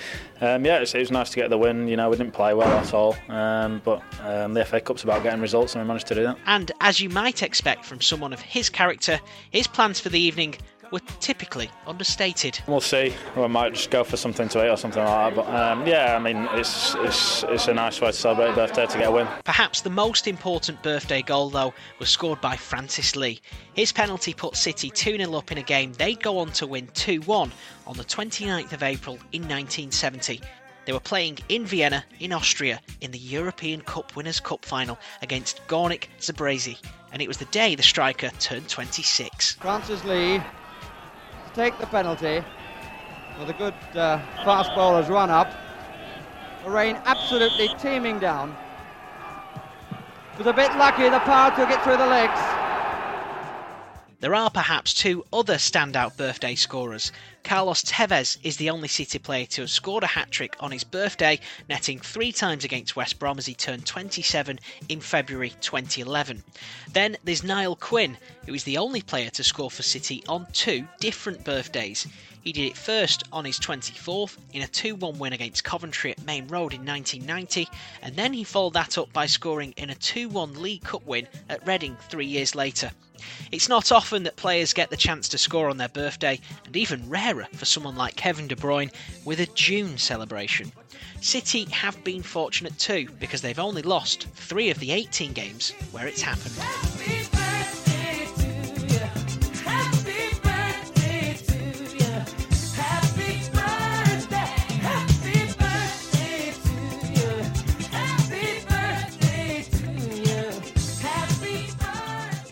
um, 0.40 0.64
yeah, 0.64 0.76
it 0.76 0.80
was, 0.80 0.94
it 0.94 1.00
was, 1.00 1.10
nice 1.10 1.30
to 1.30 1.36
get 1.36 1.50
the 1.50 1.58
win. 1.58 1.88
You 1.88 1.96
know, 1.96 2.10
we 2.10 2.16
didn't 2.16 2.34
play 2.34 2.52
well 2.54 2.68
at 2.68 2.92
all, 2.92 3.16
um, 3.28 3.80
but 3.84 4.02
um, 4.20 4.54
the 4.54 4.64
FA 4.64 4.80
Cup's 4.80 5.04
about 5.04 5.22
getting 5.22 5.40
results, 5.40 5.74
and 5.74 5.82
we 5.82 5.88
managed 5.88 6.06
to 6.08 6.14
do 6.14 6.22
that. 6.24 6.38
And 6.46 6.70
as 6.80 7.00
you 7.00 7.08
might 7.08 7.42
expect 7.42 7.84
from 7.84 8.00
someone 8.00 8.32
of 8.32 8.40
his 8.40 8.68
character, 8.68 9.18
his 9.50 9.66
plans 9.66 9.98
for 9.98 10.10
the 10.10 10.20
evening 10.20 10.56
were 10.90 11.00
typically 11.20 11.70
understated. 11.86 12.60
We'll 12.66 12.80
see. 12.80 13.14
We 13.36 13.48
might 13.48 13.74
just 13.74 13.90
go 13.90 14.04
for 14.04 14.16
something 14.16 14.48
to 14.50 14.64
eat 14.64 14.68
or 14.68 14.76
something 14.76 15.02
like 15.02 15.34
that. 15.34 15.44
But 15.44 15.54
um, 15.54 15.86
yeah, 15.86 16.16
I 16.16 16.18
mean, 16.18 16.48
it's, 16.52 16.94
it's, 16.96 17.44
it's 17.44 17.68
a 17.68 17.74
nice 17.74 18.00
way 18.00 18.08
to 18.08 18.12
celebrate 18.12 18.50
a 18.50 18.54
birthday 18.54 18.86
to 18.86 18.98
get 18.98 19.08
a 19.08 19.12
win. 19.12 19.26
Perhaps 19.44 19.82
the 19.82 19.90
most 19.90 20.26
important 20.26 20.82
birthday 20.82 21.22
goal, 21.22 21.50
though, 21.50 21.74
was 21.98 22.08
scored 22.08 22.40
by 22.40 22.56
Francis 22.56 23.16
Lee. 23.16 23.40
His 23.74 23.92
penalty 23.92 24.32
put 24.34 24.56
City 24.56 24.90
2 24.90 25.18
0 25.18 25.34
up 25.34 25.52
in 25.52 25.58
a 25.58 25.62
game 25.62 25.92
they'd 25.94 26.22
go 26.22 26.38
on 26.38 26.50
to 26.52 26.66
win 26.66 26.88
2 26.94 27.20
1 27.22 27.52
on 27.86 27.96
the 27.96 28.04
29th 28.04 28.72
of 28.72 28.82
April 28.82 29.14
in 29.32 29.42
1970. 29.42 30.40
They 30.86 30.92
were 30.92 31.00
playing 31.00 31.38
in 31.48 31.66
Vienna, 31.66 32.04
in 32.20 32.32
Austria, 32.32 32.80
in 33.00 33.10
the 33.10 33.18
European 33.18 33.80
Cup 33.80 34.14
Winners' 34.14 34.38
Cup 34.38 34.64
final 34.64 34.98
against 35.20 35.66
Gornik 35.66 36.06
Zabrze, 36.20 36.78
and 37.12 37.20
it 37.20 37.26
was 37.26 37.38
the 37.38 37.44
day 37.46 37.74
the 37.74 37.82
striker 37.82 38.30
turned 38.38 38.68
26. 38.68 39.54
Francis 39.54 40.04
Lee 40.04 40.38
to 40.38 40.65
take 41.56 41.78
the 41.78 41.86
penalty 41.86 42.44
with 43.38 43.48
a 43.48 43.54
good 43.54 43.72
uh, 43.94 44.18
fast 44.44 44.70
bowler's 44.74 45.08
run 45.08 45.30
up. 45.30 45.50
The 46.62 46.68
rain 46.70 47.00
absolutely 47.06 47.68
teeming 47.78 48.18
down. 48.18 48.54
Was 50.36 50.46
a 50.46 50.52
bit 50.52 50.70
lucky 50.76 51.08
the 51.08 51.18
power 51.20 51.50
took 51.56 51.70
it 51.70 51.82
through 51.82 51.96
the 51.96 52.06
legs. 52.06 52.65
There 54.18 54.34
are 54.34 54.48
perhaps 54.48 54.94
two 54.94 55.26
other 55.30 55.56
standout 55.56 56.16
birthday 56.16 56.54
scorers. 56.54 57.12
Carlos 57.44 57.82
Tevez 57.82 58.38
is 58.42 58.56
the 58.56 58.70
only 58.70 58.88
City 58.88 59.18
player 59.18 59.44
to 59.44 59.60
have 59.60 59.70
scored 59.70 60.04
a 60.04 60.06
hat 60.06 60.30
trick 60.30 60.56
on 60.58 60.70
his 60.70 60.84
birthday, 60.84 61.38
netting 61.68 62.00
three 62.00 62.32
times 62.32 62.64
against 62.64 62.96
West 62.96 63.18
Brom 63.18 63.36
as 63.36 63.44
he 63.44 63.54
turned 63.54 63.84
27 63.84 64.58
in 64.88 65.02
February 65.02 65.50
2011. 65.60 66.42
Then 66.94 67.18
there's 67.24 67.44
Niall 67.44 67.76
Quinn, 67.76 68.16
who 68.46 68.54
is 68.54 68.64
the 68.64 68.78
only 68.78 69.02
player 69.02 69.28
to 69.28 69.44
score 69.44 69.70
for 69.70 69.82
City 69.82 70.24
on 70.26 70.46
two 70.50 70.88
different 70.98 71.44
birthdays. 71.44 72.06
He 72.40 72.52
did 72.52 72.68
it 72.68 72.76
first 72.78 73.24
on 73.32 73.44
his 73.44 73.60
24th 73.60 74.38
in 74.54 74.62
a 74.62 74.66
2 74.66 74.94
1 74.94 75.18
win 75.18 75.34
against 75.34 75.62
Coventry 75.62 76.12
at 76.12 76.24
Maine 76.24 76.48
Road 76.48 76.72
in 76.72 76.86
1990, 76.86 77.68
and 78.00 78.16
then 78.16 78.32
he 78.32 78.44
followed 78.44 78.72
that 78.72 78.96
up 78.96 79.12
by 79.12 79.26
scoring 79.26 79.74
in 79.76 79.90
a 79.90 79.94
2 79.94 80.30
1 80.30 80.62
League 80.62 80.84
Cup 80.84 81.04
win 81.04 81.28
at 81.50 81.66
Reading 81.66 81.98
three 82.08 82.24
years 82.24 82.54
later. 82.54 82.92
It's 83.52 83.68
not 83.68 83.92
often 83.92 84.22
that 84.24 84.36
players 84.36 84.72
get 84.72 84.90
the 84.90 84.96
chance 84.96 85.28
to 85.28 85.38
score 85.38 85.68
on 85.68 85.76
their 85.76 85.88
birthday, 85.88 86.40
and 86.64 86.76
even 86.76 87.08
rarer 87.08 87.46
for 87.54 87.64
someone 87.64 87.96
like 87.96 88.16
Kevin 88.16 88.48
De 88.48 88.56
Bruyne 88.56 88.92
with 89.24 89.40
a 89.40 89.46
June 89.46 89.98
celebration. 89.98 90.72
City 91.20 91.64
have 91.70 92.02
been 92.04 92.22
fortunate 92.22 92.78
too, 92.78 93.08
because 93.18 93.40
they've 93.40 93.58
only 93.58 93.82
lost 93.82 94.28
three 94.34 94.70
of 94.70 94.78
the 94.78 94.92
18 94.92 95.32
games 95.32 95.70
where 95.92 96.06
it's 96.06 96.22
happened. 96.22 97.25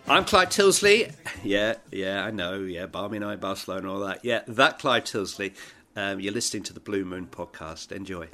I'm 0.07 0.25
Clyde 0.27 0.51
Tilsley. 0.51 1.13
Yeah, 1.43 1.77
yeah, 1.91 2.25
I 2.25 2.31
know. 2.31 2.61
Yeah, 2.61 2.87
Barmy 2.87 3.19
Night, 3.19 3.41
Barcelona, 3.41 3.93
all 3.93 4.01
that. 4.01 4.25
Yeah, 4.25 4.43
that 4.49 4.79
Clyde 4.79 5.07
Tilsley. 5.07 5.55
Um, 5.97 6.21
you're 6.21 6.33
listening 6.33 6.63
to 6.65 6.73
the 6.73 6.81
Blue 6.81 7.05
Moon 7.05 7.27
podcast. 7.31 7.91
Enjoy. 7.91 8.29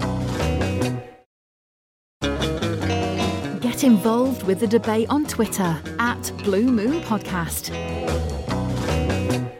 Get 3.60 3.84
involved 3.84 4.42
with 4.44 4.60
the 4.60 4.66
debate 4.66 5.08
on 5.10 5.26
Twitter 5.26 5.80
at 5.98 6.32
Blue 6.42 6.64
Moon 6.64 7.02
Podcast. 7.02 7.70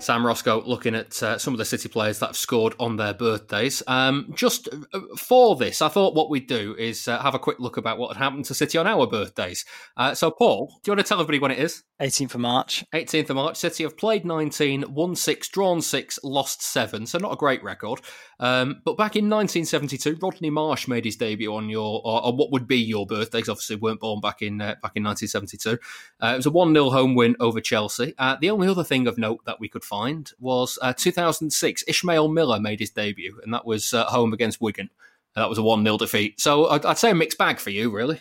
Sam 0.00 0.26
Roscoe 0.26 0.62
looking 0.64 0.94
at 0.94 1.22
uh, 1.22 1.36
some 1.36 1.52
of 1.52 1.58
the 1.58 1.64
City 1.64 1.88
players 1.88 2.18
that 2.20 2.28
have 2.28 2.36
scored 2.36 2.74
on 2.80 2.96
their 2.96 3.12
birthdays. 3.12 3.82
Um, 3.86 4.32
just 4.34 4.68
uh, 4.94 5.00
for 5.18 5.56
this, 5.56 5.82
I 5.82 5.88
thought 5.88 6.14
what 6.14 6.30
we'd 6.30 6.46
do 6.46 6.74
is 6.78 7.06
uh, 7.06 7.20
have 7.20 7.34
a 7.34 7.38
quick 7.38 7.60
look 7.60 7.76
about 7.76 7.98
what 7.98 8.16
had 8.16 8.22
happened 8.22 8.46
to 8.46 8.54
City 8.54 8.78
on 8.78 8.86
our 8.86 9.06
birthdays. 9.06 9.66
Uh, 9.96 10.14
so, 10.14 10.30
Paul, 10.30 10.68
do 10.82 10.90
you 10.90 10.96
want 10.96 11.06
to 11.06 11.08
tell 11.08 11.20
everybody 11.20 11.38
when 11.38 11.50
it 11.50 11.58
is? 11.58 11.82
18th 12.00 12.34
of 12.34 12.40
March. 12.40 12.84
18th 12.94 13.28
of 13.28 13.36
March. 13.36 13.56
City 13.58 13.82
have 13.82 13.98
played 13.98 14.24
19, 14.24 14.86
won 14.88 15.14
6, 15.14 15.48
drawn 15.48 15.82
6, 15.82 16.18
lost 16.24 16.62
7. 16.62 17.04
So, 17.06 17.18
not 17.18 17.34
a 17.34 17.36
great 17.36 17.62
record. 17.62 18.00
Um, 18.38 18.80
but 18.86 18.96
back 18.96 19.16
in 19.16 19.28
1972, 19.28 20.18
Rodney 20.22 20.48
Marsh 20.48 20.88
made 20.88 21.04
his 21.04 21.16
debut 21.16 21.54
on 21.54 21.68
your, 21.68 22.00
or, 22.02 22.24
or 22.24 22.34
what 22.34 22.50
would 22.52 22.66
be 22.66 22.78
your 22.78 23.06
birthdays. 23.06 23.50
Obviously, 23.50 23.76
weren't 23.76 24.00
born 24.00 24.20
back 24.20 24.40
in 24.40 24.62
uh, 24.62 24.76
back 24.82 24.92
in 24.94 25.04
1972. 25.04 25.78
Uh, 26.22 26.32
it 26.32 26.36
was 26.36 26.46
a 26.46 26.50
1 26.50 26.72
0 26.72 26.88
home 26.88 27.14
win 27.14 27.36
over 27.38 27.60
Chelsea. 27.60 28.14
the 28.40 28.50
only 28.50 28.66
other 28.66 28.84
thing 28.84 29.06
of 29.06 29.18
note 29.18 29.44
that 29.44 29.60
we 29.60 29.68
could 29.68 29.84
find 29.90 30.30
was 30.38 30.78
uh, 30.80 30.92
2006. 30.92 31.84
Ishmael 31.88 32.28
Miller 32.28 32.60
made 32.60 32.80
his 32.80 32.90
debut, 32.90 33.38
and 33.42 33.52
that 33.52 33.66
was 33.66 33.92
uh, 33.92 34.04
home 34.04 34.32
against 34.32 34.60
Wigan. 34.60 34.88
And 35.34 35.42
that 35.42 35.48
was 35.48 35.58
a 35.58 35.62
1 35.62 35.84
0 35.84 35.98
defeat. 35.98 36.40
So 36.40 36.68
I'd, 36.68 36.86
I'd, 36.86 36.98
say 36.98 37.10
a 37.10 37.14
mixed 37.14 37.38
bag 37.38 37.58
for 37.58 37.70
you, 37.70 37.90
really. 37.90 38.20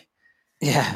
Yeah, 0.60 0.94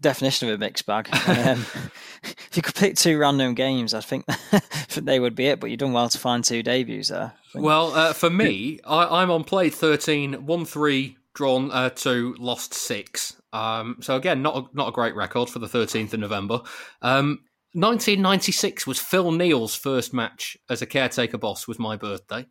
definition 0.00 0.48
of 0.48 0.54
a 0.54 0.58
mixed 0.58 0.84
bag. 0.84 1.08
Um, 1.26 1.64
if 2.22 2.50
you 2.54 2.62
could 2.62 2.74
pick 2.74 2.96
two 2.96 3.16
random 3.16 3.54
games, 3.54 3.94
I 3.94 4.00
think 4.00 4.26
they 4.94 5.18
would 5.18 5.34
be 5.34 5.46
it. 5.46 5.60
But 5.60 5.70
you've 5.70 5.78
done 5.78 5.94
well 5.94 6.08
to 6.10 6.18
find 6.18 6.44
two 6.44 6.62
debuts 6.62 7.08
there. 7.08 7.32
Well, 7.54 7.94
uh, 7.94 8.12
for 8.12 8.28
me, 8.28 8.80
I, 8.84 9.22
am 9.22 9.30
on 9.30 9.44
played 9.44 9.72
13, 9.72 10.44
1 10.44 10.64
3, 10.64 11.16
drawn 11.34 11.70
uh, 11.70 11.90
2, 11.90 12.36
lost 12.38 12.74
6. 12.74 13.36
Um, 13.52 13.96
so 14.00 14.16
again, 14.16 14.42
not 14.42 14.56
a, 14.56 14.76
not 14.76 14.88
a 14.88 14.92
great 14.92 15.14
record 15.16 15.48
for 15.48 15.58
the 15.58 15.66
13th 15.66 16.12
of 16.12 16.20
November. 16.20 16.60
Um, 17.00 17.40
1996 17.74 18.86
was 18.86 18.98
Phil 18.98 19.30
Neal's 19.30 19.74
first 19.74 20.14
match 20.14 20.56
as 20.70 20.82
a 20.82 20.86
caretaker 20.86 21.38
boss. 21.38 21.68
Was 21.68 21.78
my 21.78 21.96
birthday. 21.96 22.46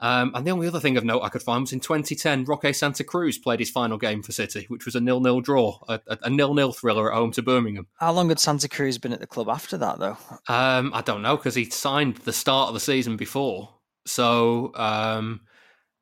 Um, 0.00 0.30
and 0.34 0.46
the 0.46 0.52
only 0.52 0.68
other 0.68 0.78
thing 0.78 0.96
of 0.96 1.04
note 1.04 1.22
I 1.22 1.28
could 1.28 1.42
find 1.42 1.62
was 1.62 1.72
in 1.72 1.80
2010, 1.80 2.44
Roque 2.44 2.72
Santa 2.72 3.02
Cruz 3.02 3.36
played 3.36 3.58
his 3.58 3.70
final 3.70 3.98
game 3.98 4.22
for 4.22 4.30
City, 4.30 4.64
which 4.68 4.84
was 4.84 4.94
a 4.94 5.00
nil-nil 5.00 5.40
draw, 5.40 5.78
a, 5.88 6.00
a 6.06 6.30
nil-nil 6.30 6.72
thriller 6.72 7.10
at 7.10 7.18
home 7.18 7.32
to 7.32 7.42
Birmingham. 7.42 7.88
How 7.98 8.12
long 8.12 8.28
had 8.28 8.38
Santa 8.38 8.68
Cruz 8.68 8.98
been 8.98 9.12
at 9.12 9.18
the 9.20 9.26
club 9.26 9.48
after 9.48 9.76
that, 9.78 9.98
though? 9.98 10.16
Um, 10.46 10.92
I 10.94 11.02
don't 11.02 11.22
know 11.22 11.36
because 11.36 11.56
he 11.56 11.64
signed 11.64 12.18
the 12.18 12.32
start 12.32 12.68
of 12.68 12.74
the 12.74 12.80
season 12.80 13.16
before, 13.16 13.74
so 14.06 14.72
um, 14.76 15.40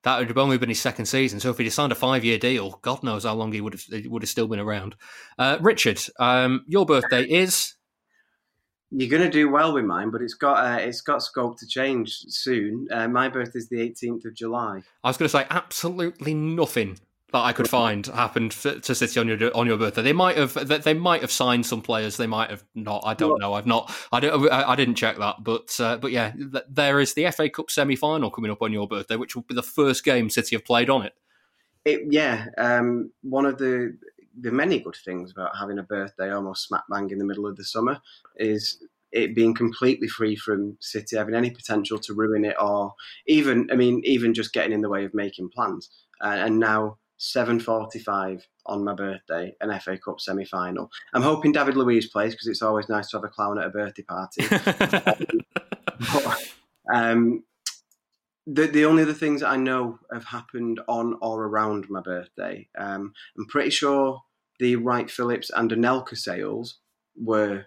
that 0.02 0.18
would 0.18 0.28
have 0.28 0.38
only 0.38 0.58
been 0.58 0.68
his 0.68 0.80
second 0.80 1.06
season. 1.06 1.40
So 1.40 1.48
if 1.50 1.58
he'd 1.58 1.70
signed 1.70 1.92
a 1.92 1.96
five-year 1.96 2.38
deal, 2.38 2.78
God 2.82 3.02
knows 3.02 3.24
how 3.24 3.34
long 3.34 3.52
he 3.52 3.62
would 3.62 3.72
have 3.72 3.82
he 3.82 4.08
would 4.08 4.22
have 4.22 4.28
still 4.28 4.46
been 4.46 4.60
around. 4.60 4.94
Uh, 5.38 5.56
Richard, 5.62 6.02
um, 6.18 6.66
your 6.68 6.84
birthday 6.84 7.22
is 7.22 7.75
you're 8.90 9.10
going 9.10 9.22
to 9.22 9.30
do 9.30 9.50
well 9.50 9.72
with 9.74 9.84
mine, 9.84 10.10
but 10.10 10.22
it's 10.22 10.34
got 10.34 10.64
uh, 10.64 10.78
it's 10.78 11.00
got 11.00 11.22
scope 11.22 11.58
to 11.58 11.66
change 11.66 12.18
soon. 12.28 12.88
Uh, 12.90 13.08
my 13.08 13.28
birthday 13.28 13.58
is 13.58 13.68
the 13.68 13.76
18th 13.76 14.24
of 14.24 14.34
July. 14.34 14.82
I 15.02 15.08
was 15.08 15.16
going 15.16 15.26
to 15.26 15.30
say 15.30 15.46
absolutely 15.50 16.34
nothing 16.34 16.98
that 17.32 17.40
I 17.40 17.52
could 17.52 17.68
find 17.68 18.06
happened 18.06 18.52
to 18.52 18.94
City 18.94 19.18
on 19.18 19.26
your 19.26 19.56
on 19.56 19.66
your 19.66 19.76
birthday. 19.76 20.02
They 20.02 20.12
might 20.12 20.36
have 20.36 20.54
they 20.84 20.94
might 20.94 21.22
have 21.22 21.32
signed 21.32 21.66
some 21.66 21.82
players. 21.82 22.16
They 22.16 22.28
might 22.28 22.50
have 22.50 22.64
not. 22.74 23.02
I 23.04 23.14
don't 23.14 23.40
know. 23.40 23.54
I've 23.54 23.66
not. 23.66 23.92
I 24.12 24.20
don't. 24.20 24.50
I 24.50 24.76
didn't 24.76 24.94
check 24.94 25.18
that. 25.18 25.42
But 25.42 25.78
uh, 25.80 25.96
but 25.96 26.12
yeah, 26.12 26.32
there 26.68 27.00
is 27.00 27.14
the 27.14 27.30
FA 27.32 27.50
Cup 27.50 27.70
semi 27.70 27.96
final 27.96 28.30
coming 28.30 28.50
up 28.50 28.62
on 28.62 28.72
your 28.72 28.86
birthday, 28.86 29.16
which 29.16 29.34
will 29.34 29.42
be 29.42 29.54
the 29.54 29.62
first 29.62 30.04
game 30.04 30.30
City 30.30 30.54
have 30.54 30.64
played 30.64 30.88
on 30.88 31.04
it. 31.04 31.14
It 31.84 32.02
yeah. 32.10 32.46
Um, 32.56 33.10
one 33.22 33.46
of 33.46 33.58
the 33.58 33.98
the 34.40 34.50
many 34.50 34.80
good 34.80 34.96
things 35.04 35.30
about 35.30 35.56
having 35.56 35.78
a 35.78 35.82
birthday 35.82 36.30
almost 36.30 36.66
smack 36.66 36.84
bang 36.90 37.10
in 37.10 37.18
the 37.18 37.24
middle 37.24 37.46
of 37.46 37.56
the 37.56 37.64
summer 37.64 38.00
is 38.36 38.78
it 39.12 39.34
being 39.34 39.54
completely 39.54 40.08
free 40.08 40.36
from 40.36 40.76
City 40.80 41.16
having 41.16 41.34
any 41.34 41.50
potential 41.50 41.98
to 41.98 42.14
ruin 42.14 42.44
it, 42.44 42.56
or 42.60 42.94
even, 43.26 43.68
I 43.72 43.74
mean, 43.74 44.02
even 44.04 44.34
just 44.34 44.52
getting 44.52 44.72
in 44.72 44.82
the 44.82 44.88
way 44.88 45.04
of 45.04 45.14
making 45.14 45.50
plans. 45.50 45.88
Uh, 46.22 46.36
and 46.38 46.58
now, 46.58 46.98
7.45 47.18 48.42
on 48.66 48.84
my 48.84 48.94
birthday, 48.94 49.54
an 49.60 49.78
FA 49.80 49.96
Cup 49.96 50.20
semi-final. 50.20 50.90
I'm 51.14 51.22
hoping 51.22 51.52
David 51.52 51.76
Luiz 51.76 52.08
plays 52.08 52.34
because 52.34 52.48
it's 52.48 52.62
always 52.62 52.90
nice 52.90 53.08
to 53.10 53.16
have 53.16 53.24
a 53.24 53.28
clown 53.28 53.58
at 53.58 53.66
a 53.66 53.70
birthday 53.70 54.02
party. 54.02 54.46
but, 56.12 56.52
um, 56.92 57.42
the 58.46 58.66
the 58.68 58.84
only 58.84 59.02
other 59.02 59.12
things 59.12 59.42
I 59.42 59.56
know 59.56 59.98
have 60.12 60.24
happened 60.24 60.80
on 60.86 61.18
or 61.20 61.46
around 61.46 61.90
my 61.90 62.00
birthday, 62.00 62.68
um, 62.78 63.12
I'm 63.36 63.46
pretty 63.46 63.70
sure 63.70 64.22
the 64.58 64.76
Wright 64.76 65.10
Phillips 65.10 65.50
and 65.54 65.70
Anelka 65.70 66.16
sales 66.16 66.78
were 67.16 67.66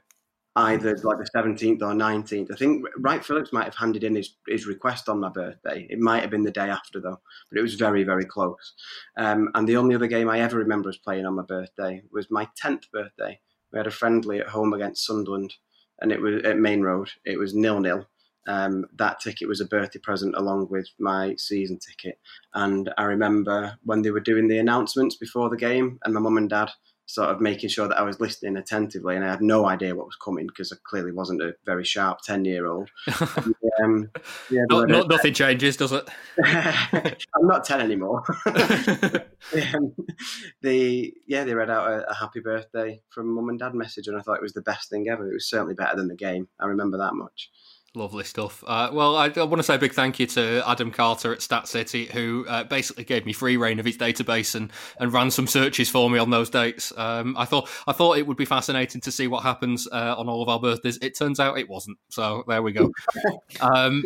either 0.55 0.97
like 0.97 1.17
the 1.17 1.29
17th 1.35 1.81
or 1.81 1.93
19th. 1.93 2.51
I 2.51 2.55
think 2.55 2.85
Wright 2.97 3.23
Phillips 3.23 3.53
might 3.53 3.65
have 3.65 3.75
handed 3.75 4.03
in 4.03 4.15
his, 4.15 4.35
his 4.47 4.65
request 4.65 5.07
on 5.07 5.19
my 5.19 5.29
birthday. 5.29 5.87
It 5.89 5.99
might 5.99 6.21
have 6.21 6.31
been 6.31 6.43
the 6.43 6.51
day 6.51 6.69
after 6.69 6.99
though, 6.99 7.19
but 7.49 7.59
it 7.59 7.61
was 7.61 7.75
very, 7.75 8.03
very 8.03 8.25
close. 8.25 8.73
Um, 9.17 9.49
and 9.55 9.67
the 9.67 9.77
only 9.77 9.95
other 9.95 10.07
game 10.07 10.29
I 10.29 10.41
ever 10.41 10.57
remember 10.57 10.89
us 10.89 10.97
playing 10.97 11.25
on 11.25 11.35
my 11.35 11.43
birthday 11.43 12.01
was 12.11 12.31
my 12.31 12.47
10th 12.61 12.91
birthday. 12.91 13.39
We 13.71 13.77
had 13.77 13.87
a 13.87 13.91
friendly 13.91 14.39
at 14.39 14.49
home 14.49 14.73
against 14.73 15.05
Sunderland 15.05 15.53
and 16.01 16.11
it 16.11 16.21
was 16.21 16.43
at 16.43 16.57
Maine 16.57 16.81
Road. 16.81 17.09
It 17.25 17.37
was 17.37 17.53
nil 17.53 17.79
nil. 17.79 18.07
Um, 18.49 18.87
that 18.97 19.19
ticket 19.19 19.47
was 19.47 19.61
a 19.61 19.65
birthday 19.65 19.99
present 19.99 20.33
along 20.35 20.69
with 20.71 20.87
my 20.97 21.35
season 21.37 21.77
ticket. 21.77 22.19
And 22.55 22.91
I 22.97 23.03
remember 23.03 23.77
when 23.83 24.01
they 24.01 24.09
were 24.09 24.19
doing 24.19 24.47
the 24.47 24.57
announcements 24.57 25.15
before 25.15 25.49
the 25.49 25.57
game, 25.57 25.99
and 26.03 26.15
my 26.15 26.19
mum 26.19 26.37
and 26.37 26.49
dad 26.49 26.71
sort 27.05 27.29
of 27.29 27.41
making 27.41 27.69
sure 27.69 27.87
that 27.87 27.97
I 27.97 28.01
was 28.01 28.19
listening 28.19 28.57
attentively, 28.57 29.15
and 29.15 29.23
I 29.23 29.29
had 29.29 29.41
no 29.41 29.67
idea 29.67 29.95
what 29.95 30.07
was 30.07 30.15
coming 30.15 30.47
because 30.47 30.71
I 30.71 30.77
clearly 30.83 31.11
wasn't 31.11 31.43
a 31.43 31.53
very 31.63 31.83
sharp 31.83 32.19
ten 32.23 32.43
year 32.43 32.65
old. 32.65 32.89
um, 33.83 34.09
yeah, 34.49 34.63
not, 34.69 34.89
not, 34.89 35.09
nothing 35.09 35.33
changes, 35.33 35.77
does 35.77 35.91
it? 35.91 36.09
I'm 36.43 37.47
not 37.47 37.65
ten 37.65 37.81
anymore. 37.81 38.23
um, 38.45 39.95
the 40.61 41.13
yeah, 41.27 41.43
they 41.43 41.53
read 41.53 41.69
out 41.69 41.87
a, 41.87 42.09
a 42.09 42.15
happy 42.15 42.39
birthday 42.39 43.01
from 43.09 43.33
mum 43.33 43.49
and 43.49 43.59
dad 43.59 43.75
message, 43.75 44.07
and 44.07 44.17
I 44.17 44.21
thought 44.21 44.37
it 44.37 44.43
was 44.43 44.53
the 44.53 44.61
best 44.61 44.89
thing 44.89 45.07
ever. 45.07 45.29
It 45.29 45.33
was 45.33 45.49
certainly 45.49 45.75
better 45.75 45.95
than 45.95 46.07
the 46.07 46.15
game. 46.15 46.47
I 46.59 46.65
remember 46.65 46.97
that 46.97 47.13
much. 47.13 47.51
Lovely 47.95 48.23
stuff. 48.23 48.63
Uh, 48.67 48.91
well, 48.93 49.15
I, 49.15 49.31
I, 49.35 49.43
want 49.43 49.57
to 49.57 49.63
say 49.63 49.73
a 49.73 49.79
big 49.79 49.93
thank 49.93 50.19
you 50.19 50.27
to 50.27 50.61
Adam 50.67 50.91
Carter 50.91 51.33
at 51.33 51.41
Stat 51.41 51.67
City, 51.67 52.05
who 52.05 52.45
uh, 52.47 52.63
basically 52.63 53.03
gave 53.03 53.25
me 53.25 53.33
free 53.33 53.57
reign 53.57 53.79
of 53.79 53.85
his 53.85 53.97
database 53.97 54.53
and, 54.53 54.71
and 54.99 55.11
ran 55.11 55.31
some 55.31 55.47
searches 55.47 55.89
for 55.89 56.07
me 56.07 56.19
on 56.19 56.29
those 56.29 56.51
dates. 56.51 56.93
Um, 56.97 57.35
I 57.35 57.45
thought 57.45 57.67
I 57.87 57.93
thought 57.93 58.19
it 58.19 58.27
would 58.27 58.37
be 58.37 58.45
fascinating 58.45 59.01
to 59.01 59.11
see 59.11 59.27
what 59.27 59.41
happens 59.41 59.87
uh, 59.91 60.13
on 60.17 60.29
all 60.29 60.43
of 60.43 60.49
our 60.49 60.59
birthdays. 60.59 60.99
It 61.01 61.17
turns 61.17 61.39
out 61.39 61.57
it 61.57 61.67
wasn't. 61.67 61.97
So 62.09 62.43
there 62.47 62.61
we 62.61 62.73
go. 62.73 62.91
Um, 63.61 64.03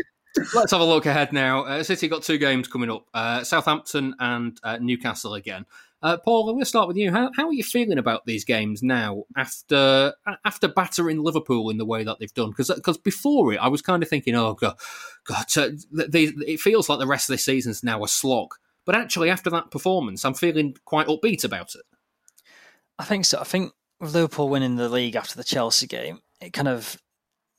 let's 0.55 0.71
have 0.71 0.81
a 0.81 0.85
look 0.85 1.05
ahead 1.05 1.31
now. 1.31 1.63
Uh, 1.63 1.83
City 1.83 2.07
got 2.07 2.23
two 2.23 2.37
games 2.37 2.67
coming 2.67 2.89
up: 2.89 3.05
uh, 3.13 3.43
Southampton 3.43 4.15
and 4.19 4.57
uh, 4.63 4.77
Newcastle 4.81 5.35
again. 5.35 5.65
Uh, 6.03 6.17
Paul, 6.17 6.49
I'm 6.49 6.55
going 6.55 6.63
to 6.63 6.65
start 6.65 6.89
with 6.89 6.97
you. 6.97 7.11
How, 7.11 7.31
how 7.33 7.47
are 7.47 7.53
you 7.53 7.63
feeling 7.63 7.97
about 7.97 8.25
these 8.25 8.43
games 8.43 8.83
now 8.83 9.23
after 9.37 10.13
after 10.43 10.67
battering 10.67 11.23
Liverpool 11.23 11.69
in 11.69 11.77
the 11.77 11.85
way 11.85 12.03
that 12.03 12.19
they've 12.19 12.33
done? 12.33 12.51
Because 12.51 12.97
before 12.97 13.53
it, 13.53 13.57
I 13.57 13.69
was 13.69 13.81
kind 13.81 14.03
of 14.03 14.09
thinking, 14.09 14.35
oh 14.35 14.53
god, 14.53 14.75
god, 15.23 15.45
uh, 15.55 15.69
they, 15.91 16.25
it 16.45 16.59
feels 16.59 16.89
like 16.89 16.99
the 16.99 17.07
rest 17.07 17.29
of 17.29 17.33
this 17.33 17.45
season's 17.45 17.85
now 17.85 18.03
a 18.03 18.09
slog. 18.09 18.53
But 18.85 18.95
actually, 18.95 19.29
after 19.29 19.49
that 19.51 19.71
performance, 19.71 20.25
I'm 20.25 20.33
feeling 20.33 20.75
quite 20.83 21.07
upbeat 21.07 21.45
about 21.45 21.73
it. 21.73 21.83
I 22.99 23.05
think 23.05 23.23
so. 23.23 23.39
I 23.39 23.45
think 23.45 23.71
with 24.01 24.13
Liverpool 24.13 24.49
winning 24.49 24.75
the 24.75 24.89
league 24.89 25.15
after 25.15 25.37
the 25.37 25.43
Chelsea 25.45 25.87
game, 25.87 26.19
it 26.41 26.51
kind 26.51 26.67
of 26.67 27.01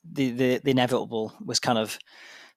the 0.04 0.30
the, 0.30 0.60
the 0.62 0.70
inevitable 0.70 1.32
was 1.42 1.60
kind 1.60 1.78
of 1.78 1.98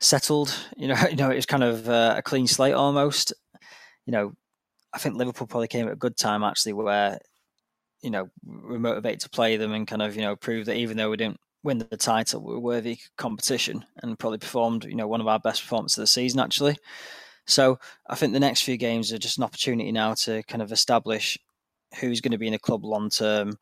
settled. 0.01 0.53
You 0.75 0.89
know, 0.89 0.97
you 1.09 1.15
know, 1.15 1.31
it 1.31 1.35
was 1.35 1.45
kind 1.45 1.63
of 1.63 1.87
uh, 1.87 2.15
a 2.17 2.21
clean 2.21 2.47
slate 2.47 2.73
almost. 2.73 3.31
You 4.05 4.11
know, 4.11 4.33
I 4.97 4.99
think 4.99 5.15
Liverpool 5.15 5.45
probably 5.45 5.67
came 5.67 5.85
at 5.85 5.93
a 5.93 5.95
good 5.95 6.17
time 6.17 6.43
actually, 6.43 6.73
where 6.73 7.19
you 8.01 8.09
know 8.09 8.31
we're 8.43 8.79
motivated 8.79 9.19
to 9.19 9.29
play 9.29 9.55
them 9.55 9.71
and 9.71 9.87
kind 9.87 10.01
of 10.01 10.15
you 10.15 10.23
know 10.23 10.35
prove 10.35 10.65
that 10.65 10.77
even 10.77 10.97
though 10.97 11.11
we 11.11 11.17
didn't 11.17 11.39
win 11.61 11.77
the 11.77 11.97
title, 11.97 12.43
we 12.43 12.55
are 12.55 12.59
worthy 12.59 12.97
competition 13.15 13.85
and 14.01 14.17
probably 14.17 14.39
performed 14.39 14.85
you 14.85 14.95
know 14.95 15.07
one 15.07 15.21
of 15.21 15.27
our 15.27 15.37
best 15.37 15.61
performances 15.61 15.99
of 15.99 16.01
the 16.01 16.07
season 16.07 16.39
actually. 16.39 16.77
So 17.45 17.77
I 18.09 18.15
think 18.15 18.33
the 18.33 18.39
next 18.39 18.63
few 18.63 18.75
games 18.75 19.13
are 19.13 19.19
just 19.19 19.37
an 19.37 19.43
opportunity 19.43 19.91
now 19.91 20.15
to 20.15 20.41
kind 20.43 20.63
of 20.63 20.71
establish 20.71 21.37
who's 21.99 22.19
going 22.19 22.31
to 22.31 22.39
be 22.39 22.47
in 22.47 22.53
the 22.53 22.59
club 22.59 22.83
long 22.83 23.11
term. 23.11 23.59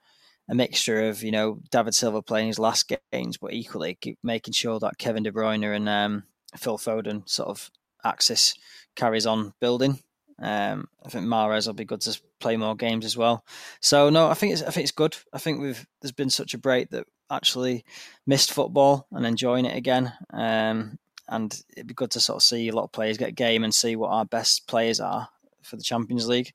A 0.48 0.56
mixture 0.56 1.10
of 1.10 1.22
you 1.22 1.32
know 1.32 1.60
David 1.70 1.96
Silva 1.96 2.22
playing 2.22 2.48
his 2.48 2.60
last 2.60 2.90
games, 3.12 3.36
but 3.36 3.52
equally 3.52 3.98
making 4.24 4.54
sure 4.54 4.80
that 4.80 4.98
Kevin 5.00 5.24
De 5.24 5.34
Bruyne 5.34 5.76
and 5.76 5.90
um, 5.90 6.24
Phil 6.56 6.78
Foden 6.78 7.28
sort 7.28 7.50
of 7.50 7.70
axis 8.06 8.56
carries 8.96 9.26
on 9.26 9.54
building. 9.60 10.00
Um, 10.42 10.88
I 11.06 11.10
think 11.10 11.26
Mahrez 11.26 11.66
will 11.66 11.74
be 11.74 11.86
good 11.86 12.02
to 12.02 12.20
play 12.40 12.58
more 12.58 12.76
games 12.76 13.06
as 13.06 13.16
well. 13.16 13.46
So 13.80 14.10
no, 14.10 14.28
I 14.28 14.34
think 14.34 14.54
it's 14.54 14.62
I 14.62 14.72
think 14.72 14.84
it's 14.84 14.92
good. 14.92 15.16
I 15.34 15.38
think 15.38 15.62
we've 15.62 15.86
there's 16.02 16.12
been 16.12 16.30
such 16.30 16.54
a 16.54 16.58
break 16.58 16.90
that 16.90 17.08
actually 17.30 17.86
missed 18.28 18.52
football 18.52 19.08
and 19.12 19.26
enjoying 19.26 19.66
it 19.66 19.78
again. 19.78 20.14
Um, 20.32 21.00
and 21.28 21.60
it'd 21.76 21.88
be 21.88 21.94
good 21.94 22.12
to 22.12 22.20
sort 22.20 22.38
of 22.38 22.44
see 22.44 22.68
a 22.68 22.76
lot 22.76 22.84
of 22.84 22.92
players 22.92 23.18
get 23.18 23.30
a 23.30 23.34
game 23.34 23.64
and 23.64 23.74
see 23.74 23.96
what 23.96 24.12
our 24.12 24.26
best 24.26 24.68
players 24.68 25.00
are 25.00 25.30
for 25.64 25.76
the 25.76 25.84
Champions 25.84 26.28
League. 26.28 26.52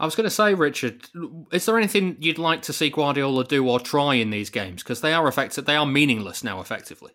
I 0.00 0.04
was 0.04 0.14
going 0.14 0.28
to 0.28 0.30
say, 0.30 0.54
Richard, 0.54 1.08
is 1.50 1.66
there 1.66 1.76
anything 1.76 2.16
you'd 2.20 2.38
like 2.38 2.62
to 2.62 2.72
see 2.72 2.90
Guardiola 2.90 3.44
do 3.44 3.68
or 3.68 3.80
try 3.80 4.14
in 4.14 4.30
these 4.30 4.50
games? 4.50 4.82
Because 4.82 5.00
they 5.00 5.12
are 5.12 5.26
effective, 5.26 5.64
they 5.64 5.74
are 5.74 5.86
meaningless 5.86 6.44
now, 6.44 6.60
effectively. 6.60 7.12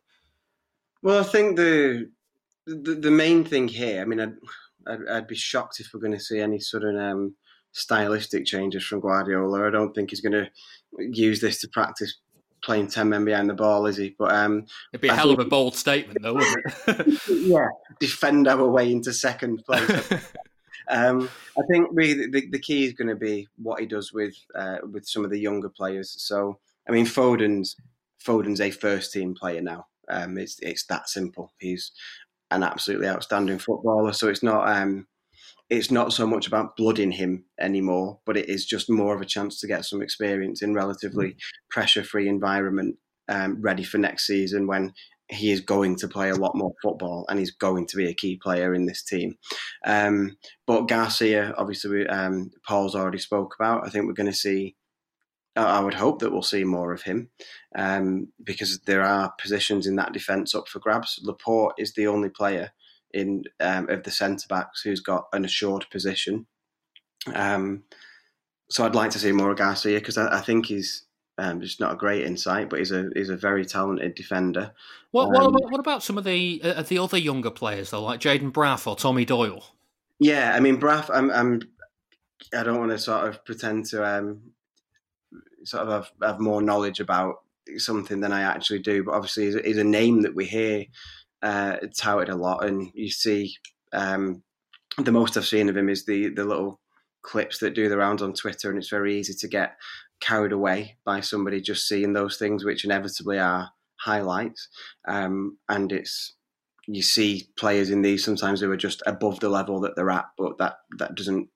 Well, 1.01 1.19
I 1.19 1.23
think 1.23 1.57
the 1.57 2.09
the, 2.65 2.95
the 2.95 3.11
main 3.11 3.43
thing 3.43 3.67
here, 3.67 4.01
I 4.01 4.05
mean, 4.05 4.21
I, 4.21 4.27
I'd, 4.87 5.07
I'd 5.09 5.27
be 5.27 5.35
shocked 5.35 5.79
if 5.79 5.89
we're 5.93 5.99
going 5.99 6.13
to 6.13 6.19
see 6.19 6.39
any 6.39 6.59
sort 6.59 6.83
of 6.83 6.95
um, 6.95 7.35
stylistic 7.71 8.45
changes 8.45 8.83
from 8.83 8.99
Guardiola. 8.99 9.67
I 9.67 9.71
don't 9.71 9.93
think 9.93 10.09
he's 10.09 10.21
going 10.21 10.33
to 10.33 10.49
use 10.99 11.41
this 11.41 11.59
to 11.61 11.67
practice 11.69 12.17
playing 12.63 12.87
10 12.87 13.09
men 13.09 13.25
behind 13.25 13.49
the 13.49 13.53
ball, 13.53 13.85
is 13.85 13.97
he? 13.97 14.15
But 14.17 14.33
um, 14.33 14.65
It'd 14.93 15.01
be 15.01 15.09
a 15.09 15.11
I 15.11 15.15
hell 15.15 15.27
think, 15.27 15.39
of 15.39 15.45
a 15.45 15.49
bold 15.49 15.75
statement, 15.75 16.19
though, 16.21 16.35
wouldn't 16.35 16.65
it? 16.87 17.21
yeah, 17.29 17.67
defend 17.99 18.47
our 18.47 18.67
way 18.67 18.91
into 18.91 19.13
second 19.13 19.63
place. 19.65 20.11
um, 20.89 21.29
I 21.57 21.61
think 21.69 21.89
really 21.91 22.27
the, 22.27 22.49
the 22.49 22.59
key 22.59 22.85
is 22.85 22.93
going 22.93 23.09
to 23.09 23.15
be 23.15 23.47
what 23.57 23.79
he 23.79 23.85
does 23.85 24.13
with 24.13 24.35
uh, 24.55 24.77
with 24.91 25.05
some 25.05 25.23
of 25.25 25.31
the 25.31 25.39
younger 25.39 25.69
players. 25.69 26.15
So, 26.17 26.59
I 26.87 26.91
mean, 26.91 27.05
Foden's 27.05 27.75
Foden's 28.19 28.61
a 28.61 28.71
first 28.71 29.11
team 29.11 29.35
player 29.35 29.61
now. 29.61 29.87
Um, 30.09 30.37
it's 30.37 30.59
it's 30.61 30.85
that 30.85 31.09
simple. 31.09 31.53
He's 31.59 31.91
an 32.55 32.63
absolutely 32.63 33.07
outstanding 33.07 33.59
footballer. 33.59 34.13
So 34.13 34.27
it's 34.27 34.43
not 34.43 34.67
um, 34.69 35.07
it's 35.69 35.91
not 35.91 36.13
so 36.13 36.27
much 36.27 36.47
about 36.47 36.75
blooding 36.75 37.11
him 37.11 37.45
anymore, 37.59 38.19
but 38.25 38.37
it 38.37 38.49
is 38.49 38.65
just 38.65 38.89
more 38.89 39.15
of 39.15 39.21
a 39.21 39.25
chance 39.25 39.59
to 39.59 39.67
get 39.67 39.85
some 39.85 40.01
experience 40.01 40.61
in 40.61 40.73
relatively 40.73 41.29
mm. 41.29 41.37
pressure 41.69 42.03
free 42.03 42.27
environment, 42.27 42.97
um, 43.29 43.61
ready 43.61 43.83
for 43.83 43.97
next 43.97 44.27
season 44.27 44.67
when 44.67 44.93
he 45.29 45.51
is 45.51 45.61
going 45.61 45.95
to 45.95 46.07
play 46.07 46.29
a 46.29 46.35
lot 46.35 46.55
more 46.55 46.73
football 46.81 47.25
and 47.29 47.39
he's 47.39 47.55
going 47.55 47.87
to 47.87 47.97
be 47.97 48.07
a 48.07 48.13
key 48.13 48.37
player 48.41 48.73
in 48.73 48.85
this 48.85 49.03
team. 49.03 49.35
Um, 49.85 50.37
but 50.67 50.87
Garcia, 50.87 51.53
obviously, 51.57 52.05
um, 52.07 52.51
Paul's 52.67 52.95
already 52.95 53.19
spoke 53.19 53.55
about. 53.59 53.85
I 53.85 53.89
think 53.89 54.05
we're 54.05 54.13
going 54.13 54.31
to 54.31 54.37
see 54.37 54.75
I 55.55 55.79
would 55.81 55.93
hope 55.93 56.19
that 56.19 56.31
we'll 56.31 56.41
see 56.41 56.63
more 56.63 56.93
of 56.93 57.03
him 57.03 57.29
um, 57.75 58.29
because 58.43 58.79
there 58.81 59.03
are 59.03 59.33
positions 59.39 59.85
in 59.85 59.95
that 59.97 60.13
defence 60.13 60.55
up 60.55 60.67
for 60.67 60.79
grabs. 60.79 61.19
Laporte 61.21 61.75
is 61.77 61.93
the 61.93 62.07
only 62.07 62.29
player 62.29 62.71
in 63.13 63.43
um, 63.59 63.87
of 63.89 64.03
the 64.03 64.11
centre 64.11 64.47
backs 64.49 64.81
who's 64.81 64.99
got 64.99 65.27
an 65.31 65.45
assured 65.45 65.85
position. 65.91 66.47
Um, 67.33 67.83
so 68.69 68.83
I'd 68.83 68.95
like 68.95 69.11
to 69.11 69.19
see 69.19 69.31
more 69.31 69.51
of 69.51 69.57
Garcia 69.57 69.99
because 69.99 70.17
I, 70.17 70.39
I, 70.39 70.41
think 70.41 70.65
he's 70.65 71.03
um, 71.37 71.61
just 71.61 71.79
not 71.79 71.93
a 71.93 71.97
great 71.97 72.25
insight, 72.25 72.69
but 72.69 72.79
he's 72.79 72.91
a 72.91 73.09
he's 73.15 73.29
a 73.29 73.37
very 73.37 73.65
talented 73.65 74.15
defender. 74.15 74.73
What 75.11 75.29
what, 75.29 75.43
um, 75.43 75.55
about, 75.55 75.71
what 75.71 75.79
about 75.79 76.03
some 76.03 76.17
of 76.17 76.23
the 76.23 76.61
uh, 76.63 76.81
the 76.81 76.97
other 76.97 77.17
younger 77.17 77.51
players 77.51 77.91
though, 77.91 78.01
like 78.01 78.19
Jayden 78.19 78.51
Braaf 78.51 78.87
or 78.87 78.95
Tommy 78.95 79.25
Doyle? 79.25 79.63
Yeah, 80.19 80.53
I 80.55 80.59
mean 80.59 80.79
Braaf. 80.79 81.09
I'm, 81.13 81.29
I'm 81.31 81.61
I 82.57 82.63
don't 82.63 82.79
want 82.79 82.91
to 82.91 82.97
sort 82.97 83.27
of 83.27 83.45
pretend 83.45 83.85
to 83.87 84.03
um, 84.05 84.52
sort 85.65 85.87
of 85.87 85.89
have, 85.89 86.11
have 86.21 86.39
more 86.39 86.61
knowledge 86.61 86.99
about 86.99 87.35
something 87.77 88.19
than 88.19 88.31
I 88.31 88.41
actually 88.41 88.79
do. 88.79 89.03
But 89.03 89.15
obviously, 89.15 89.47
is, 89.47 89.77
a 89.77 89.83
name 89.83 90.21
that 90.23 90.35
we 90.35 90.45
hear 90.45 90.85
uh, 91.41 91.77
touted 91.97 92.29
a 92.29 92.35
lot, 92.35 92.65
and 92.65 92.89
you 92.93 93.09
see 93.09 93.55
um, 93.91 94.43
the 94.97 95.11
most 95.11 95.37
I've 95.37 95.45
seen 95.45 95.69
of 95.69 95.77
him 95.77 95.89
is 95.89 96.05
the 96.05 96.29
the 96.29 96.45
little 96.45 96.79
clips 97.21 97.59
that 97.59 97.73
do 97.73 97.89
the 97.89 97.97
rounds 97.97 98.21
on 98.21 98.33
Twitter, 98.33 98.69
and 98.69 98.77
it's 98.77 98.89
very 98.89 99.17
easy 99.17 99.33
to 99.33 99.47
get 99.47 99.75
carried 100.19 100.51
away 100.51 100.97
by 101.05 101.19
somebody 101.19 101.61
just 101.61 101.87
seeing 101.87 102.13
those 102.13 102.37
things, 102.37 102.63
which 102.63 102.85
inevitably 102.85 103.39
are 103.39 103.69
highlights. 103.99 104.69
Um, 105.07 105.57
and 105.69 105.91
it's 105.91 106.35
you 106.87 107.01
see 107.01 107.47
players 107.57 107.89
in 107.89 108.01
these 108.01 108.23
sometimes 108.23 108.59
who 108.59 108.71
are 108.71 108.77
just 108.77 109.01
above 109.05 109.39
the 109.39 109.49
level 109.49 109.79
that 109.81 109.95
they're 109.95 110.09
at, 110.09 110.25
but 110.37 110.57
that 110.57 110.75
that 110.97 111.15
doesn't 111.15 111.49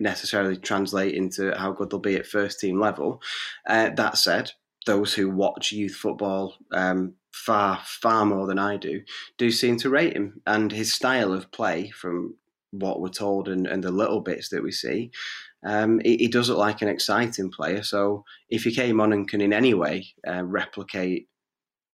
necessarily 0.00 0.56
translate 0.56 1.14
into 1.14 1.56
how 1.56 1.72
good 1.72 1.90
they'll 1.90 2.00
be 2.00 2.16
at 2.16 2.26
first 2.26 2.60
team 2.60 2.80
level. 2.80 3.22
Uh, 3.66 3.90
that 3.90 4.18
said, 4.18 4.52
those 4.86 5.14
who 5.14 5.30
watch 5.30 5.72
youth 5.72 5.94
football 5.94 6.56
um, 6.72 7.14
far 7.32 7.80
far 7.84 8.24
more 8.24 8.46
than 8.46 8.58
I 8.58 8.76
do 8.76 9.02
do 9.38 9.50
seem 9.50 9.76
to 9.78 9.90
rate 9.90 10.14
him 10.14 10.40
and 10.46 10.70
his 10.70 10.92
style 10.92 11.32
of 11.32 11.50
play 11.50 11.90
from 11.90 12.36
what 12.70 13.00
we're 13.00 13.08
told 13.08 13.48
and, 13.48 13.66
and 13.66 13.82
the 13.82 13.90
little 13.90 14.20
bits 14.20 14.48
that 14.50 14.62
we 14.62 14.72
see. 14.72 15.10
Um, 15.64 16.00
he, 16.04 16.16
he, 16.16 16.28
does 16.28 16.48
look 16.48 16.58
like 16.58 16.82
an 16.82 16.88
exciting 16.88 17.50
player. 17.50 17.82
So 17.82 18.24
if 18.50 18.64
he 18.64 18.74
came 18.74 19.00
on 19.00 19.12
and 19.12 19.28
can 19.28 19.40
in 19.40 19.52
any 19.52 19.72
way 19.72 20.08
uh, 20.28 20.44
replicate 20.44 21.28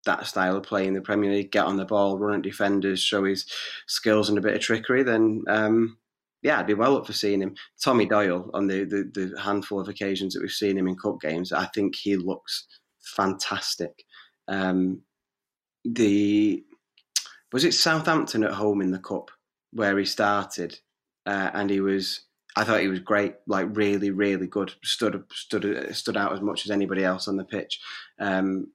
that 0.06 0.26
style 0.26 0.56
of 0.56 0.62
play 0.62 0.86
in 0.86 0.94
the 0.94 1.02
Premier 1.02 1.32
League, 1.32 1.52
get 1.52 1.66
on 1.66 1.76
the 1.76 1.84
ball, 1.84 2.18
run 2.18 2.36
at 2.36 2.42
defenders, 2.42 3.00
show 3.00 3.24
his 3.24 3.44
skills 3.86 4.28
and 4.28 4.38
a 4.38 4.40
bit 4.40 4.54
of 4.54 4.60
trickery, 4.60 5.02
then 5.02 5.42
um, 5.48 5.98
yeah, 6.42 6.58
I'd 6.58 6.66
be 6.66 6.74
well 6.74 6.96
up 6.96 7.06
for 7.06 7.12
seeing 7.12 7.42
him. 7.42 7.54
Tommy 7.82 8.06
Doyle, 8.06 8.50
on 8.54 8.66
the, 8.66 8.84
the, 8.84 9.10
the, 9.12 9.40
handful 9.40 9.80
of 9.80 9.88
occasions 9.88 10.34
that 10.34 10.40
we've 10.40 10.50
seen 10.50 10.78
him 10.78 10.86
in 10.86 10.96
cup 10.96 11.20
games, 11.20 11.52
I 11.52 11.66
think 11.66 11.96
he 11.96 12.16
looks 12.16 12.66
fantastic. 13.16 14.04
Um, 14.46 15.02
the 15.84 16.64
was 17.52 17.64
it 17.64 17.74
Southampton 17.74 18.44
at 18.44 18.52
home 18.52 18.80
in 18.82 18.90
the 18.90 18.98
cup 18.98 19.30
where 19.72 19.98
he 19.98 20.04
started, 20.04 20.78
uh, 21.26 21.50
and 21.54 21.70
he 21.70 21.80
was. 21.80 22.24
I 22.56 22.64
thought 22.64 22.80
he 22.80 22.88
was 22.88 23.00
great, 23.00 23.34
like 23.46 23.68
really, 23.76 24.10
really 24.10 24.46
good. 24.46 24.72
Stood 24.82 25.22
stood 25.32 25.94
stood 25.94 26.16
out 26.16 26.32
as 26.32 26.40
much 26.40 26.64
as 26.64 26.70
anybody 26.70 27.04
else 27.04 27.28
on 27.28 27.36
the 27.36 27.44
pitch. 27.44 27.80
Um, 28.18 28.72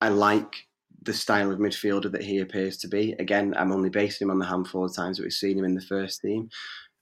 I 0.00 0.08
like 0.08 0.66
the 1.02 1.12
style 1.12 1.50
of 1.50 1.58
midfielder 1.58 2.10
that 2.12 2.22
he 2.22 2.38
appears 2.38 2.76
to 2.78 2.88
be. 2.88 3.12
Again, 3.18 3.54
I'm 3.56 3.72
only 3.72 3.90
basing 3.90 4.26
him 4.26 4.30
on 4.30 4.38
the 4.38 4.46
handful 4.46 4.84
of 4.84 4.94
times 4.94 5.16
that 5.16 5.22
we've 5.22 5.32
seen 5.32 5.58
him 5.58 5.64
in 5.64 5.74
the 5.74 5.80
first 5.80 6.20
team. 6.20 6.48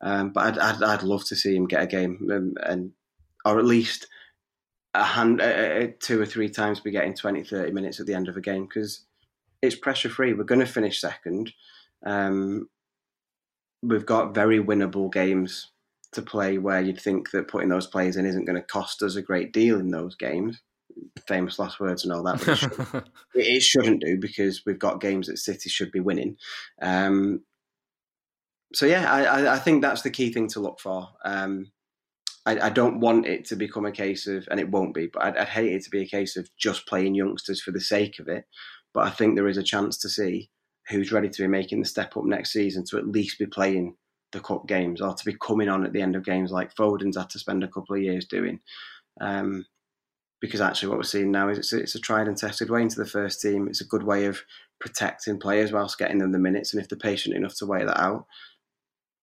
Um, 0.03 0.31
but 0.31 0.59
I'd, 0.59 0.59
I'd, 0.59 0.83
I'd, 0.83 1.03
love 1.03 1.25
to 1.27 1.37
see 1.37 1.55
him 1.55 1.67
get 1.67 1.83
a 1.83 1.87
game, 1.87 2.29
um, 2.33 2.55
and 2.65 2.93
or 3.45 3.59
at 3.59 3.65
least 3.65 4.09
a 4.95 5.05
hand, 5.05 5.41
a, 5.41 5.93
two 6.01 6.21
or 6.21 6.27
three 6.27 6.49
times 6.49 6.81
be 6.81 6.91
getting 6.91 7.15
20, 7.15 7.45
30 7.45 7.73
minutes 7.73 8.01
at 8.01 8.07
the 8.07 8.15
end 8.15 8.29
of 8.29 8.37
a 8.37 8.41
game 8.41 8.67
because 8.67 9.07
it's 9.63 9.77
pressure 9.77 10.09
free. 10.09 10.33
We're 10.33 10.45
going 10.45 10.61
to 10.61 10.67
finish 10.67 11.01
second. 11.01 11.53
Um, 12.05 12.69
we've 13.83 14.07
got 14.07 14.35
very 14.35 14.63
winnable 14.63 15.13
games 15.13 15.71
to 16.13 16.23
play 16.23 16.59
where 16.59 16.81
you'd 16.81 17.01
think 17.01 17.31
that 17.31 17.49
putting 17.49 17.69
those 17.69 17.87
players 17.87 18.17
in 18.17 18.27
isn't 18.27 18.45
going 18.45 18.61
to 18.61 18.67
cost 18.67 19.03
us 19.03 19.17
a 19.17 19.23
great 19.23 19.53
deal 19.53 19.81
in 19.81 19.91
those 19.91 20.15
games. 20.15 20.61
Famous 21.27 21.59
last 21.59 21.81
words 21.81 22.05
and 22.05 22.13
all 22.13 22.23
that, 22.25 22.39
but 22.41 22.49
it, 22.49 22.57
shouldn't, 22.59 23.09
it 23.35 23.61
shouldn't 23.63 24.03
do 24.03 24.19
because 24.19 24.63
we've 24.67 24.79
got 24.79 25.01
games 25.01 25.27
that 25.29 25.39
City 25.39 25.71
should 25.71 25.91
be 25.91 26.01
winning. 26.01 26.37
Um, 26.83 27.41
so 28.75 28.87
yeah, 28.87 29.13
I, 29.13 29.55
I, 29.55 29.59
think 29.59 29.83
that's 29.83 30.03
the 30.03 30.11
key 30.11 30.33
thing 30.33 30.49
to 30.49 30.61
look 30.61 30.81
for. 30.81 31.09
Um, 31.25 31.71
I, 32.47 32.59
I, 32.59 32.71
don't 32.71 33.01
want 33.01 33.27
it 33.27 33.45
to 33.47 33.57
become 33.57 33.87
a 33.87 33.93
case 33.93 34.27
of, 34.27 34.47
and 34.51 34.59
it 34.59 34.71
won't 34.71 34.95
be, 34.95 35.07
but 35.07 35.23
I'd, 35.23 35.37
I'd, 35.37 35.49
hate 35.49 35.73
it 35.73 35.83
to 35.85 35.91
be 35.91 36.03
a 36.03 36.09
case 36.09 36.37
of 36.37 36.49
just 36.57 36.87
playing 36.87 37.15
youngsters 37.15 37.63
for 37.63 37.71
the 37.71 37.81
sake 37.81 38.19
of 38.19 38.29
it. 38.29 38.45
But 38.95 39.07
I 39.07 39.11
think 39.11 39.35
there 39.35 39.49
is 39.49 39.57
a 39.57 39.63
chance 39.63 39.99
to 39.99 40.09
see 40.09 40.51
who's 40.89 41.13
ready 41.13 41.29
to 41.29 41.43
be 41.43 41.49
making 41.49 41.81
the 41.81 41.89
step 41.89 42.17
up 42.17 42.25
next 42.25 42.53
season 42.53 42.85
to 42.87 42.99
at 42.99 43.07
least 43.07 43.39
be 43.39 43.47
playing 43.47 43.97
the 44.33 44.41
cup 44.41 44.67
games 44.67 45.01
or 45.01 45.15
to 45.15 45.25
be 45.25 45.37
coming 45.41 45.69
on 45.69 45.85
at 45.85 45.93
the 45.93 46.03
end 46.03 46.17
of 46.17 46.25
games 46.25 46.51
like 46.51 46.75
Foden's 46.75 47.17
had 47.17 47.31
to 47.31 47.39
spend 47.39 47.63
a 47.63 47.69
couple 47.69 47.95
of 47.95 48.03
years 48.03 48.25
doing. 48.27 48.61
Um, 49.21 49.67
because 50.41 50.61
actually, 50.61 50.89
what 50.89 50.99
we're 50.99 51.05
seeing 51.05 51.31
now 51.31 51.49
is 51.49 51.59
it's 51.59 51.73
it's 51.73 51.95
a 51.95 52.01
tried 52.01 52.27
and 52.27 52.37
tested 52.37 52.69
way 52.69 52.83
into 52.83 52.99
the 52.99 53.07
first 53.07 53.41
team. 53.41 53.69
It's 53.69 53.81
a 53.81 53.87
good 53.87 54.03
way 54.03 54.25
of 54.25 54.43
protecting 54.81 55.39
players 55.39 55.71
whilst 55.71 55.99
getting 55.99 56.19
them 56.19 56.33
the 56.33 56.39
minutes. 56.41 56.73
And 56.73 56.83
if 56.83 56.89
they're 56.89 56.99
patient 56.99 57.37
enough 57.37 57.55
to 57.59 57.67
wait 57.67 57.87
that 57.87 58.01
out, 58.01 58.27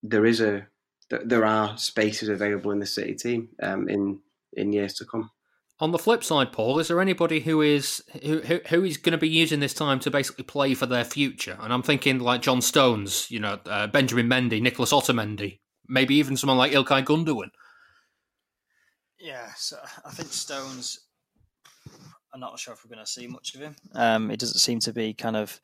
there 0.04 0.26
is 0.26 0.41
a 0.41 0.68
there 1.10 1.45
are 1.45 1.78
spaces 1.78 2.30
available 2.30 2.72
in 2.72 2.80
the 2.80 2.86
City 2.86 3.16
team 3.16 3.50
um, 3.62 3.89
in 3.89 4.20
in 4.54 4.74
years 4.74 4.93
to 4.95 5.06
come. 5.06 5.32
On 5.82 5.91
the 5.91 5.97
flip 5.97 6.26
side, 6.26 6.52
Paul, 6.52 6.78
is 6.80 6.89
there 6.89 7.00
anybody 7.00 7.39
who 7.39 7.62
is 7.62 8.04
who, 8.22 8.39
who, 8.41 8.60
who 8.68 8.84
is 8.84 8.97
going 8.97 9.14
to 9.14 9.18
be 9.18 9.30
using 9.30 9.62
this 9.62 9.74
time 9.74 10.00
to 10.02 10.12
basically 10.12 10.43
play 10.43 10.74
for 10.74 10.86
their 10.86 11.06
future? 11.06 11.58
And 11.62 11.72
I'm 11.72 11.84
thinking 11.84 12.20
like 12.20 12.41
John 12.41 12.62
Stones, 12.62 13.32
you 13.32 13.39
know, 13.39 13.60
uh, 13.66 13.88
Benjamin 13.88 14.28
Mendy, 14.28 14.62
Nicholas 14.62 14.91
Otamendi, 14.91 15.60
maybe 15.88 16.16
even 16.16 16.36
someone 16.36 16.58
like 16.58 16.74
Ilkay 16.74 17.06
Gundogan. 17.06 17.52
Yeah, 19.20 19.50
so 19.56 19.78
I 20.06 20.12
think 20.12 20.32
Stones. 20.32 21.00
I'm 22.34 22.41
not 22.41 22.60
sure 22.60 22.74
if 22.74 22.84
we're 22.84 22.93
going 22.93 23.06
to 23.06 23.12
see 23.12 23.26
much 23.26 23.56
of 23.56 23.62
him. 23.62 23.76
Um, 23.95 24.30
it 24.30 24.39
doesn't 24.39 24.60
seem 24.60 24.80
to 24.82 24.93
be 24.93 25.14
kind 25.14 25.36
of 25.36 25.60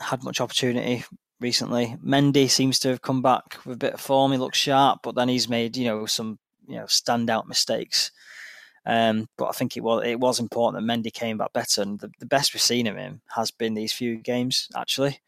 had 0.00 0.22
much 0.22 0.40
opportunity 0.40 1.04
recently. 1.40 1.96
Mendy 2.04 2.48
seems 2.48 2.78
to 2.80 2.88
have 2.88 3.02
come 3.02 3.22
back 3.22 3.58
with 3.64 3.74
a 3.74 3.78
bit 3.78 3.94
of 3.94 4.00
form. 4.00 4.32
He 4.32 4.38
looks 4.38 4.58
sharp, 4.58 5.00
but 5.02 5.14
then 5.14 5.28
he's 5.28 5.48
made 5.48 5.76
you 5.76 5.86
know 5.86 6.06
some 6.06 6.38
you 6.66 6.76
know 6.76 6.84
standout 6.84 7.46
mistakes. 7.46 8.10
Um, 8.86 9.28
but 9.36 9.46
I 9.46 9.52
think 9.52 9.76
it 9.76 9.82
was 9.82 10.04
it 10.06 10.18
was 10.18 10.40
important 10.40 10.86
that 10.86 10.92
Mendy 10.92 11.12
came 11.12 11.38
back 11.38 11.52
better, 11.52 11.82
and 11.82 12.00
the, 12.00 12.10
the 12.18 12.26
best 12.26 12.54
we've 12.54 12.60
seen 12.60 12.86
of 12.86 12.96
him 12.96 13.20
has 13.34 13.50
been 13.50 13.74
these 13.74 13.92
few 13.92 14.16
games 14.16 14.68
actually. 14.74 15.20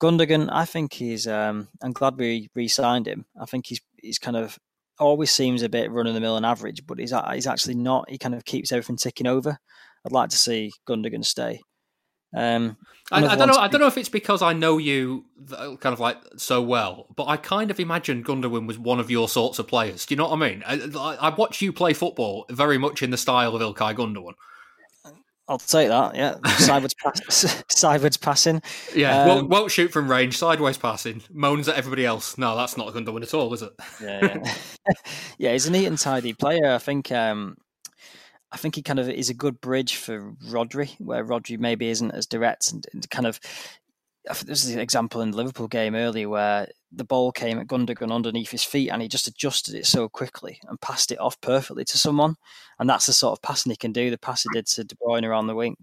Gundogan, 0.00 0.48
I 0.50 0.64
think 0.64 0.94
he's. 0.94 1.26
Um, 1.26 1.68
I'm 1.82 1.92
glad 1.92 2.16
we 2.16 2.48
re-signed 2.54 3.06
him. 3.06 3.26
I 3.40 3.44
think 3.44 3.66
he's 3.66 3.80
he's 4.02 4.18
kind 4.18 4.36
of 4.36 4.58
always 4.98 5.30
seems 5.30 5.62
a 5.62 5.68
bit 5.68 5.90
run 5.90 6.06
of 6.06 6.14
the 6.14 6.20
mill 6.20 6.36
and 6.36 6.46
average, 6.46 6.86
but 6.86 6.98
he's 6.98 7.12
he's 7.32 7.46
actually 7.46 7.74
not. 7.74 8.08
He 8.08 8.18
kind 8.18 8.34
of 8.34 8.44
keeps 8.44 8.72
everything 8.72 8.96
ticking 8.96 9.26
over. 9.26 9.58
I'd 10.04 10.12
like 10.12 10.30
to 10.30 10.38
see 10.38 10.72
Gundogan 10.88 11.24
stay. 11.24 11.60
Um, 12.34 12.76
I, 13.12 13.26
I, 13.26 13.36
don't 13.36 13.48
know. 13.48 13.58
I 13.58 13.68
don't 13.68 13.80
know 13.80 13.88
if 13.88 13.98
it's 13.98 14.08
because 14.08 14.40
I 14.40 14.52
know 14.52 14.78
you 14.78 15.24
kind 15.48 15.92
of 15.92 15.98
like 15.98 16.18
so 16.36 16.62
well, 16.62 17.06
but 17.16 17.26
I 17.26 17.36
kind 17.36 17.70
of 17.70 17.80
imagined 17.80 18.24
Gundogan 18.24 18.66
was 18.66 18.78
one 18.78 19.00
of 19.00 19.10
your 19.10 19.28
sorts 19.28 19.58
of 19.58 19.66
players. 19.66 20.06
Do 20.06 20.14
you 20.14 20.16
know 20.16 20.28
what 20.28 20.40
I 20.40 20.48
mean? 20.48 20.62
I, 20.64 20.76
I 21.20 21.34
watch 21.34 21.60
you 21.60 21.72
play 21.72 21.92
football 21.92 22.46
very 22.48 22.78
much 22.78 23.02
in 23.02 23.10
the 23.10 23.16
style 23.16 23.56
of 23.56 23.62
Ilkay 23.62 23.96
Gundogan. 23.96 24.34
I'll 25.50 25.58
take 25.58 25.88
that. 25.88 26.14
Yeah, 26.14 26.36
sideways 26.58 26.94
pass, 27.02 27.64
sideways 27.68 28.16
passing. 28.16 28.62
Yeah, 28.94 29.22
um, 29.22 29.28
won't, 29.28 29.48
won't, 29.48 29.72
shoot 29.72 29.90
from 29.90 30.08
range. 30.08 30.38
Sideways 30.38 30.78
passing. 30.78 31.22
Moans 31.32 31.66
at 31.68 31.76
everybody 31.76 32.06
else. 32.06 32.38
No, 32.38 32.56
that's 32.56 32.76
not 32.76 32.94
Gundogan 32.94 33.24
at 33.24 33.34
all, 33.34 33.52
is 33.52 33.62
it? 33.62 33.72
Yeah, 34.00 34.20
yeah. 34.22 34.54
yeah 35.38 35.52
he's 35.52 35.66
a 35.66 35.72
neat 35.72 35.86
and 35.86 35.98
tidy 35.98 36.34
player. 36.34 36.70
I 36.70 36.78
think. 36.78 37.10
Um, 37.10 37.56
I 38.52 38.56
think 38.56 38.74
he 38.74 38.82
kind 38.82 38.98
of 38.98 39.08
is 39.08 39.30
a 39.30 39.34
good 39.34 39.60
bridge 39.60 39.96
for 39.96 40.32
Rodri, 40.48 40.94
where 40.98 41.24
Rodri 41.24 41.58
maybe 41.58 41.88
isn't 41.88 42.10
as 42.10 42.26
direct 42.26 42.72
and, 42.72 42.86
and 42.92 43.08
kind 43.10 43.26
of. 43.26 43.40
There's 44.44 44.66
an 44.66 44.78
example 44.78 45.22
in 45.22 45.30
the 45.30 45.38
Liverpool 45.38 45.66
game 45.66 45.94
earlier 45.94 46.28
where 46.28 46.68
the 46.92 47.04
ball 47.04 47.32
came 47.32 47.58
at 47.58 47.68
Gundogan 47.68 48.12
underneath 48.12 48.50
his 48.50 48.62
feet 48.62 48.90
and 48.90 49.00
he 49.00 49.08
just 49.08 49.26
adjusted 49.26 49.74
it 49.74 49.86
so 49.86 50.10
quickly 50.10 50.60
and 50.68 50.78
passed 50.82 51.10
it 51.10 51.18
off 51.18 51.40
perfectly 51.40 51.86
to 51.86 51.96
someone. 51.96 52.36
And 52.78 52.88
that's 52.88 53.06
the 53.06 53.14
sort 53.14 53.32
of 53.32 53.42
passing 53.42 53.70
he 53.70 53.76
can 53.76 53.92
do. 53.92 54.10
The 54.10 54.18
pass 54.18 54.42
he 54.42 54.50
did 54.52 54.66
to 54.66 54.84
De 54.84 54.94
Bruyne 54.96 55.24
around 55.24 55.46
the 55.46 55.54
wing. 55.54 55.76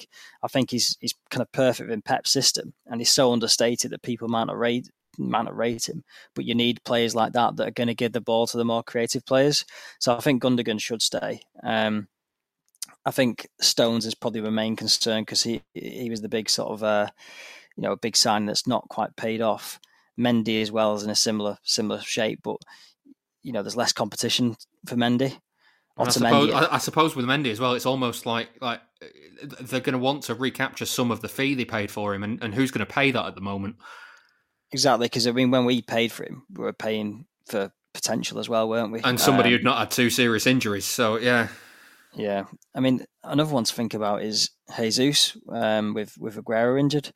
I 0.43 0.47
think 0.47 0.69
he's 0.69 0.95
he's 0.99 1.15
kind 1.31 1.41
of 1.41 1.51
perfect 1.51 1.89
in 1.89 2.03
Pep's 2.03 2.31
system 2.31 2.73
and 2.85 3.01
he's 3.01 3.11
so 3.11 3.33
understated 3.33 3.89
that 3.91 4.03
people 4.03 4.27
might 4.27 4.45
not 4.45 4.59
rate 4.59 4.87
might 5.17 5.45
not 5.45 5.57
rate 5.57 5.89
him. 5.89 6.03
But 6.35 6.45
you 6.45 6.53
need 6.53 6.83
players 6.83 7.15
like 7.15 7.33
that 7.33 7.55
that 7.55 7.67
are 7.67 7.71
going 7.71 7.87
to 7.87 7.95
give 7.95 8.11
the 8.11 8.21
ball 8.21 8.45
to 8.47 8.57
the 8.57 8.65
more 8.65 8.83
creative 8.83 9.25
players. 9.25 9.65
So 9.99 10.15
I 10.15 10.19
think 10.19 10.43
Gundogan 10.43 10.79
should 10.79 11.01
stay. 11.01 11.41
Um, 11.63 12.07
I 13.07 13.11
think 13.11 13.47
Stones 13.61 14.05
is 14.05 14.15
probably 14.15 14.41
the 14.41 14.51
main 14.51 14.75
concern 14.75 15.21
because 15.21 15.41
he 15.41 15.61
he 15.73 16.09
was 16.09 16.21
the 16.21 16.27
big 16.27 16.49
sort 16.49 16.71
of 16.71 16.83
uh, 16.83 17.07
you 17.77 17.81
know 17.81 17.93
a 17.93 17.97
big 17.97 18.17
sign 18.17 18.45
that's 18.45 18.67
not 18.67 18.89
quite 18.89 19.15
paid 19.15 19.41
off. 19.41 19.79
Mendy 20.19 20.61
as 20.61 20.73
well 20.73 20.93
is 20.93 21.03
in 21.03 21.09
a 21.09 21.15
similar 21.15 21.57
similar 21.63 22.01
shape, 22.01 22.41
but 22.43 22.57
you 23.43 23.53
know 23.53 23.63
there's 23.63 23.77
less 23.77 23.93
competition 23.93 24.57
for 24.85 24.97
Mendy. 24.97 25.39
I 25.97 26.09
suppose, 26.09 26.53
I, 26.53 26.75
I 26.75 26.77
suppose, 26.79 27.15
with 27.15 27.25
Mendy 27.25 27.49
as 27.49 27.61
well, 27.61 27.75
it's 27.75 27.85
almost 27.85 28.25
like 28.25 28.49
like 28.59 28.81
they're 29.41 29.79
going 29.79 29.93
to 29.93 29.99
want 29.99 30.23
to 30.23 30.35
recapture 30.35 30.85
some 30.85 31.09
of 31.09 31.21
the 31.21 31.29
fee 31.29 31.55
they 31.55 31.65
paid 31.65 31.89
for 31.89 32.13
him, 32.13 32.23
and, 32.23 32.43
and 32.43 32.53
who's 32.53 32.71
going 32.71 32.85
to 32.85 32.93
pay 32.93 33.11
that 33.11 33.25
at 33.25 33.35
the 33.35 33.41
moment? 33.41 33.77
Exactly, 34.73 35.05
because 35.05 35.25
I 35.27 35.31
mean, 35.31 35.49
when 35.49 35.63
we 35.63 35.81
paid 35.81 36.11
for 36.11 36.25
him, 36.25 36.43
we 36.53 36.65
were 36.65 36.73
paying 36.73 37.25
for 37.47 37.71
potential 37.93 38.37
as 38.37 38.49
well, 38.49 38.67
weren't 38.67 38.91
we? 38.91 38.99
And 39.01 39.17
somebody 39.17 39.49
um, 39.49 39.53
who'd 39.53 39.63
not 39.63 39.79
had 39.79 39.91
two 39.91 40.09
serious 40.09 40.45
injuries, 40.45 40.83
so 40.83 41.17
yeah. 41.17 41.47
Yeah, 42.17 42.45
I 42.73 42.79
mean, 42.79 43.05
another 43.23 43.53
one 43.53 43.63
to 43.63 43.73
think 43.73 43.93
about 43.93 44.23
is 44.23 44.49
Jesus 44.75 45.37
um, 45.49 45.93
with 45.93 46.17
with 46.17 46.35
Aguero 46.35 46.79
injured. 46.79 47.11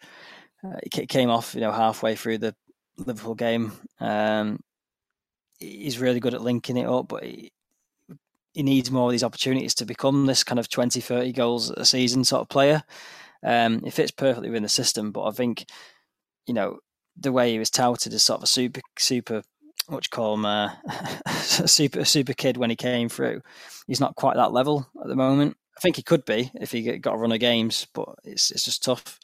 Uh, 0.64 0.78
he 0.93 1.08
came 1.08 1.32
off, 1.32 1.56
you 1.56 1.62
know, 1.62 1.72
halfway 1.72 2.16
through 2.16 2.38
the 2.38 2.56
Liverpool 2.97 3.34
game. 3.34 3.72
Um, 3.99 4.60
he's 5.58 5.97
really 5.97 6.20
good 6.20 6.36
at 6.36 6.41
linking 6.41 6.78
it 6.78 6.86
up, 6.86 7.08
but 7.08 7.24
he, 7.24 7.52
he 8.54 8.62
needs 8.62 8.91
more 8.91 9.08
of 9.08 9.12
these 9.12 9.24
opportunities 9.24 9.74
to 9.76 9.86
become 9.86 10.28
this 10.28 10.43
kind 10.43 10.60
of 10.60 10.70
20, 10.70 11.02
30 11.02 11.32
goals 11.32 11.72
a 11.72 11.84
season 11.84 12.24
sort 12.24 12.41
of 12.41 12.49
player. 12.49 12.84
Um, 13.43 13.82
it 13.84 13.93
fits 13.93 14.12
perfectly 14.12 14.49
within 14.49 14.64
the 14.64 14.70
system, 14.70 15.12
but 15.12 15.24
I 15.24 15.32
think, 15.32 15.66
you 16.45 16.54
know, 16.54 16.78
the 17.18 17.32
way 17.32 17.52
he 17.52 17.60
was 17.60 17.72
touted 17.72 18.14
as 18.14 18.22
sort 18.22 18.38
of 18.39 18.43
a 18.43 18.47
super, 18.47 18.82
super 18.99 19.41
what 19.92 20.06
you 20.06 20.10
call 20.10 20.36
him, 20.36 20.46
uh, 20.46 20.72
super 21.42 22.06
super 22.06 22.34
kid 22.34 22.58
when 22.58 22.70
he 22.70 22.76
came 22.76 23.10
through. 23.10 23.42
He's 23.88 24.00
not 24.00 24.16
quite 24.16 24.36
that 24.38 24.54
level 24.54 24.89
at 25.02 25.08
the 25.08 25.16
moment. 25.16 25.58
I 25.78 25.82
think 25.82 25.96
he 25.96 26.04
could 26.04 26.26
be 26.26 26.52
if 26.56 26.72
he 26.72 26.98
got 27.00 27.16
a 27.16 27.18
run 27.18 27.32
of 27.32 27.39
games, 27.39 27.88
but 27.94 28.10
it's 28.24 28.52
it's 28.52 28.66
just 28.66 28.84
tough. 28.84 29.20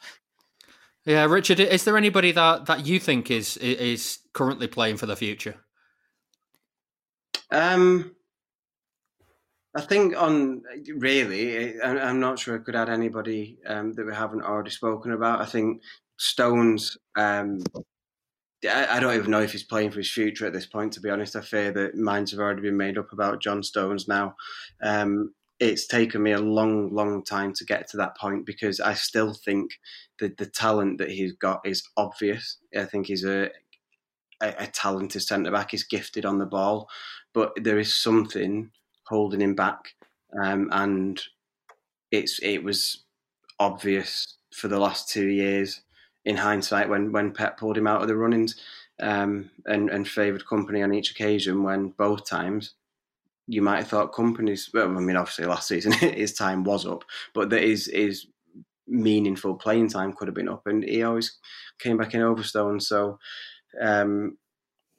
Yeah, 1.06 1.24
Richard, 1.26 1.62
is 1.62 1.86
there 1.86 1.96
anybody 1.96 2.34
that, 2.34 2.66
that 2.66 2.86
you 2.86 3.00
think 3.00 3.32
is 3.32 3.56
is 3.58 4.20
currently 4.34 4.68
playing 4.68 4.98
for 4.98 5.06
the 5.06 5.16
future? 5.16 5.56
Um, 7.50 8.14
I 9.74 9.82
think 9.82 10.22
on 10.22 10.64
really, 10.96 11.80
I'm 11.82 12.20
not 12.20 12.40
sure 12.40 12.56
I 12.56 12.64
could 12.64 12.76
add 12.76 12.90
anybody 12.90 13.58
um, 13.68 13.94
that 13.94 14.06
we 14.06 14.14
haven't 14.14 14.42
already 14.42 14.72
spoken 14.72 15.12
about. 15.12 15.40
I 15.40 15.46
think 15.46 15.82
Stones 16.18 16.98
um, 17.16 17.64
I, 18.66 19.00
don't 19.00 19.16
even 19.16 19.30
know 19.30 19.42
if 19.42 19.52
he's 19.52 19.64
playing 19.64 19.92
for 19.92 20.00
his 20.00 20.12
future 20.12 20.46
at 20.46 20.54
this 20.54 20.66
point. 20.66 20.94
To 20.94 21.00
be 21.00 21.10
honest, 21.10 21.36
I 21.36 21.42
fear 21.42 21.72
that 21.74 21.96
minds 21.96 22.32
have 22.32 22.40
already 22.40 22.62
been 22.62 22.78
made 22.78 22.98
up 22.98 23.12
about 23.14 23.42
John 23.42 23.62
Stones 23.62 24.08
now. 24.08 24.36
Um, 24.82 25.34
it's 25.60 25.88
taken 25.88 26.24
me 26.24 26.32
a 26.32 26.40
long, 26.40 26.94
long 26.94 27.24
time 27.24 27.54
to 27.54 27.66
get 27.66 27.88
to 27.90 27.98
that 27.98 28.18
point 28.18 28.46
because 28.46 28.80
I 28.80 28.94
still 28.94 29.34
think 29.34 29.72
that 30.20 30.38
the 30.38 30.46
talent 30.46 30.98
that 31.00 31.12
he's 31.12 31.34
got 31.34 31.62
is 31.66 31.84
obvious. 31.98 32.58
I 32.76 32.86
think 32.86 33.08
he's 33.08 33.26
a 33.26 33.50
a, 34.42 34.54
a 34.60 34.68
talented 34.68 35.24
centre 35.24 35.52
back. 35.52 35.72
He's 35.72 35.84
gifted 35.84 36.26
on 36.26 36.38
the 36.38 36.46
ball, 36.46 36.90
but 37.34 37.54
there 37.62 37.80
is 37.80 37.96
something 37.96 38.72
holding 39.08 39.42
him 39.42 39.56
back, 39.56 39.96
um, 40.42 40.70
and 40.72 41.22
it's 42.12 42.40
it 42.42 42.64
was 42.64 43.04
obvious 43.60 44.38
for 44.54 44.68
the 44.68 44.80
last 44.80 45.10
two 45.10 45.28
years 45.28 45.82
in 46.28 46.36
hindsight 46.36 46.90
when 46.90 47.12
when 47.14 47.32
Pep 47.32 47.58
pulled 47.58 47.78
him 47.78 47.88
out 47.88 48.02
of 48.02 48.10
the 48.10 48.16
runnings 48.16 48.56
um, 49.00 49.50
and 49.66 49.90
and 49.90 50.08
favoured 50.08 50.44
Kompany 50.46 50.84
on 50.84 50.94
each 50.94 51.10
occasion 51.12 51.64
when 51.64 51.90
both 51.98 52.26
times 52.26 52.74
you 53.48 53.62
might 53.62 53.78
have 53.78 53.88
thought 53.88 54.12
Kompany's 54.12 54.70
well 54.74 54.90
I 54.90 55.00
mean 55.00 55.16
obviously 55.16 55.46
last 55.46 55.70
season 55.70 55.92
his 55.94 56.34
time 56.34 56.66
was 56.66 56.86
up 56.86 57.06
but 57.34 57.50
that 57.50 57.64
his 57.64 57.86
his 57.88 58.28
meaningful 58.88 59.56
playing 59.56 59.90
time 59.90 60.14
could 60.14 60.28
have 60.28 60.36
been 60.36 60.50
up 60.50 60.68
and 60.68 60.84
he 60.84 61.02
always 61.04 61.38
came 61.80 61.98
back 61.98 62.14
in 62.14 62.22
over 62.22 62.44
Stones 62.44 62.90
so 62.90 63.18
um, 63.82 64.38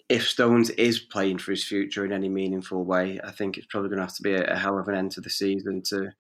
if 0.09 0.27
Stones 0.27 0.71
is 0.71 0.99
playing 0.99 1.39
for 1.39 1.51
his 1.51 1.65
future 1.65 2.05
in 2.07 2.13
any 2.13 2.31
meaningful 2.31 2.83
way, 2.85 3.21
I 3.23 3.31
think 3.31 3.59
it's 3.59 3.67
probably 3.67 3.91
going 3.91 3.99
to 3.99 4.05
have 4.05 4.17
to 4.17 4.23
be 4.23 4.33
a, 4.33 4.45
a 4.45 4.57
hell 4.57 4.79
of 4.79 4.89
an 4.89 4.95
end 4.95 5.11
to 5.13 5.21
the 5.21 5.29
season 5.29 5.83
to 5.89 6.13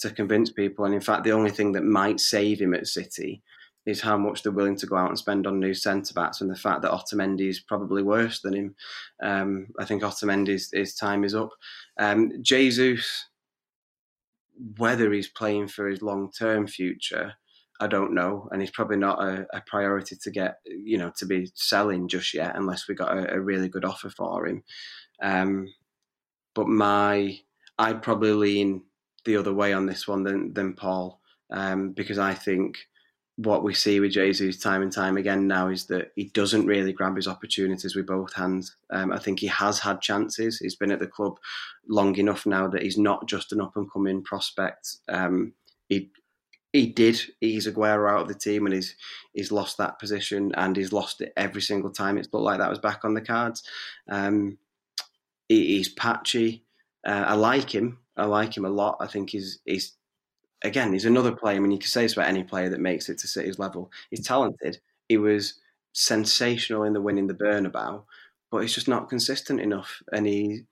to 0.00 0.10
convince 0.10 0.50
people. 0.50 0.84
And 0.84 0.94
in 0.94 1.00
fact, 1.00 1.24
the 1.24 1.32
only 1.32 1.50
thing 1.50 1.72
that 1.72 1.84
might 1.84 2.20
save 2.20 2.60
him 2.60 2.74
at 2.74 2.88
City 2.88 3.42
is 3.84 4.00
how 4.00 4.16
much 4.16 4.42
they're 4.42 4.52
willing 4.52 4.76
to 4.76 4.86
go 4.86 4.96
out 4.96 5.08
and 5.08 5.18
spend 5.18 5.46
on 5.46 5.58
new 5.58 5.74
centre 5.74 6.14
backs, 6.14 6.40
and 6.40 6.50
the 6.50 6.56
fact 6.56 6.82
that 6.82 6.92
Otamendi 6.92 7.48
is 7.48 7.60
probably 7.60 8.02
worse 8.02 8.40
than 8.40 8.54
him. 8.54 8.74
Um, 9.22 9.68
I 9.78 9.84
think 9.84 10.02
Otamendi's 10.02 10.70
his 10.72 10.94
time 10.94 11.24
is 11.24 11.34
up. 11.34 11.50
Um, 11.98 12.32
Jesus, 12.42 13.26
whether 14.76 15.12
he's 15.12 15.28
playing 15.28 15.68
for 15.68 15.88
his 15.88 16.02
long 16.02 16.30
term 16.30 16.66
future, 16.66 17.34
I 17.80 17.88
don't 17.88 18.14
know, 18.14 18.48
and 18.52 18.60
he's 18.60 18.70
probably 18.70 18.98
not 18.98 19.20
a, 19.20 19.46
a, 19.52 19.60
priority 19.66 20.16
to 20.22 20.30
get, 20.30 20.58
you 20.64 20.98
know, 20.98 21.10
to 21.16 21.26
be 21.26 21.50
selling 21.54 22.06
just 22.06 22.32
yet, 22.32 22.54
unless 22.54 22.86
we 22.86 22.94
got 22.94 23.16
a, 23.16 23.34
a 23.34 23.40
really 23.40 23.68
good 23.68 23.84
offer 23.84 24.08
for 24.08 24.46
him. 24.46 24.62
Um, 25.20 25.66
but 26.54 26.68
my, 26.68 27.40
I'd 27.78 28.02
probably 28.02 28.32
lean 28.32 28.82
the 29.24 29.36
other 29.36 29.52
way 29.52 29.72
on 29.72 29.86
this 29.86 30.06
one 30.06 30.22
than 30.22 30.52
than 30.52 30.74
Paul, 30.74 31.20
um, 31.50 31.90
because 31.90 32.18
I 32.18 32.34
think 32.34 32.78
what 33.36 33.62
we 33.62 33.72
see 33.72 33.98
with 33.98 34.12
Jesus 34.12 34.58
time 34.58 34.82
and 34.82 34.92
time 34.92 35.16
again 35.16 35.46
now 35.46 35.68
is 35.68 35.86
that 35.86 36.12
he 36.16 36.24
doesn't 36.24 36.66
really 36.66 36.92
grab 36.92 37.16
his 37.16 37.26
opportunities 37.26 37.96
with 37.96 38.06
both 38.06 38.32
hands. 38.34 38.76
Um, 38.90 39.10
I 39.10 39.18
think 39.18 39.40
he 39.40 39.46
has 39.46 39.78
had 39.78 40.02
chances. 40.02 40.58
He's 40.58 40.76
been 40.76 40.92
at 40.92 41.00
the 41.00 41.06
club 41.06 41.38
long 41.88 42.14
enough 42.16 42.44
now 42.44 42.68
that 42.68 42.82
he's 42.82 42.98
not 42.98 43.26
just 43.26 43.52
an 43.52 43.60
up 43.60 43.76
and 43.76 43.90
coming 43.90 44.22
prospect. 44.22 44.96
Um, 45.08 45.54
he 45.88 46.10
he 46.72 46.86
did 46.86 47.20
ease 47.40 47.66
Aguero 47.66 48.10
out 48.10 48.22
of 48.22 48.28
the 48.28 48.34
team 48.34 48.66
and 48.66 48.74
he's 48.74 48.96
he's 49.34 49.52
lost 49.52 49.78
that 49.78 49.98
position 49.98 50.52
and 50.56 50.76
he's 50.76 50.92
lost 50.92 51.20
it 51.20 51.32
every 51.36 51.60
single 51.62 51.90
time 51.90 52.16
it's 52.16 52.32
looked 52.32 52.44
like 52.44 52.58
that 52.58 52.70
was 52.70 52.78
back 52.78 53.04
on 53.04 53.14
the 53.14 53.20
cards. 53.20 53.62
Um, 54.08 54.58
he, 55.48 55.76
he's 55.76 55.88
patchy. 55.88 56.64
Uh, 57.06 57.24
I 57.26 57.34
like 57.34 57.74
him. 57.74 57.98
I 58.16 58.26
like 58.26 58.56
him 58.56 58.64
a 58.64 58.70
lot. 58.70 58.98
I 59.00 59.06
think 59.06 59.30
he's 59.30 59.58
he's 59.64 59.96
again, 60.64 60.92
he's 60.92 61.04
another 61.04 61.32
player. 61.32 61.56
I 61.56 61.60
mean, 61.60 61.72
you 61.72 61.78
could 61.78 61.88
say 61.88 62.02
this 62.02 62.14
about 62.14 62.28
any 62.28 62.44
player 62.44 62.68
that 62.70 62.80
makes 62.80 63.08
it 63.08 63.18
to 63.18 63.28
City's 63.28 63.58
level. 63.58 63.90
He's 64.10 64.24
talented. 64.26 64.78
He 65.08 65.16
was 65.16 65.60
sensational 65.92 66.84
in 66.84 66.92
the 66.92 67.00
win 67.00 67.18
in 67.18 67.26
the 67.26 67.34
Bernabeu, 67.34 68.04
but 68.50 68.58
he's 68.58 68.74
just 68.74 68.88
not 68.88 69.08
consistent 69.08 69.60
enough, 69.60 70.02
and 70.12 70.26
he, 70.26 70.62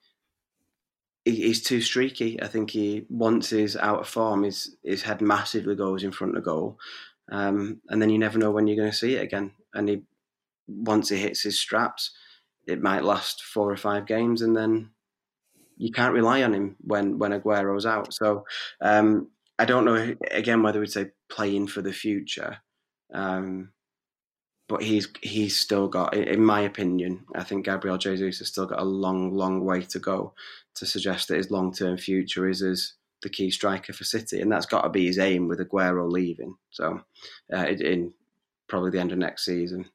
he 1.24 1.36
he's 1.36 1.62
too 1.62 1.80
streaky. 1.80 2.40
I 2.42 2.46
think 2.46 2.70
he 2.70 3.06
once 3.08 3.50
he's 3.50 3.76
out 3.76 4.00
of 4.00 4.08
form, 4.08 4.44
his 4.44 4.76
his 4.82 5.02
head 5.02 5.20
massively 5.20 5.74
goes 5.74 6.04
in 6.04 6.12
front 6.12 6.36
of 6.36 6.44
goal, 6.44 6.78
um, 7.30 7.80
and 7.88 8.00
then 8.00 8.10
you 8.10 8.18
never 8.18 8.38
know 8.38 8.50
when 8.50 8.66
you're 8.66 8.76
going 8.76 8.90
to 8.90 8.96
see 8.96 9.16
it 9.16 9.22
again. 9.22 9.52
And 9.74 9.88
he 9.88 10.02
once 10.68 11.08
he 11.08 11.16
hits 11.16 11.42
his 11.42 11.58
straps, 11.58 12.12
it 12.66 12.82
might 12.82 13.04
last 13.04 13.42
four 13.42 13.70
or 13.70 13.76
five 13.76 14.06
games, 14.06 14.42
and 14.42 14.56
then 14.56 14.90
you 15.76 15.90
can't 15.90 16.14
rely 16.14 16.42
on 16.42 16.54
him 16.54 16.76
when 16.80 17.18
when 17.18 17.32
Aguero's 17.32 17.86
out. 17.86 18.12
So 18.12 18.44
um, 18.80 19.28
I 19.60 19.66
don't 19.66 19.84
know 19.84 20.16
again 20.30 20.62
whether 20.62 20.80
we'd 20.80 20.90
say 20.90 21.10
playing 21.28 21.66
for 21.66 21.82
the 21.82 21.92
future, 21.92 22.56
um, 23.12 23.72
but 24.70 24.82
he's 24.82 25.06
he's 25.20 25.58
still 25.58 25.86
got, 25.86 26.16
in 26.16 26.42
my 26.42 26.62
opinion, 26.62 27.26
I 27.34 27.44
think 27.44 27.66
Gabriel 27.66 27.98
Jesus 27.98 28.38
has 28.38 28.48
still 28.48 28.64
got 28.64 28.80
a 28.80 28.84
long, 28.84 29.36
long 29.36 29.62
way 29.62 29.82
to 29.82 29.98
go 29.98 30.32
to 30.76 30.86
suggest 30.86 31.28
that 31.28 31.36
his 31.36 31.50
long 31.50 31.74
term 31.74 31.98
future 31.98 32.48
is 32.48 32.62
as 32.62 32.94
the 33.20 33.28
key 33.28 33.50
striker 33.50 33.92
for 33.92 34.04
City, 34.04 34.40
and 34.40 34.50
that's 34.50 34.64
got 34.64 34.80
to 34.80 34.88
be 34.88 35.04
his 35.04 35.18
aim 35.18 35.46
with 35.46 35.60
Aguero 35.60 36.10
leaving. 36.10 36.54
So, 36.70 37.02
uh, 37.54 37.66
in 37.66 38.14
probably 38.66 38.92
the 38.92 39.00
end 39.00 39.12
of 39.12 39.18
next 39.18 39.44
season. 39.44 39.90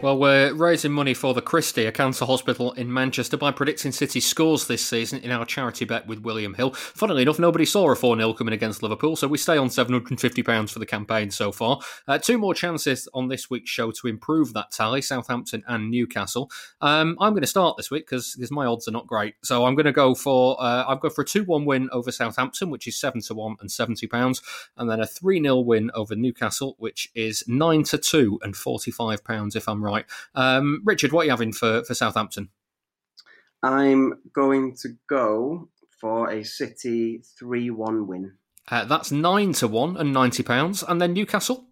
Well, 0.00 0.16
we're 0.16 0.54
raising 0.54 0.92
money 0.92 1.12
for 1.12 1.34
the 1.34 1.42
Christie, 1.42 1.86
a 1.86 1.90
cancer 1.90 2.24
hospital 2.24 2.70
in 2.74 2.92
Manchester, 2.92 3.36
by 3.36 3.50
predicting 3.50 3.90
City 3.90 4.20
scores 4.20 4.68
this 4.68 4.86
season 4.86 5.18
in 5.22 5.32
our 5.32 5.44
charity 5.44 5.84
bet 5.84 6.06
with 6.06 6.20
William 6.20 6.54
Hill. 6.54 6.70
Funnily 6.70 7.22
enough, 7.22 7.40
nobody 7.40 7.64
saw 7.64 7.90
a 7.90 7.96
4 7.96 8.16
0 8.16 8.32
coming 8.34 8.54
against 8.54 8.80
Liverpool, 8.80 9.16
so 9.16 9.26
we 9.26 9.38
stay 9.38 9.56
on 9.56 9.66
£750 9.66 10.70
for 10.70 10.78
the 10.78 10.86
campaign 10.86 11.32
so 11.32 11.50
far. 11.50 11.80
Uh, 12.06 12.16
two 12.16 12.38
more 12.38 12.54
chances 12.54 13.08
on 13.12 13.26
this 13.26 13.50
week's 13.50 13.70
show 13.70 13.90
to 13.90 14.06
improve 14.06 14.52
that 14.52 14.70
tally 14.70 15.02
Southampton 15.02 15.64
and 15.66 15.90
Newcastle. 15.90 16.48
Um, 16.80 17.16
I'm 17.20 17.32
going 17.32 17.40
to 17.40 17.48
start 17.48 17.76
this 17.76 17.90
week 17.90 18.06
because 18.08 18.36
my 18.52 18.66
odds 18.66 18.86
are 18.86 18.92
not 18.92 19.08
great. 19.08 19.34
So 19.42 19.66
I'm 19.66 19.74
going 19.74 19.86
to 19.86 19.92
go 19.92 20.14
for 20.14 20.62
uh, 20.62 20.84
I've 20.86 21.00
got 21.00 21.12
for 21.12 21.22
a 21.22 21.26
2 21.26 21.42
1 21.42 21.64
win 21.64 21.88
over 21.90 22.12
Southampton, 22.12 22.70
which 22.70 22.86
is 22.86 22.96
7 22.96 23.20
to 23.22 23.34
1 23.34 23.56
and 23.60 23.68
£70, 23.68 24.42
and 24.76 24.88
then 24.88 25.00
a 25.00 25.06
3 25.08 25.42
0 25.42 25.58
win 25.58 25.90
over 25.92 26.14
Newcastle, 26.14 26.76
which 26.78 27.10
is 27.16 27.42
9 27.48 27.82
to 27.82 27.98
2 27.98 28.38
and 28.44 28.54
£45 28.54 29.56
if 29.56 29.68
I'm 29.68 29.84
right 29.84 29.87
right. 29.88 30.06
Um, 30.34 30.82
Richard, 30.84 31.12
what 31.12 31.22
are 31.22 31.24
you 31.24 31.30
having 31.30 31.52
for, 31.52 31.84
for 31.84 31.94
Southampton? 31.94 32.50
I'm 33.62 34.14
going 34.32 34.76
to 34.82 34.90
go 35.08 35.68
for 36.00 36.30
a 36.30 36.44
City 36.44 37.22
3 37.38 37.70
1 37.70 38.06
win. 38.06 38.32
Uh, 38.70 38.84
that's 38.84 39.10
9 39.10 39.52
to 39.54 39.68
1 39.68 39.96
and 39.96 40.14
£90. 40.14 40.84
And 40.86 41.00
then 41.00 41.12
Newcastle? 41.12 41.64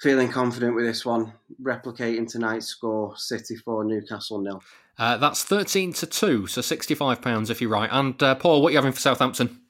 Feeling 0.00 0.30
confident 0.30 0.74
with 0.74 0.86
this 0.86 1.04
one. 1.04 1.32
Replicating 1.62 2.26
tonight's 2.26 2.66
score 2.66 3.16
City 3.16 3.54
4, 3.56 3.84
Newcastle 3.84 4.40
nil. 4.40 4.62
Uh, 4.98 5.16
that's 5.18 5.44
13 5.44 5.92
to 5.94 6.06
2, 6.06 6.46
so 6.46 6.60
£65 6.60 7.50
if 7.50 7.60
you're 7.60 7.70
right. 7.70 7.88
And 7.92 8.20
uh, 8.22 8.34
Paul, 8.34 8.62
what 8.62 8.68
are 8.68 8.72
you 8.72 8.78
having 8.78 8.92
for 8.92 9.00
Southampton? 9.00 9.60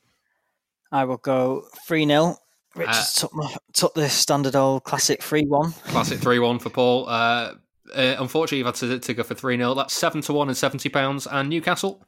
I 0.92 1.04
will 1.04 1.18
go 1.18 1.64
3 1.86 2.06
0 2.06 2.36
Richard 2.74 2.90
uh, 2.90 3.04
took, 3.14 3.34
my, 3.34 3.56
took 3.72 3.94
the 3.94 4.08
standard 4.08 4.54
old 4.54 4.84
classic 4.84 5.22
3 5.22 5.46
1. 5.46 5.72
Classic 5.72 6.18
3 6.18 6.38
1 6.38 6.58
for 6.60 6.70
Paul. 6.70 7.08
Uh, 7.08 7.54
uh, 7.94 8.16
unfortunately, 8.18 8.58
you've 8.58 8.66
had 8.66 8.76
to, 8.76 8.98
to 8.98 9.14
go 9.14 9.22
for 9.22 9.34
3 9.34 9.56
0. 9.56 9.74
That's 9.74 9.94
7 9.94 10.20
to 10.22 10.32
1 10.32 10.48
and 10.48 10.56
£70. 10.56 11.26
And 11.30 11.48
Newcastle? 11.48 12.04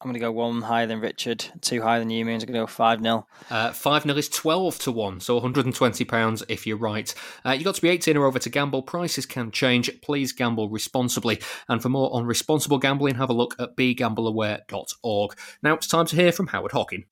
I'm 0.00 0.06
going 0.06 0.14
to 0.14 0.20
go 0.20 0.30
one 0.30 0.62
higher 0.62 0.86
than 0.86 1.00
Richard, 1.00 1.44
two 1.60 1.82
higher 1.82 1.98
than 1.98 2.08
you. 2.08 2.24
Means 2.24 2.44
I'm 2.44 2.52
going 2.52 2.60
to 2.60 2.62
go 2.62 2.66
5 2.68 3.02
0. 3.02 3.26
Uh, 3.50 3.72
5 3.72 4.02
0 4.04 4.16
is 4.16 4.28
12 4.28 4.78
to 4.80 4.92
1, 4.92 5.18
so 5.18 5.40
£120 5.40 6.44
if 6.48 6.68
you're 6.68 6.76
right. 6.76 7.12
Uh, 7.44 7.50
you've 7.50 7.64
got 7.64 7.74
to 7.74 7.82
be 7.82 7.88
18 7.88 8.16
or 8.16 8.26
over 8.26 8.38
to 8.38 8.48
gamble. 8.48 8.82
Prices 8.82 9.26
can 9.26 9.50
change. 9.50 9.90
Please 10.00 10.32
gamble 10.32 10.68
responsibly. 10.68 11.40
And 11.68 11.82
for 11.82 11.88
more 11.88 12.14
on 12.14 12.26
responsible 12.26 12.78
gambling, 12.78 13.16
have 13.16 13.30
a 13.30 13.32
look 13.32 13.56
at 13.58 13.76
begambleaware.org. 13.76 15.38
Now 15.64 15.74
it's 15.74 15.88
time 15.88 16.06
to 16.06 16.16
hear 16.16 16.30
from 16.30 16.46
Howard 16.46 16.72
Hockin. 16.72 17.04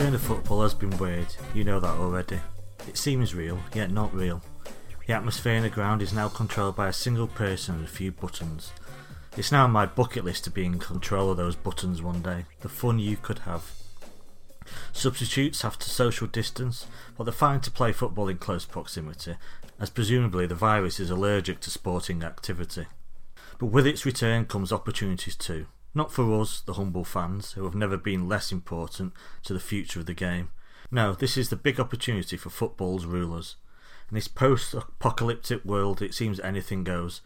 Return 0.00 0.14
of 0.14 0.22
football 0.22 0.62
has 0.62 0.72
been 0.72 0.96
weird, 0.96 1.26
you 1.52 1.62
know 1.62 1.78
that 1.78 1.98
already. 1.98 2.40
It 2.88 2.96
seems 2.96 3.34
real, 3.34 3.60
yet 3.74 3.90
not 3.90 4.14
real. 4.14 4.40
The 5.06 5.12
atmosphere 5.12 5.52
in 5.52 5.62
the 5.62 5.68
ground 5.68 6.00
is 6.00 6.14
now 6.14 6.30
controlled 6.30 6.74
by 6.74 6.88
a 6.88 6.92
single 6.94 7.26
person 7.26 7.74
and 7.74 7.84
a 7.84 7.88
few 7.88 8.10
buttons. 8.10 8.72
It's 9.36 9.52
now 9.52 9.64
on 9.64 9.72
my 9.72 9.84
bucket 9.84 10.24
list 10.24 10.44
to 10.44 10.50
be 10.50 10.64
in 10.64 10.78
control 10.78 11.30
of 11.30 11.36
those 11.36 11.54
buttons 11.54 12.00
one 12.00 12.22
day. 12.22 12.46
The 12.60 12.70
fun 12.70 12.98
you 12.98 13.18
could 13.18 13.40
have. 13.40 13.72
Substitutes 14.94 15.60
have 15.60 15.78
to 15.80 15.90
social 15.90 16.26
distance, 16.26 16.86
but 17.18 17.24
they're 17.24 17.32
fine 17.34 17.60
to 17.60 17.70
play 17.70 17.92
football 17.92 18.28
in 18.28 18.38
close 18.38 18.64
proximity, 18.64 19.34
as 19.78 19.90
presumably 19.90 20.46
the 20.46 20.54
virus 20.54 20.98
is 20.98 21.10
allergic 21.10 21.60
to 21.60 21.70
sporting 21.70 22.22
activity. 22.22 22.86
But 23.58 23.66
with 23.66 23.86
its 23.86 24.06
return 24.06 24.46
comes 24.46 24.72
opportunities 24.72 25.36
too. 25.36 25.66
Not 25.94 26.12
for 26.12 26.40
us, 26.40 26.60
the 26.60 26.74
humble 26.74 27.04
fans, 27.04 27.52
who 27.52 27.64
have 27.64 27.74
never 27.74 27.96
been 27.96 28.28
less 28.28 28.52
important 28.52 29.12
to 29.44 29.52
the 29.52 29.60
future 29.60 30.00
of 30.00 30.06
the 30.06 30.14
game. 30.14 30.50
No, 30.90 31.14
this 31.14 31.36
is 31.36 31.48
the 31.48 31.56
big 31.56 31.80
opportunity 31.80 32.36
for 32.36 32.50
football's 32.50 33.06
rulers. 33.06 33.56
In 34.10 34.14
this 34.14 34.28
post 34.28 34.74
apocalyptic 34.74 35.64
world, 35.64 36.00
it 36.02 36.14
seems 36.14 36.40
anything 36.40 36.84
goes. 36.84 37.20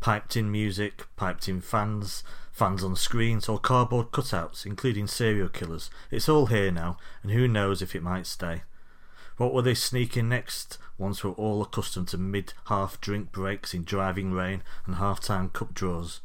Piped 0.00 0.36
in 0.36 0.50
music, 0.50 1.06
piped 1.16 1.48
in 1.48 1.60
fans, 1.60 2.22
fans 2.52 2.84
on 2.84 2.94
screens, 2.96 3.48
or 3.48 3.58
cardboard 3.58 4.10
cutouts, 4.10 4.64
including 4.64 5.06
serial 5.06 5.48
killers. 5.48 5.90
It's 6.10 6.28
all 6.28 6.46
here 6.46 6.70
now, 6.70 6.96
and 7.22 7.32
who 7.32 7.48
knows 7.48 7.82
if 7.82 7.96
it 7.96 8.02
might 8.02 8.26
stay. 8.26 8.62
What 9.36 9.52
will 9.52 9.62
they 9.62 9.74
sneak 9.74 10.16
in 10.16 10.28
next 10.28 10.78
once 10.96 11.22
we're 11.22 11.30
all 11.30 11.62
accustomed 11.62 12.08
to 12.08 12.18
mid 12.18 12.54
half 12.66 13.00
drink 13.00 13.30
breaks 13.30 13.74
in 13.74 13.84
driving 13.84 14.32
rain 14.32 14.62
and 14.86 14.96
half 14.96 15.20
time 15.20 15.48
cup 15.50 15.74
draws? 15.74 16.20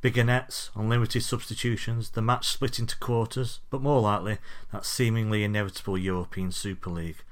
Bigger 0.00 0.24
nets, 0.24 0.70
unlimited 0.74 1.22
substitutions, 1.22 2.10
the 2.10 2.22
match 2.22 2.48
split 2.48 2.78
into 2.78 2.96
quarters, 2.98 3.60
but 3.68 3.82
more 3.82 4.00
likely 4.00 4.38
that 4.72 4.86
seemingly 4.86 5.44
inevitable 5.44 5.98
European 5.98 6.52
Super 6.52 6.88
League. 6.88 7.22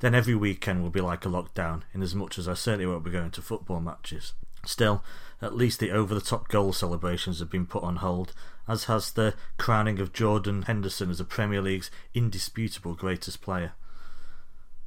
Then 0.00 0.14
every 0.14 0.34
weekend 0.34 0.82
will 0.82 0.90
be 0.90 1.00
like 1.00 1.26
a 1.26 1.28
lockdown, 1.28 1.82
in 1.92 2.02
as 2.02 2.14
much 2.14 2.38
as 2.38 2.48
I 2.48 2.54
certainly 2.54 2.86
won't 2.86 3.04
be 3.04 3.10
going 3.10 3.30
to 3.32 3.42
football 3.42 3.80
matches. 3.80 4.32
Still, 4.64 5.04
at 5.42 5.54
least 5.54 5.78
the 5.78 5.90
over 5.90 6.14
the 6.14 6.20
top 6.20 6.48
goal 6.48 6.72
celebrations 6.72 7.38
have 7.40 7.50
been 7.50 7.66
put 7.66 7.82
on 7.82 7.96
hold, 7.96 8.32
as 8.66 8.84
has 8.84 9.12
the 9.12 9.34
crowning 9.58 9.98
of 9.98 10.12
Jordan 10.12 10.62
Henderson 10.62 11.10
as 11.10 11.18
the 11.18 11.24
Premier 11.24 11.60
League's 11.60 11.90
indisputable 12.14 12.94
greatest 12.94 13.42
player. 13.42 13.72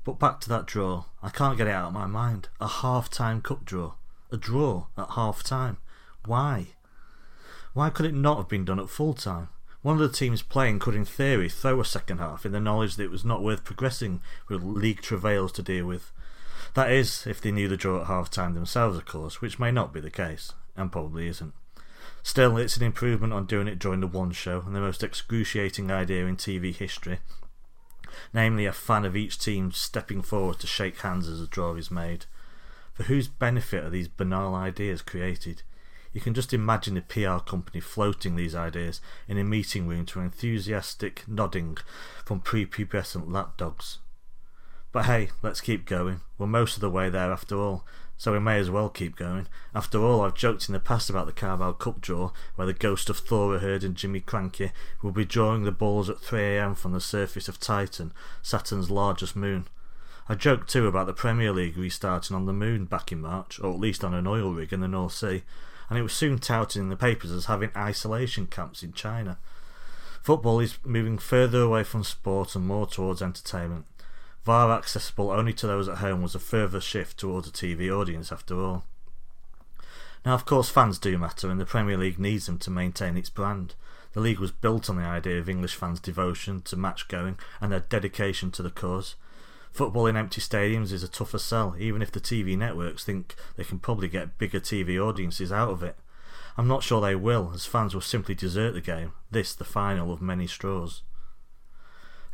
But 0.03 0.19
back 0.19 0.39
to 0.41 0.49
that 0.49 0.65
draw. 0.65 1.05
I 1.21 1.30
can't 1.30 1.57
get 1.57 1.67
it 1.67 1.73
out 1.73 1.88
of 1.89 1.93
my 1.93 2.07
mind. 2.07 2.49
A 2.59 2.67
half 2.67 3.09
time 3.09 3.41
cup 3.41 3.65
draw. 3.65 3.93
A 4.32 4.38
draw 4.38 4.88
at 4.97 5.11
half 5.11 5.43
time. 5.43 5.77
Why? 6.25 6.69
Why 7.74 7.89
could 7.89 8.05
it 8.05 8.13
not 8.13 8.38
have 8.38 8.47
been 8.47 8.65
done 8.65 8.80
at 8.80 8.89
full 8.89 9.13
time? 9.13 9.49
One 9.82 9.95
of 9.95 10.01
the 10.01 10.15
teams 10.15 10.41
playing 10.41 10.80
could, 10.80 10.95
in 10.95 11.05
theory, 11.05 11.47
throw 11.47 11.80
a 11.80 11.86
second 11.86 12.17
half 12.17 12.45
in 12.45 12.51
the 12.51 12.59
knowledge 12.59 12.95
that 12.95 13.03
it 13.03 13.11
was 13.11 13.24
not 13.24 13.41
worth 13.41 13.63
progressing 13.63 14.22
with 14.49 14.63
league 14.63 15.01
travails 15.01 15.51
to 15.53 15.63
deal 15.63 15.86
with. 15.86 16.11
That 16.74 16.91
is, 16.91 17.26
if 17.26 17.39
they 17.39 17.51
knew 17.51 17.67
the 17.67 17.78
draw 17.78 18.01
at 18.01 18.07
half 18.07 18.30
time 18.30 18.53
themselves, 18.53 18.97
of 18.97 19.05
course, 19.05 19.41
which 19.41 19.59
may 19.59 19.72
not 19.72 19.93
be 19.93 20.01
the 20.01 20.11
case, 20.11 20.51
and 20.76 20.91
probably 20.91 21.28
isn't. 21.28 21.53
Still, 22.22 22.57
it's 22.57 22.76
an 22.76 22.84
improvement 22.84 23.32
on 23.32 23.45
doing 23.45 23.67
it 23.67 23.80
during 23.80 24.01
the 24.01 24.07
one 24.07 24.32
show, 24.32 24.61
and 24.65 24.76
the 24.76 24.82
most 24.82 25.03
excruciating 25.03 25.89
idea 25.89 26.26
in 26.26 26.36
TV 26.36 26.76
history. 26.76 27.20
Namely, 28.34 28.65
a 28.65 28.74
fan 28.74 29.05
of 29.05 29.15
each 29.15 29.39
team 29.39 29.72
stepping 29.72 30.22
forward 30.22 30.59
to 30.59 30.67
shake 30.67 30.99
hands 30.99 31.28
as 31.30 31.39
a 31.39 31.47
draw 31.47 31.76
is 31.76 31.89
made. 31.89 32.26
For 32.93 33.03
whose 33.03 33.30
benefit 33.30 33.86
are 33.86 33.89
these 33.89 34.09
banal 34.09 34.55
ideas 34.55 35.01
created? 35.01 35.63
You 36.12 36.22
can 36.22 36.34
just 36.34 36.53
imagine 36.53 36.95
the 36.95 37.01
PR 37.01 37.43
company 37.43 37.80
floating 37.80 38.36
these 38.36 38.55
ideas 38.55 38.99
in 39.28 39.38
a 39.38 39.43
meeting 39.43 39.88
room 39.88 40.05
to 40.07 40.20
enthusiastic 40.20 41.24
nodding 41.28 41.78
from 42.26 42.41
prepubescent 42.41 43.32
lapdogs. 43.32 43.99
But 44.91 45.05
hey, 45.05 45.30
let's 45.43 45.62
keep 45.62 45.86
going. 45.86 46.22
We're 46.38 46.47
most 46.47 46.76
of 46.76 46.82
the 46.82 46.89
way 46.89 47.10
there 47.10 47.32
after 47.32 47.55
all, 47.55 47.86
so 48.18 48.34
we 48.34 48.39
may 48.39 48.57
as 48.57 48.72
well 48.72 48.89
keep 48.89 49.16
going. 49.16 49.47
After 49.76 50.03
all, 50.03 50.22
I've 50.22 50.34
joked 50.34 50.68
in 50.68 50.74
the 50.74 50.80
past 50.80 51.12
about 51.12 51.28
the 51.28 51.32
Carabao 51.32 51.74
Cup 51.74 52.01
draw, 52.01 52.32
where 52.55 52.66
the 52.66 52.74
ghost 52.74 53.07
of 53.10 53.20
Thora 53.20 53.60
Hird 53.60 53.84
and 53.84 53.95
Jimmy 53.95 54.20
Krankie 54.20 54.72
will 55.03 55.12
be 55.12 55.26
drawing 55.26 55.64
the 55.64 55.72
balls 55.72 56.10
at 56.10 56.18
3am 56.18 56.76
from 56.76 56.93
the 56.93 56.99
surface 56.99 57.47
of 57.47 57.60
Titan, 57.60 58.12
Saturn's 58.41 58.89
largest 58.89 59.36
moon. 59.36 59.68
I 60.28 60.36
joked 60.36 60.70
too 60.70 60.88
about 60.88 61.05
the 61.05 61.14
Premier 61.14 61.51
League 61.51 61.78
restarting 61.78 62.36
on 62.36 62.45
the 62.45 62.53
moon 62.53 62.86
back 62.86 63.12
in 63.12 63.22
March, 63.22 63.60
or 63.60 63.72
at 63.72 63.80
least 63.80 64.03
on 64.03 64.16
an 64.16 64.28
oil 64.28 64.53
rig 64.53 64.74
in 64.74 64.80
the 64.80 64.88
North 64.88 65.14
Sea, 65.14 65.43
and 65.90 65.98
it 65.98 66.04
was 66.04 66.14
soon 66.14 66.38
touted 66.38 66.82
in 66.82 66.90
the 66.90 66.96
papers 66.96 67.32
as 67.32 67.46
having 67.46 67.72
isolation 67.76 68.48
camps 68.48 68.84
in 68.84 68.94
China. 68.94 69.38
Football 70.22 70.60
is 70.60 70.78
moving 70.84 71.18
further 71.18 71.62
away 71.62 71.84
from 71.84 72.04
sport 72.04 72.56
and 72.56 72.68
more 72.68 72.86
towards 72.86 73.22
entertainment. 73.22 73.86
VAR 74.44 74.72
accessible 74.72 75.32
only 75.32 75.54
to 75.54 75.68
those 75.68 75.90
at 75.90 75.98
home 75.98 76.22
was 76.22 76.36
a 76.36 76.40
further 76.40 76.82
shift 76.82 77.18
towards 77.18 77.48
a 77.48 77.52
TV 77.52 77.90
audience 77.90 78.32
after 78.32 78.60
all. 78.60 78.84
Now, 80.26 80.34
of 80.34 80.46
course, 80.46 80.70
fans 80.70 81.00
do 81.00 81.18
matter, 81.18 81.50
and 81.50 81.60
the 81.60 81.66
Premier 81.66 81.98
League 81.98 82.20
needs 82.20 82.46
them 82.46 82.58
to 82.60 82.72
maintain 82.72 83.16
its 83.16 83.30
brand. 83.30 83.76
The 84.14 84.20
league 84.20 84.40
was 84.40 84.52
built 84.52 84.90
on 84.90 84.98
the 84.98 85.04
idea 85.04 85.40
of 85.40 85.48
English 85.48 85.76
fans' 85.76 86.00
devotion 86.00 86.62
to 86.64 86.76
match 86.76 87.08
going 87.08 87.38
and 87.62 87.72
their 87.72 87.80
dedication 87.80 88.52
to 88.52 88.64
the 88.64 88.70
cause. 88.70 89.16
Football 89.72 90.07
in 90.07 90.17
empty 90.17 90.41
stadiums 90.41 90.91
is 90.91 91.03
a 91.03 91.07
tougher 91.07 91.39
sell, 91.39 91.76
even 91.78 92.01
if 92.01 92.11
the 92.11 92.20
TV 92.20 92.57
networks 92.57 93.03
think 93.03 93.36
they 93.55 93.63
can 93.63 93.80
probably 93.80 94.07
get 94.07 94.38
bigger 94.38 94.59
TV 94.59 94.99
audiences 94.99 95.51
out 95.51 95.70
of 95.70 95.84
it. 95.84 95.95
I'm 96.57 96.67
not 96.67 96.84
sure 96.84 96.99
they 96.99 97.15
will, 97.15 97.51
as 97.53 97.65
fans 97.65 97.93
will 97.93 98.01
simply 98.01 98.36
desert 98.36 98.74
the 98.74 98.82
game, 98.82 99.13
this 99.32 99.55
the 99.55 99.63
final 99.63 100.11
of 100.11 100.22
many 100.22 100.47
straws. 100.47 101.03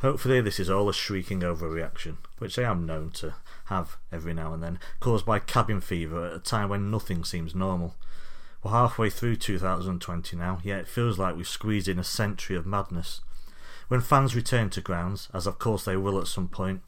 Hopefully, 0.00 0.40
this 0.40 0.60
is 0.60 0.68
all 0.68 0.88
a 0.88 0.92
shrieking 0.92 1.40
overreaction, 1.40 2.16
which 2.38 2.58
I 2.58 2.64
am 2.64 2.84
known 2.84 3.10
to 3.12 3.34
have 3.66 3.96
every 4.12 4.34
now 4.34 4.52
and 4.52 4.62
then, 4.62 4.78
caused 5.00 5.24
by 5.24 5.38
cabin 5.38 5.80
fever 5.80 6.26
at 6.26 6.34
a 6.34 6.38
time 6.38 6.68
when 6.68 6.90
nothing 6.90 7.24
seems 7.24 7.54
normal. 7.54 7.94
We're 8.62 8.72
halfway 8.72 9.08
through 9.08 9.36
2020 9.36 10.36
now, 10.36 10.60
yet 10.64 10.80
it 10.80 10.88
feels 10.88 11.18
like 11.18 11.36
we've 11.36 11.48
squeezed 11.48 11.88
in 11.88 11.98
a 11.98 12.04
century 12.04 12.56
of 12.56 12.66
madness. 12.66 13.20
When 13.88 14.00
fans 14.00 14.34
return 14.34 14.70
to 14.70 14.80
grounds, 14.80 15.28
as 15.32 15.46
of 15.46 15.58
course 15.58 15.84
they 15.84 15.96
will 15.96 16.20
at 16.20 16.26
some 16.26 16.48
point, 16.48 16.82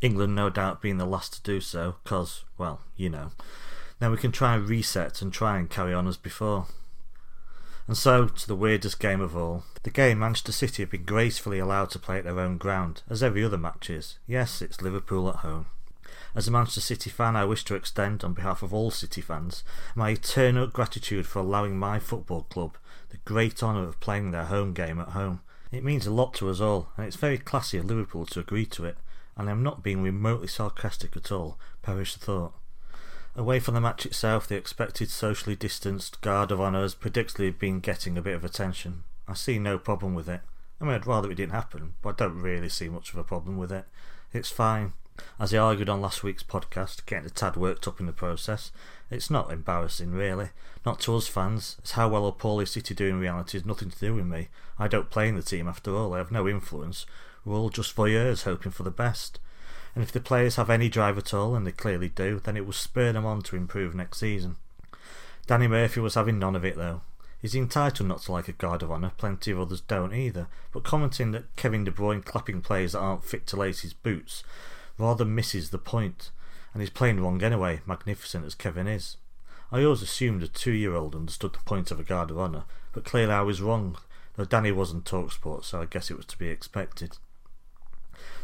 England 0.00 0.34
no 0.34 0.50
doubt 0.50 0.82
being 0.82 0.98
the 0.98 1.06
last 1.06 1.34
to 1.34 1.42
do 1.42 1.60
so, 1.60 1.96
because, 2.02 2.44
well, 2.58 2.80
you 2.96 3.08
know, 3.08 3.30
then 3.98 4.10
we 4.10 4.16
can 4.16 4.32
try 4.32 4.54
and 4.54 4.68
reset 4.68 5.22
and 5.22 5.32
try 5.32 5.58
and 5.58 5.70
carry 5.70 5.94
on 5.94 6.06
as 6.06 6.16
before. 6.16 6.66
And 7.86 7.96
so, 7.96 8.26
to 8.26 8.46
the 8.46 8.56
weirdest 8.56 9.00
game 9.00 9.20
of 9.20 9.36
all, 9.36 9.64
the 9.82 9.90
game 9.90 10.20
Manchester 10.20 10.52
City 10.52 10.82
have 10.82 10.90
been 10.90 11.04
gracefully 11.04 11.58
allowed 11.58 11.90
to 11.90 11.98
play 11.98 12.18
at 12.18 12.24
their 12.24 12.38
own 12.38 12.58
ground, 12.58 13.02
as 13.10 13.22
every 13.22 13.44
other 13.44 13.58
match 13.58 13.90
is. 13.90 14.18
Yes, 14.26 14.62
it's 14.62 14.80
Liverpool 14.80 15.28
at 15.28 15.36
home. 15.36 15.66
As 16.34 16.48
a 16.48 16.50
Manchester 16.50 16.80
City 16.80 17.10
fan, 17.10 17.36
I 17.36 17.44
wish 17.44 17.64
to 17.64 17.74
extend, 17.74 18.24
on 18.24 18.32
behalf 18.32 18.62
of 18.62 18.72
all 18.72 18.90
City 18.90 19.20
fans, 19.20 19.64
my 19.94 20.10
eternal 20.10 20.66
gratitude 20.66 21.26
for 21.26 21.40
allowing 21.40 21.78
my 21.78 21.98
football 21.98 22.44
club 22.44 22.76
the 23.10 23.18
great 23.18 23.62
honour 23.62 23.84
of 23.84 24.00
playing 24.00 24.30
their 24.30 24.46
home 24.46 24.72
game 24.72 24.98
at 24.98 25.10
home. 25.10 25.40
It 25.70 25.84
means 25.84 26.06
a 26.06 26.12
lot 26.12 26.34
to 26.34 26.48
us 26.48 26.60
all, 26.60 26.88
and 26.96 27.06
it's 27.06 27.16
very 27.16 27.36
classy 27.36 27.78
of 27.78 27.84
Liverpool 27.84 28.26
to 28.26 28.40
agree 28.40 28.66
to 28.66 28.84
it, 28.84 28.96
and 29.36 29.48
I'm 29.48 29.62
not 29.62 29.82
being 29.82 30.02
remotely 30.02 30.48
sarcastic 30.48 31.16
at 31.16 31.32
all, 31.32 31.58
perish 31.82 32.14
the 32.14 32.24
thought. 32.24 32.54
Away 33.34 33.60
from 33.60 33.74
the 33.74 33.80
match 33.80 34.04
itself, 34.04 34.46
the 34.46 34.56
expected 34.56 35.08
socially 35.08 35.56
distanced 35.56 36.20
guard 36.20 36.50
of 36.50 36.60
honour 36.60 36.82
has 36.82 36.94
predictably 36.94 37.58
been 37.58 37.80
getting 37.80 38.18
a 38.18 38.22
bit 38.22 38.34
of 38.34 38.44
attention. 38.44 39.04
I 39.26 39.34
see 39.34 39.58
no 39.58 39.78
problem 39.78 40.14
with 40.14 40.28
it. 40.28 40.40
I 40.80 40.84
mean, 40.84 40.94
I'd 40.94 41.06
rather 41.06 41.30
it 41.30 41.36
didn't 41.36 41.52
happen, 41.52 41.94
but 42.02 42.10
I 42.10 42.24
don't 42.24 42.40
really 42.40 42.68
see 42.68 42.88
much 42.88 43.12
of 43.12 43.18
a 43.18 43.24
problem 43.24 43.56
with 43.56 43.72
it. 43.72 43.86
It's 44.32 44.50
fine. 44.50 44.92
As 45.38 45.54
I 45.54 45.58
argued 45.58 45.88
on 45.88 46.00
last 46.00 46.22
week's 46.22 46.42
podcast, 46.42 47.06
getting 47.06 47.26
a 47.26 47.30
tad 47.30 47.56
worked 47.56 47.86
up 47.86 48.00
in 48.00 48.06
the 48.06 48.12
process, 48.12 48.72
it's 49.10 49.30
not 49.30 49.52
embarrassing, 49.52 50.12
really. 50.12 50.50
Not 50.84 51.00
to 51.00 51.14
us 51.16 51.28
fans, 51.28 51.76
as 51.84 51.92
how 51.92 52.08
well 52.08 52.24
or 52.24 52.32
poorly 52.32 52.66
City 52.66 52.94
do 52.94 53.06
in 53.06 53.20
reality 53.20 53.58
has 53.58 53.66
nothing 53.66 53.90
to 53.90 53.98
do 53.98 54.14
with 54.14 54.26
me. 54.26 54.48
I 54.78 54.88
don't 54.88 55.10
play 55.10 55.28
in 55.28 55.36
the 55.36 55.42
team 55.42 55.68
after 55.68 55.94
all, 55.94 56.14
I 56.14 56.18
have 56.18 56.32
no 56.32 56.48
influence. 56.48 57.06
We're 57.44 57.56
all 57.56 57.70
just 57.70 57.94
voyeurs 57.96 58.44
hoping 58.44 58.72
for 58.72 58.82
the 58.82 58.90
best 58.90 59.38
and 59.94 60.02
if 60.02 60.12
the 60.12 60.20
players 60.20 60.56
have 60.56 60.70
any 60.70 60.88
drive 60.88 61.18
at 61.18 61.34
all, 61.34 61.54
and 61.54 61.66
they 61.66 61.72
clearly 61.72 62.08
do, 62.08 62.40
then 62.42 62.56
it 62.56 62.64
will 62.64 62.72
spur 62.72 63.12
them 63.12 63.26
on 63.26 63.42
to 63.42 63.56
improve 63.56 63.94
next 63.94 64.18
season. 64.18 64.56
Danny 65.46 65.68
Murphy 65.68 66.00
was 66.00 66.14
having 66.14 66.38
none 66.38 66.56
of 66.56 66.64
it 66.64 66.76
though. 66.76 67.02
He's 67.40 67.54
entitled 67.54 68.08
not 68.08 68.22
to 68.22 68.32
like 68.32 68.48
a 68.48 68.52
guard 68.52 68.82
of 68.82 68.90
honour, 68.92 69.12
plenty 69.18 69.50
of 69.50 69.58
others 69.58 69.80
don't 69.80 70.14
either, 70.14 70.46
but 70.72 70.84
commenting 70.84 71.32
that 71.32 71.54
Kevin 71.56 71.84
De 71.84 71.90
Bruyne 71.90 72.24
clapping 72.24 72.62
players 72.62 72.92
that 72.92 73.00
aren't 73.00 73.24
fit 73.24 73.46
to 73.48 73.56
lace 73.56 73.80
his 73.80 73.92
boots 73.92 74.44
rather 74.96 75.24
misses 75.24 75.70
the 75.70 75.78
point, 75.78 76.30
and 76.72 76.80
he's 76.80 76.90
playing 76.90 77.20
wrong 77.20 77.42
anyway, 77.42 77.80
magnificent 77.84 78.46
as 78.46 78.54
Kevin 78.54 78.86
is. 78.86 79.16
I 79.72 79.82
always 79.82 80.02
assumed 80.02 80.42
a 80.42 80.48
two 80.48 80.72
year 80.72 80.94
old 80.94 81.14
understood 81.14 81.54
the 81.54 81.58
point 81.58 81.90
of 81.90 81.98
a 81.98 82.04
guard 82.04 82.30
of 82.30 82.38
honour, 82.38 82.64
but 82.92 83.04
clearly 83.04 83.32
I 83.32 83.42
was 83.42 83.60
wrong, 83.60 83.96
though 84.36 84.44
Danny 84.44 84.70
wasn't 84.70 85.04
Talksport, 85.04 85.64
so 85.64 85.82
I 85.82 85.86
guess 85.86 86.10
it 86.10 86.16
was 86.16 86.26
to 86.26 86.38
be 86.38 86.48
expected. 86.48 87.18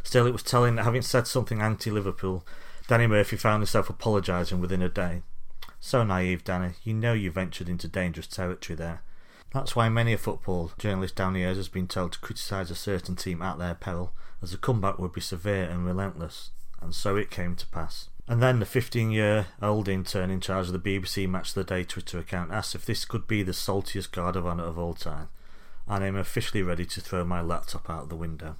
Still, 0.02 0.26
it 0.26 0.32
was 0.32 0.42
telling 0.42 0.76
that 0.76 0.84
having 0.84 1.02
said 1.02 1.26
something 1.26 1.60
anti 1.60 1.90
Liverpool, 1.90 2.46
Danny 2.86 3.06
Murphy 3.06 3.36
found 3.36 3.60
himself 3.60 3.90
apologising 3.90 4.60
within 4.60 4.80
a 4.80 4.88
day. 4.88 5.22
So 5.80 6.02
naive, 6.02 6.42
Danny. 6.42 6.72
You 6.82 6.94
know 6.94 7.12
you 7.12 7.30
ventured 7.30 7.68
into 7.68 7.86
dangerous 7.86 8.26
territory 8.26 8.76
there. 8.76 9.02
That's 9.52 9.76
why 9.76 9.88
many 9.88 10.12
a 10.12 10.18
football 10.18 10.72
journalist 10.78 11.16
down 11.16 11.34
the 11.34 11.40
years 11.40 11.56
has 11.56 11.68
been 11.68 11.86
told 11.86 12.12
to 12.12 12.18
criticise 12.18 12.70
a 12.70 12.74
certain 12.74 13.16
team 13.16 13.40
at 13.42 13.58
their 13.58 13.74
peril, 13.74 14.12
as 14.42 14.52
the 14.52 14.58
comeback 14.58 14.98
would 14.98 15.12
be 15.12 15.20
severe 15.20 15.64
and 15.64 15.86
relentless. 15.86 16.50
And 16.80 16.94
so 16.94 17.16
it 17.16 17.30
came 17.30 17.56
to 17.56 17.66
pass. 17.66 18.08
And 18.26 18.42
then 18.42 18.58
the 18.58 18.66
15 18.66 19.10
year 19.10 19.46
old 19.62 19.88
intern 19.88 20.30
in 20.30 20.40
charge 20.40 20.66
of 20.66 20.72
the 20.72 20.78
BBC 20.78 21.28
Match 21.28 21.50
of 21.50 21.54
the 21.54 21.64
Day 21.64 21.84
Twitter 21.84 22.18
account 22.18 22.52
asked 22.52 22.74
if 22.74 22.84
this 22.84 23.04
could 23.04 23.26
be 23.26 23.42
the 23.42 23.52
saltiest 23.52 24.12
guard 24.12 24.36
of 24.36 24.46
honour 24.46 24.64
of 24.64 24.78
all 24.78 24.94
time. 24.94 25.28
And 25.86 26.04
I'm 26.04 26.16
officially 26.16 26.62
ready 26.62 26.84
to 26.84 27.00
throw 27.00 27.24
my 27.24 27.40
laptop 27.40 27.88
out 27.88 28.10
the 28.10 28.16
window 28.16 28.56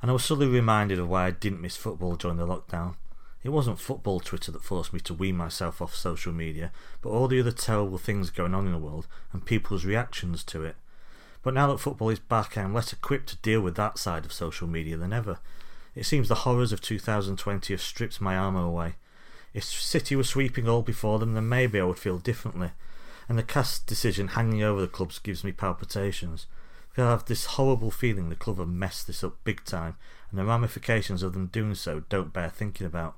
and 0.00 0.10
I 0.10 0.14
was 0.14 0.24
suddenly 0.24 0.48
reminded 0.52 0.98
of 0.98 1.08
why 1.08 1.26
I 1.26 1.30
didn't 1.30 1.60
miss 1.60 1.76
football 1.76 2.16
during 2.16 2.36
the 2.36 2.46
lockdown. 2.46 2.94
It 3.42 3.50
wasn't 3.50 3.80
football 3.80 4.20
Twitter 4.20 4.50
that 4.52 4.64
forced 4.64 4.92
me 4.92 5.00
to 5.00 5.14
wean 5.14 5.36
myself 5.36 5.80
off 5.80 5.94
social 5.94 6.32
media, 6.32 6.72
but 7.02 7.10
all 7.10 7.28
the 7.28 7.40
other 7.40 7.52
terrible 7.52 7.98
things 7.98 8.30
going 8.30 8.54
on 8.54 8.66
in 8.66 8.72
the 8.72 8.78
world 8.78 9.06
and 9.32 9.46
people's 9.46 9.84
reactions 9.84 10.42
to 10.44 10.64
it. 10.64 10.76
But 11.42 11.54
now 11.54 11.68
that 11.68 11.78
football 11.78 12.10
is 12.10 12.18
back, 12.18 12.58
I 12.58 12.62
am 12.62 12.74
less 12.74 12.92
equipped 12.92 13.28
to 13.28 13.36
deal 13.36 13.60
with 13.60 13.76
that 13.76 13.98
side 13.98 14.24
of 14.24 14.32
social 14.32 14.66
media 14.66 14.96
than 14.96 15.12
ever. 15.12 15.38
It 15.94 16.04
seems 16.04 16.28
the 16.28 16.34
horrors 16.36 16.72
of 16.72 16.80
2020 16.80 17.72
have 17.72 17.80
stripped 17.80 18.20
my 18.20 18.36
armour 18.36 18.64
away. 18.64 18.96
If 19.54 19.64
City 19.64 20.14
were 20.14 20.24
sweeping 20.24 20.68
all 20.68 20.82
before 20.82 21.18
them, 21.18 21.34
then 21.34 21.48
maybe 21.48 21.80
I 21.80 21.84
would 21.84 21.98
feel 21.98 22.18
differently. 22.18 22.72
And 23.28 23.38
the 23.38 23.42
CAS 23.42 23.78
decision 23.78 24.28
hanging 24.28 24.62
over 24.62 24.80
the 24.80 24.88
clubs 24.88 25.18
gives 25.18 25.44
me 25.44 25.52
palpitations. 25.52 26.46
I 27.00 27.10
have 27.10 27.26
this 27.26 27.44
horrible 27.44 27.90
feeling 27.90 28.28
the 28.28 28.36
club 28.36 28.58
have 28.58 28.68
messed 28.68 29.06
this 29.06 29.22
up 29.22 29.36
big 29.44 29.64
time, 29.64 29.96
and 30.30 30.38
the 30.38 30.44
ramifications 30.44 31.22
of 31.22 31.32
them 31.32 31.46
doing 31.46 31.74
so 31.74 32.02
don't 32.08 32.32
bear 32.32 32.48
thinking 32.48 32.86
about. 32.86 33.16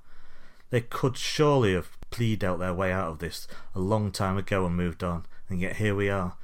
They 0.70 0.80
could 0.80 1.16
surely 1.16 1.74
have 1.74 1.90
pleaded 2.10 2.44
out 2.44 2.58
their 2.58 2.74
way 2.74 2.92
out 2.92 3.08
of 3.08 3.18
this 3.18 3.48
a 3.74 3.80
long 3.80 4.12
time 4.12 4.36
ago 4.36 4.66
and 4.66 4.76
moved 4.76 5.02
on, 5.02 5.24
and 5.48 5.60
yet 5.60 5.76
here 5.76 5.94
we 5.94 6.08
are. 6.08 6.34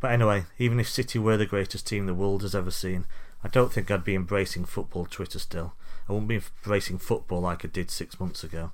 But 0.00 0.12
anyway, 0.12 0.44
even 0.58 0.80
if 0.80 0.88
City 0.88 1.18
were 1.18 1.36
the 1.36 1.46
greatest 1.46 1.86
team 1.86 2.06
the 2.06 2.14
world 2.14 2.42
has 2.42 2.54
ever 2.54 2.70
seen, 2.70 3.06
I 3.44 3.48
don't 3.48 3.72
think 3.72 3.90
I'd 3.90 4.04
be 4.04 4.14
embracing 4.14 4.64
football 4.64 5.06
Twitter 5.06 5.38
still. 5.38 5.74
I 6.08 6.12
wouldn't 6.12 6.28
be 6.28 6.36
embracing 6.36 6.98
football 6.98 7.42
like 7.42 7.64
I 7.64 7.68
did 7.68 7.90
six 7.90 8.18
months 8.18 8.42
ago. 8.42 8.72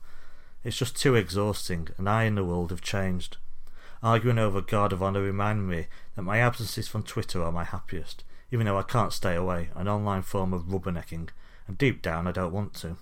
It's 0.64 0.76
just 0.76 0.96
too 0.96 1.14
exhausting, 1.14 1.88
and 1.98 2.08
I 2.08 2.24
and 2.24 2.36
the 2.36 2.44
world 2.44 2.70
have 2.70 2.80
changed. 2.80 3.36
Arguing 4.02 4.38
over 4.38 4.60
Guard 4.60 4.92
of 4.92 5.02
Honour 5.02 5.22
reminded 5.22 5.64
me 5.64 5.86
that 6.16 6.22
my 6.22 6.38
absences 6.38 6.88
from 6.88 7.02
Twitter 7.02 7.42
are 7.42 7.52
my 7.52 7.64
happiest, 7.64 8.24
even 8.50 8.66
though 8.66 8.78
I 8.78 8.82
can't 8.82 9.12
stay 9.12 9.34
away, 9.34 9.68
an 9.74 9.86
online 9.86 10.22
form 10.22 10.52
of 10.52 10.64
rubbernecking, 10.64 11.28
and 11.68 11.78
deep 11.78 12.02
down 12.02 12.26
I 12.26 12.32
don't 12.32 12.52
want 12.52 12.74
to. 12.76 12.96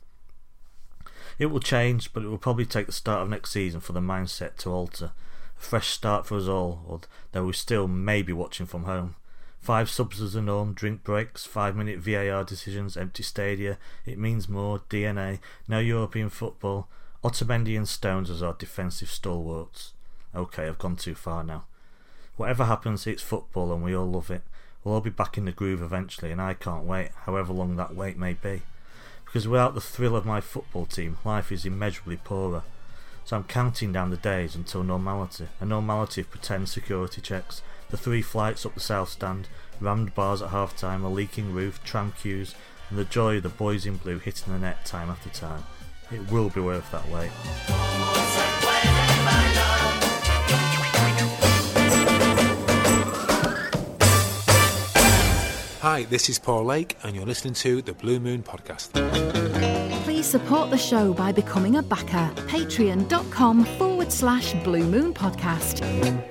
It 1.38 1.46
will 1.46 1.60
change, 1.60 2.12
but 2.12 2.22
it 2.22 2.28
will 2.28 2.38
probably 2.38 2.66
take 2.66 2.86
the 2.86 2.92
start 2.92 3.22
of 3.22 3.30
next 3.30 3.52
season 3.52 3.80
for 3.80 3.92
the 3.92 4.00
mindset 4.00 4.56
to 4.58 4.70
alter. 4.70 5.12
A 5.58 5.62
fresh 5.62 5.88
start 5.88 6.26
for 6.26 6.36
us 6.36 6.48
all, 6.48 7.02
though 7.32 7.46
we 7.46 7.52
still 7.52 7.88
may 7.88 8.22
be 8.22 8.32
watching 8.32 8.66
from 8.66 8.84
home. 8.84 9.16
Five 9.60 9.88
subs 9.88 10.20
as 10.20 10.34
a 10.34 10.42
norm, 10.42 10.74
drink 10.74 11.02
breaks, 11.02 11.46
five 11.46 11.74
minute 11.74 11.98
VAR 11.98 12.44
decisions, 12.44 12.96
empty 12.96 13.22
stadia. 13.22 13.78
It 14.04 14.18
means 14.18 14.48
more, 14.48 14.80
DNA, 14.90 15.38
no 15.66 15.78
European 15.78 16.28
football. 16.28 16.88
Otamendi 17.24 17.74
and 17.74 17.88
Stones 17.88 18.28
as 18.28 18.42
our 18.42 18.52
defensive 18.52 19.10
stalwarts. 19.10 19.94
Okay, 20.34 20.66
I've 20.66 20.76
gone 20.76 20.96
too 20.96 21.14
far 21.14 21.42
now. 21.42 21.64
Whatever 22.36 22.64
happens, 22.64 23.06
it's 23.06 23.22
football 23.22 23.72
and 23.72 23.82
we 23.82 23.94
all 23.94 24.10
love 24.10 24.30
it. 24.30 24.42
We'll 24.82 24.94
all 24.94 25.00
be 25.00 25.10
back 25.10 25.38
in 25.38 25.44
the 25.44 25.52
groove 25.52 25.80
eventually, 25.80 26.30
and 26.30 26.42
I 26.42 26.54
can't 26.54 26.84
wait, 26.84 27.10
however 27.24 27.52
long 27.52 27.76
that 27.76 27.94
wait 27.94 28.18
may 28.18 28.34
be. 28.34 28.62
Because 29.24 29.48
without 29.48 29.74
the 29.74 29.80
thrill 29.80 30.14
of 30.14 30.26
my 30.26 30.40
football 30.40 30.84
team, 30.84 31.18
life 31.24 31.50
is 31.50 31.64
immeasurably 31.64 32.18
poorer. 32.18 32.62
So 33.24 33.36
I'm 33.36 33.44
counting 33.44 33.92
down 33.92 34.10
the 34.10 34.18
days 34.18 34.54
until 34.54 34.82
normality, 34.82 35.48
a 35.58 35.64
normality 35.64 36.20
of 36.20 36.30
pretend 36.30 36.68
security 36.68 37.22
checks, 37.22 37.62
the 37.90 37.96
three 37.96 38.20
flights 38.20 38.66
up 38.66 38.74
the 38.74 38.80
south 38.80 39.08
stand, 39.08 39.48
rammed 39.80 40.14
bars 40.14 40.42
at 40.42 40.50
half 40.50 40.76
time, 40.76 41.04
a 41.04 41.10
leaking 41.10 41.54
roof, 41.54 41.82
tram 41.84 42.12
queues, 42.20 42.54
and 42.90 42.98
the 42.98 43.04
joy 43.04 43.38
of 43.38 43.42
the 43.44 43.48
boys 43.48 43.86
in 43.86 43.96
blue 43.96 44.18
hitting 44.18 44.52
the 44.52 44.58
net 44.58 44.84
time 44.84 45.08
after 45.08 45.30
time. 45.30 45.64
It 46.12 46.30
will 46.30 46.50
be 46.50 46.60
worth 46.60 46.90
that 46.92 47.08
wait. 47.08 47.30
Hi, 55.84 56.04
this 56.04 56.30
is 56.30 56.38
Paul 56.38 56.64
Lake, 56.64 56.96
and 57.02 57.14
you're 57.14 57.26
listening 57.26 57.52
to 57.56 57.82
the 57.82 57.92
Blue 57.92 58.18
Moon 58.18 58.42
Podcast. 58.42 58.94
Please 60.04 60.24
support 60.24 60.70
the 60.70 60.78
show 60.78 61.12
by 61.12 61.30
becoming 61.30 61.76
a 61.76 61.82
backer. 61.82 62.32
Patreon.com 62.46 63.64
forward 63.66 63.93
slash 64.12 64.52
Blue 64.64 64.84
Moon 64.84 65.14
Podcast. 65.14 65.80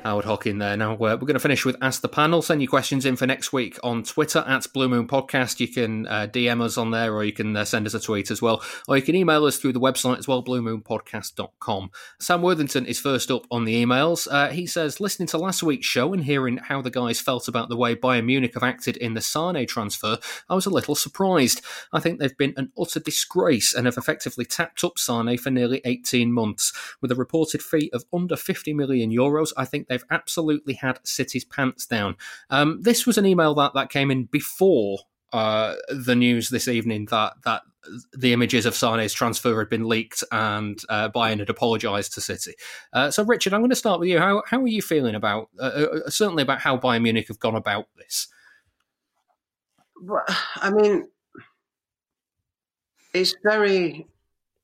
Howard 0.03 0.25
Hockin 0.25 0.57
there. 0.57 0.75
Now, 0.75 0.93
uh, 0.93 0.97
we're 0.97 1.17
going 1.17 1.33
to 1.33 1.39
finish 1.39 1.65
with 1.65 1.75
Ask 1.81 2.01
the 2.01 2.09
Panel. 2.09 2.41
Send 2.41 2.61
your 2.61 2.69
questions 2.69 3.05
in 3.05 3.15
for 3.15 3.25
next 3.25 3.53
week 3.53 3.79
on 3.83 4.03
Twitter 4.03 4.43
at 4.47 4.67
Blue 4.73 4.89
Moon 4.89 5.07
Podcast. 5.07 5.59
You 5.59 5.67
can 5.67 6.05
uh, 6.07 6.27
DM 6.31 6.61
us 6.61 6.77
on 6.77 6.91
there 6.91 7.13
or 7.13 7.23
you 7.23 7.33
can 7.33 7.55
uh, 7.55 7.65
send 7.65 7.87
us 7.87 7.93
a 7.93 7.99
tweet 7.99 8.29
as 8.29 8.41
well. 8.41 8.61
Or 8.87 8.97
you 8.97 9.01
can 9.01 9.15
email 9.15 9.45
us 9.45 9.57
through 9.57 9.73
the 9.73 9.79
website 9.79 10.19
as 10.19 10.27
well, 10.27 10.43
bluemoonpodcast.com. 10.43 11.89
Sam 12.19 12.41
Worthington 12.41 12.85
is 12.85 12.99
first 12.99 13.31
up 13.31 13.47
on 13.49 13.65
the 13.65 13.83
emails. 13.83 14.27
Uh, 14.29 14.49
he 14.49 14.67
says, 14.67 14.99
listening 14.99 15.27
to 15.29 15.37
last 15.37 15.63
week's 15.63 15.87
show 15.87 16.13
and 16.13 16.25
hearing 16.25 16.57
how 16.57 16.81
the 16.81 16.91
guys 16.91 17.21
felt 17.21 17.47
about 17.47 17.69
the 17.69 17.77
way 17.77 17.95
Bayern 17.95 18.25
Munich 18.25 18.53
have 18.53 18.63
acted 18.63 18.97
in 18.97 19.13
the 19.13 19.21
Sané 19.21 19.67
transfer, 19.67 20.19
I 20.49 20.55
was 20.55 20.65
a 20.65 20.69
little 20.69 20.95
surprised. 20.95 21.61
I 21.91 21.99
think 21.99 22.19
they've 22.19 22.37
been 22.37 22.53
an 22.57 22.71
utter 22.79 22.99
disgrace 22.99 23.73
and 23.73 23.85
have 23.85 23.97
effectively 23.97 24.45
tapped 24.45 24.83
up 24.83 24.97
Sané 24.97 25.39
for 25.39 25.49
nearly 25.49 25.81
18 25.85 26.31
months. 26.31 26.73
With 27.01 27.11
a 27.11 27.15
reported 27.15 27.62
fee 27.63 27.89
of 27.93 28.05
under 28.13 28.35
50 28.35 28.73
million 28.73 29.11
euros, 29.11 29.51
I 29.57 29.65
think 29.65 29.87
they've 29.87 30.05
absolutely 30.11 30.75
had 30.75 30.99
City's 31.03 31.45
pants 31.45 31.85
down. 31.85 32.15
Um, 32.49 32.81
this 32.81 33.05
was 33.05 33.17
an 33.17 33.25
email 33.25 33.55
that, 33.55 33.73
that 33.73 33.89
came 33.89 34.11
in 34.11 34.25
before 34.25 34.99
uh, 35.33 35.75
the 35.89 36.15
news 36.15 36.49
this 36.49 36.67
evening 36.67 37.05
that 37.09 37.33
that 37.43 37.63
the 38.13 38.33
images 38.33 38.65
of 38.65 38.73
Sané's 38.73 39.13
transfer 39.13 39.57
had 39.59 39.69
been 39.69 39.89
leaked 39.89 40.23
and 40.31 40.79
uh, 40.89 41.09
Bayern 41.09 41.39
had 41.39 41.49
apologised 41.49 42.13
to 42.13 42.21
City. 42.21 42.53
Uh, 42.93 43.11
so, 43.11 43.25
Richard, 43.25 43.53
I'm 43.53 43.61
going 43.61 43.71
to 43.71 43.75
start 43.75 43.99
with 43.99 44.09
you. 44.09 44.19
How 44.19 44.43
how 44.47 44.61
are 44.61 44.67
you 44.67 44.81
feeling 44.81 45.15
about 45.15 45.49
uh, 45.59 45.63
uh 45.63 46.09
certainly 46.09 46.43
about 46.43 46.61
how 46.61 46.77
Bayern 46.77 47.01
Munich 47.01 47.27
have 47.27 47.39
gone 47.39 47.55
about 47.55 47.87
this? 47.97 48.27
Well, 50.01 50.23
I 50.57 50.69
mean, 50.69 51.07
it's 53.13 53.35
very. 53.43 54.07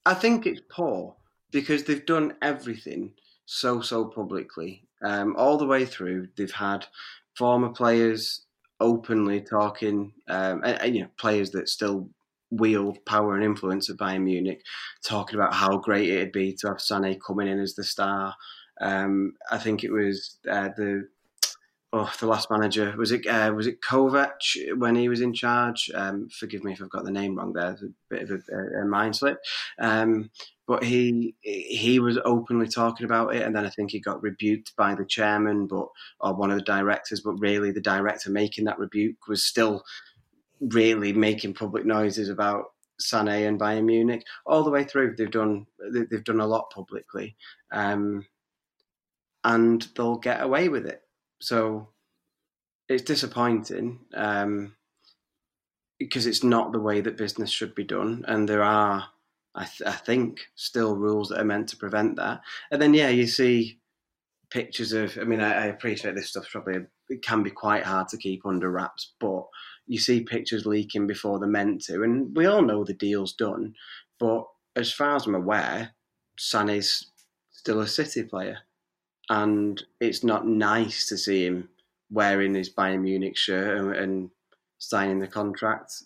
I 0.06 0.14
think 0.14 0.46
it's 0.46 0.62
poor 0.70 1.16
because 1.52 1.84
they've 1.84 2.06
done 2.06 2.36
everything 2.42 3.14
so 3.46 3.82
so 3.82 4.06
publicly 4.06 4.84
um, 5.04 5.36
all 5.38 5.58
the 5.58 5.66
way 5.66 5.86
through. 5.86 6.28
They've 6.36 6.52
had 6.52 6.86
former 7.36 7.70
players 7.70 8.46
openly 8.80 9.42
talking, 9.42 10.14
um, 10.28 10.64
and, 10.64 10.82
and, 10.82 10.96
you 10.96 11.02
know, 11.02 11.10
players 11.18 11.52
that 11.52 11.70
still 11.70 12.10
wield 12.52 13.04
power 13.06 13.36
and 13.36 13.44
influence 13.44 13.90
at 13.90 13.98
Bayern 13.98 14.24
Munich, 14.24 14.64
talking 15.04 15.40
about 15.40 15.54
how 15.54 15.78
great 15.78 16.10
it'd 16.10 16.32
be 16.32 16.54
to 16.54 16.68
have 16.68 16.78
Sané 16.78 17.20
coming 17.26 17.48
in 17.48 17.60
as 17.60 17.76
the 17.76 17.84
star. 17.84 18.36
Um, 18.82 19.34
I 19.52 19.58
think 19.58 19.84
it 19.84 19.92
was 19.92 20.38
uh, 20.50 20.70
the 20.76 21.10
oh, 21.94 22.12
the 22.20 22.28
last 22.28 22.50
manager 22.52 22.94
was 22.98 23.12
it 23.12 23.26
uh, 23.26 23.52
was 23.56 23.68
it 23.68 23.82
Kovac 23.82 24.78
when 24.78 24.96
he 24.96 25.10
was 25.10 25.22
in 25.22 25.34
charge? 25.34 25.90
Um, 25.94 26.30
forgive 26.30 26.64
me 26.64 26.74
if 26.74 26.82
I've 26.82 26.90
got 26.90 27.06
the 27.06 27.12
name 27.12 27.36
wrong. 27.36 27.54
There, 27.54 27.70
a 27.70 27.78
bit 28.10 28.30
of 28.30 28.42
a, 28.52 28.82
a 28.82 28.86
mind 28.86 29.16
slip. 29.16 29.40
Um, 29.80 30.30
but 30.68 30.84
he 30.84 31.36
he 31.42 32.00
was 32.00 32.20
openly 32.26 32.68
talking 32.68 33.06
about 33.06 33.34
it, 33.36 33.42
and 33.42 33.56
then 33.56 33.66
I 33.66 33.70
think 33.70 33.92
he 33.92 34.00
got 34.00 34.22
rebuked 34.22 34.76
by 34.76 34.94
the 34.96 35.06
chairman, 35.06 35.68
but 35.68 35.88
or 36.20 36.36
one 36.36 36.52
of 36.52 36.58
the 36.58 36.64
directors. 36.64 37.22
But 37.22 37.40
really, 37.40 37.72
the 37.72 37.82
director 37.82 38.30
making 38.30 38.66
that 38.66 38.80
rebuke 38.80 39.28
was 39.28 39.44
still 39.44 39.84
really 40.62 41.14
making 41.14 41.54
public 41.54 41.86
noises 41.86 42.30
about 42.30 42.66
Sané 43.02 43.48
and 43.48 43.60
Bayern 43.60 43.86
Munich 43.86 44.26
all 44.46 44.64
the 44.64 44.70
way 44.70 44.84
through. 44.84 45.16
They've 45.16 45.32
done 45.32 45.66
they've 45.92 46.24
done 46.24 46.40
a 46.40 46.48
lot 46.48 46.72
publicly, 46.72 47.36
um, 47.72 48.28
and 49.44 49.88
they'll 49.96 50.18
get 50.18 50.44
away 50.44 50.70
with 50.70 50.86
it. 50.86 51.02
So 51.40 51.90
it's 52.88 53.04
disappointing 53.04 54.00
um, 54.14 54.76
because 55.98 56.26
it's 56.26 56.44
not 56.44 56.72
the 56.72 56.80
way 56.80 57.02
that 57.02 57.18
business 57.18 57.50
should 57.50 57.76
be 57.76 57.84
done, 57.84 58.26
and 58.28 58.48
there 58.48 58.64
are, 58.64 59.08
I, 59.56 59.66
th- 59.66 59.88
I, 59.88 59.94
think, 59.94 60.40
still 60.56 60.96
rules 60.96 61.30
that 61.30 61.40
are 61.40 61.46
meant 61.46 61.70
to 61.70 61.78
prevent 61.78 62.16
that. 62.18 62.42
And 62.72 62.82
then, 62.82 62.94
yeah, 62.94 63.10
you 63.10 63.28
see 63.28 63.80
pictures 64.50 64.94
of. 64.94 65.18
I 65.20 65.24
mean, 65.24 65.42
I, 65.42 65.64
I 65.64 65.66
appreciate 65.68 66.16
this 66.16 66.30
stuff. 66.30 66.50
Probably 66.52 66.86
it 67.10 67.22
can 67.22 67.44
be 67.44 67.52
quite 67.52 67.84
hard 67.84 68.08
to 68.10 68.18
keep 68.18 68.46
under 68.46 68.70
wraps, 68.70 69.14
but 69.20 69.44
you 69.88 70.00
see 70.00 70.22
pictures 70.22 70.66
leaking 70.66 71.08
before 71.08 71.40
they're 71.40 71.50
meant 71.50 71.84
to, 71.84 72.04
and 72.04 72.36
we 72.36 72.46
all 72.46 72.62
know 72.62 72.84
the 72.84 72.94
deal's 72.94 73.34
done. 73.34 73.76
But 74.20 74.46
as 74.76 74.92
far 74.92 75.16
as 75.16 75.26
I'm 75.26 75.36
aware, 75.36 75.92
Sané's 76.40 77.12
still 77.52 77.82
a 77.82 77.88
City 77.88 78.24
player 78.24 78.60
and 79.30 79.84
it's 80.00 80.24
not 80.24 80.48
nice 80.48 81.08
to 81.08 81.18
see 81.18 81.46
him 81.46 81.70
wearing 82.12 82.56
his 82.56 82.70
Bayern 82.70 83.02
Munich 83.02 83.38
shirt 83.38 83.78
and, 83.78 83.96
and 83.96 84.30
signing 84.80 85.20
the 85.20 85.28
contract 85.28 86.04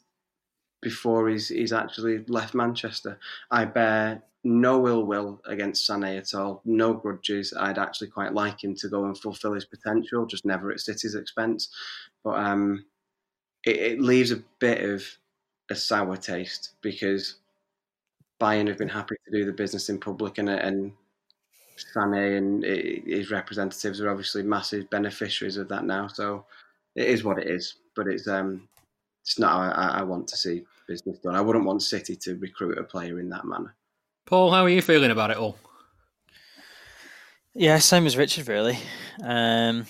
before 0.82 1.30
he's 1.30 1.47
he's 1.47 1.74
actually 1.74 2.26
left 2.28 2.53
Manchester. 2.53 3.17
I 3.49 3.65
bear 3.65 4.24
no 4.43 4.88
ill 4.88 5.05
will 5.05 5.41
against 5.45 5.89
Sané 5.89 6.17
at 6.17 6.34
all, 6.38 6.61
no 6.65 6.93
grudges. 6.93 7.53
I'd 7.57 7.78
actually 7.78 8.09
quite 8.09 8.34
like 8.34 8.63
him 8.63 8.76
to 8.76 8.89
go 8.89 9.05
and 9.05 9.17
fulfil 9.17 9.53
his 9.53 9.65
potential, 9.65 10.26
just 10.26 10.45
never 10.45 10.71
at 10.71 10.82
City's 10.82 11.15
expense. 11.15 11.69
But 12.24 12.39
um, 12.39 12.86
it, 13.63 13.78
it 13.78 14.01
leaves 14.01 14.32
a 14.32 14.43
bit 14.59 14.84
of 14.84 15.05
a 15.69 15.76
sour 15.76 16.17
taste 16.17 16.71
because 16.82 17.36
Bayern 18.41 18.67
have 18.67 18.78
been 18.78 18.89
happy 18.89 19.15
to 19.24 19.32
do 19.32 19.45
the 19.45 19.53
business 19.53 19.88
in 19.88 19.97
public 19.99 20.38
and 20.38 20.49
and 20.49 20.91
Sané 21.78 22.38
and 22.38 22.63
his 22.63 23.32
representatives 23.32 24.01
are 24.01 24.09
obviously 24.09 24.43
massive 24.43 24.89
beneficiaries 24.89 25.57
of 25.57 25.67
that 25.69 25.86
now. 25.86 26.07
So 26.07 26.45
it 26.95 27.07
is 27.07 27.24
what 27.24 27.39
it 27.39 27.47
is, 27.47 27.76
but 27.95 28.07
it's 28.07 28.28
um, 28.28 28.67
it's 29.24 29.39
not 29.39 29.51
how 29.51 29.82
I, 29.82 29.99
I 29.99 30.03
want 30.03 30.28
to 30.30 30.38
see 30.38 30.63
business 30.88 31.19
done. 31.19 31.36
I 31.36 31.41
wouldn't 31.41 31.65
want 31.65 31.82
City 31.82 32.15
to 32.17 32.36
recruit 32.36 32.78
a 32.78 32.84
player 32.84 33.19
in 33.19 33.30
that 33.30 33.45
manner. 33.45 33.76
Paul, 34.26 34.51
how 34.51 34.63
are 34.63 34.69
you 34.69 34.82
feeling 34.82 35.11
about 35.11 35.32
it 35.32 35.38
all? 35.38 35.57
Yeah, 37.53 37.78
same 37.78 38.05
as 38.05 38.17
Richard. 38.17 38.47
Really, 38.47 38.78
um, 39.24 39.86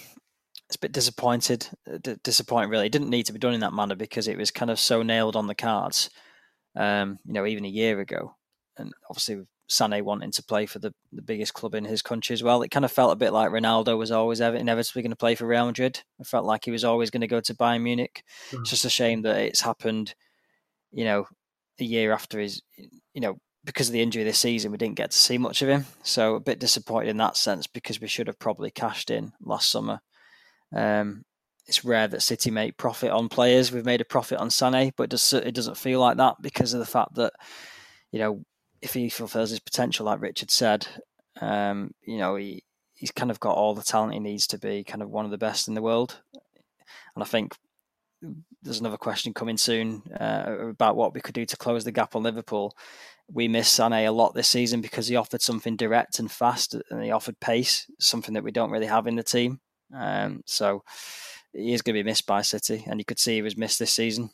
it's 0.68 0.76
a 0.76 0.80
bit 0.80 0.92
disappointed. 0.92 1.68
D- 2.02 2.16
disappointed, 2.24 2.70
really. 2.70 2.88
It 2.88 2.92
didn't 2.92 3.10
need 3.10 3.26
to 3.28 3.34
be 3.34 3.40
done 3.40 3.54
in 3.54 3.62
that 3.62 3.74
manner 3.74 3.96
because 3.96 4.28
it 4.28 4.38
was 4.38 4.52
kind 4.52 4.72
of 4.72 4.80
so 4.80 5.02
nailed 5.04 5.36
on 5.36 5.48
the 5.48 5.56
cards. 5.56 6.10
Um, 6.76 7.20
you 7.26 7.34
know, 7.34 7.46
even 7.46 7.66
a 7.66 7.70
year 7.70 8.00
ago, 8.00 8.36
and 8.78 8.92
obviously 9.10 9.46
Sané 9.74 10.02
wanting 10.02 10.32
to 10.32 10.44
play 10.44 10.66
for 10.66 10.80
the, 10.80 10.94
the 11.12 11.22
biggest 11.22 11.54
club 11.54 11.76
in 11.76 11.84
his 11.86 12.02
country 12.02 12.34
as 12.34 12.44
well. 12.44 12.62
It 12.62 12.72
kind 12.72 12.86
of 12.86 12.92
felt 12.92 13.12
a 13.12 13.18
bit 13.18 13.34
like 13.34 13.50
Ronaldo 13.50 13.98
was 13.98 14.12
always 14.12 14.40
inevitably 14.40 15.02
going 15.02 15.12
to 15.12 15.18
play 15.18 15.36
for 15.36 15.48
Real 15.48 15.66
Madrid. 15.66 16.02
I 16.20 16.24
felt 16.24 16.46
like 16.46 16.66
he 16.66 16.72
was 16.72 16.84
always 16.84 17.10
going 17.10 17.22
to 17.22 17.28
go 17.28 17.42
to 17.42 17.56
Bayern 17.56 17.82
Munich. 17.82 18.24
Mm. 18.52 18.62
It's 18.62 18.70
just 18.70 18.86
a 18.86 18.90
shame 18.90 19.24
that 19.24 19.38
it's 19.38 19.62
happened, 19.62 20.16
you 20.92 21.06
know, 21.06 21.28
a 21.80 21.84
year 21.84 22.14
after 22.14 22.40
his, 22.40 22.62
you 22.78 23.22
know, 23.22 23.38
because 23.66 23.88
of 23.90 23.94
the 23.94 24.02
injury 24.02 24.24
this 24.24 24.40
season, 24.40 24.72
we 24.72 24.78
didn't 24.78 24.98
get 24.98 25.12
to 25.12 25.18
see 25.18 25.38
much 25.38 25.62
of 25.62 25.70
him. 25.70 25.86
So 26.04 26.36
a 26.36 26.40
bit 26.40 26.60
disappointed 26.60 27.10
in 27.10 27.18
that 27.18 27.38
sense 27.38 27.66
because 27.66 28.00
we 28.00 28.08
should 28.08 28.28
have 28.28 28.40
probably 28.40 28.72
cashed 28.72 29.10
in 29.10 29.34
last 29.42 29.72
summer. 29.72 30.02
Um, 30.76 31.24
it's 31.66 31.86
rare 31.86 32.10
that 32.10 32.22
City 32.22 32.52
make 32.52 32.78
profit 32.78 33.10
on 33.12 33.30
players. 33.30 33.72
We've 33.72 33.86
made 33.86 34.02
a 34.02 34.06
profit 34.06 34.38
on 34.38 34.50
Sané, 34.50 34.92
but 34.98 35.04
it, 35.04 35.10
does, 35.12 35.32
it 35.32 35.56
doesn't 35.56 35.78
feel 35.78 36.00
like 36.02 36.18
that 36.18 36.36
because 36.42 36.74
of 36.74 36.80
the 36.80 36.86
fact 36.86 37.16
that, 37.16 37.34
you 38.12 38.20
know, 38.20 38.44
if 38.84 38.94
he 38.94 39.08
fulfills 39.08 39.50
his 39.50 39.62
potential, 39.62 40.06
like 40.06 40.22
Richard 40.22 40.52
said, 40.52 40.86
um, 41.40 41.94
you 42.06 42.18
know, 42.18 42.36
he 42.36 42.64
he's 42.94 43.12
kind 43.12 43.32
of 43.32 43.40
got 43.40 43.56
all 43.56 43.74
the 43.74 43.82
talent 43.82 44.14
he 44.14 44.20
needs 44.20 44.46
to 44.48 44.58
be 44.58 44.84
kind 44.84 45.02
of 45.02 45.10
one 45.10 45.26
of 45.26 45.32
the 45.32 45.38
best 45.38 45.68
in 45.68 45.74
the 45.74 45.82
world. 45.82 46.22
And 47.16 47.24
I 47.24 47.26
think 47.26 47.56
there's 48.62 48.80
another 48.80 48.98
question 48.98 49.34
coming 49.34 49.58
soon 49.58 50.04
uh, 50.20 50.56
about 50.70 50.96
what 50.96 51.14
we 51.14 51.22
could 51.22 51.34
do 51.34 51.46
to 51.46 51.58
close 51.58 51.86
the 51.86 51.92
gap 51.92 52.16
on 52.16 52.24
Liverpool. 52.24 52.76
We 53.32 53.48
missed 53.48 53.80
Sané 53.80 54.06
a 54.06 54.12
lot 54.12 54.34
this 54.34 54.50
season 54.50 54.82
because 54.82 55.08
he 55.08 55.16
offered 55.16 55.42
something 55.42 55.78
direct 55.78 56.20
and 56.20 56.30
fast, 56.30 56.76
and 56.90 57.04
he 57.04 57.12
offered 57.12 57.40
pace, 57.40 57.90
something 58.00 58.34
that 58.34 58.44
we 58.44 58.52
don't 58.52 58.72
really 58.72 58.86
have 58.86 59.08
in 59.08 59.16
the 59.16 59.24
team. 59.24 59.62
Um, 59.96 60.44
so 60.46 60.84
he 61.54 61.74
is 61.74 61.82
going 61.82 61.96
to 61.96 62.04
be 62.04 62.10
missed 62.10 62.28
by 62.28 62.42
City, 62.42 62.84
and 62.86 63.00
you 63.00 63.06
could 63.06 63.20
see 63.20 63.36
he 63.36 63.42
was 63.42 63.58
missed 63.58 63.80
this 63.80 63.94
season. 63.94 64.30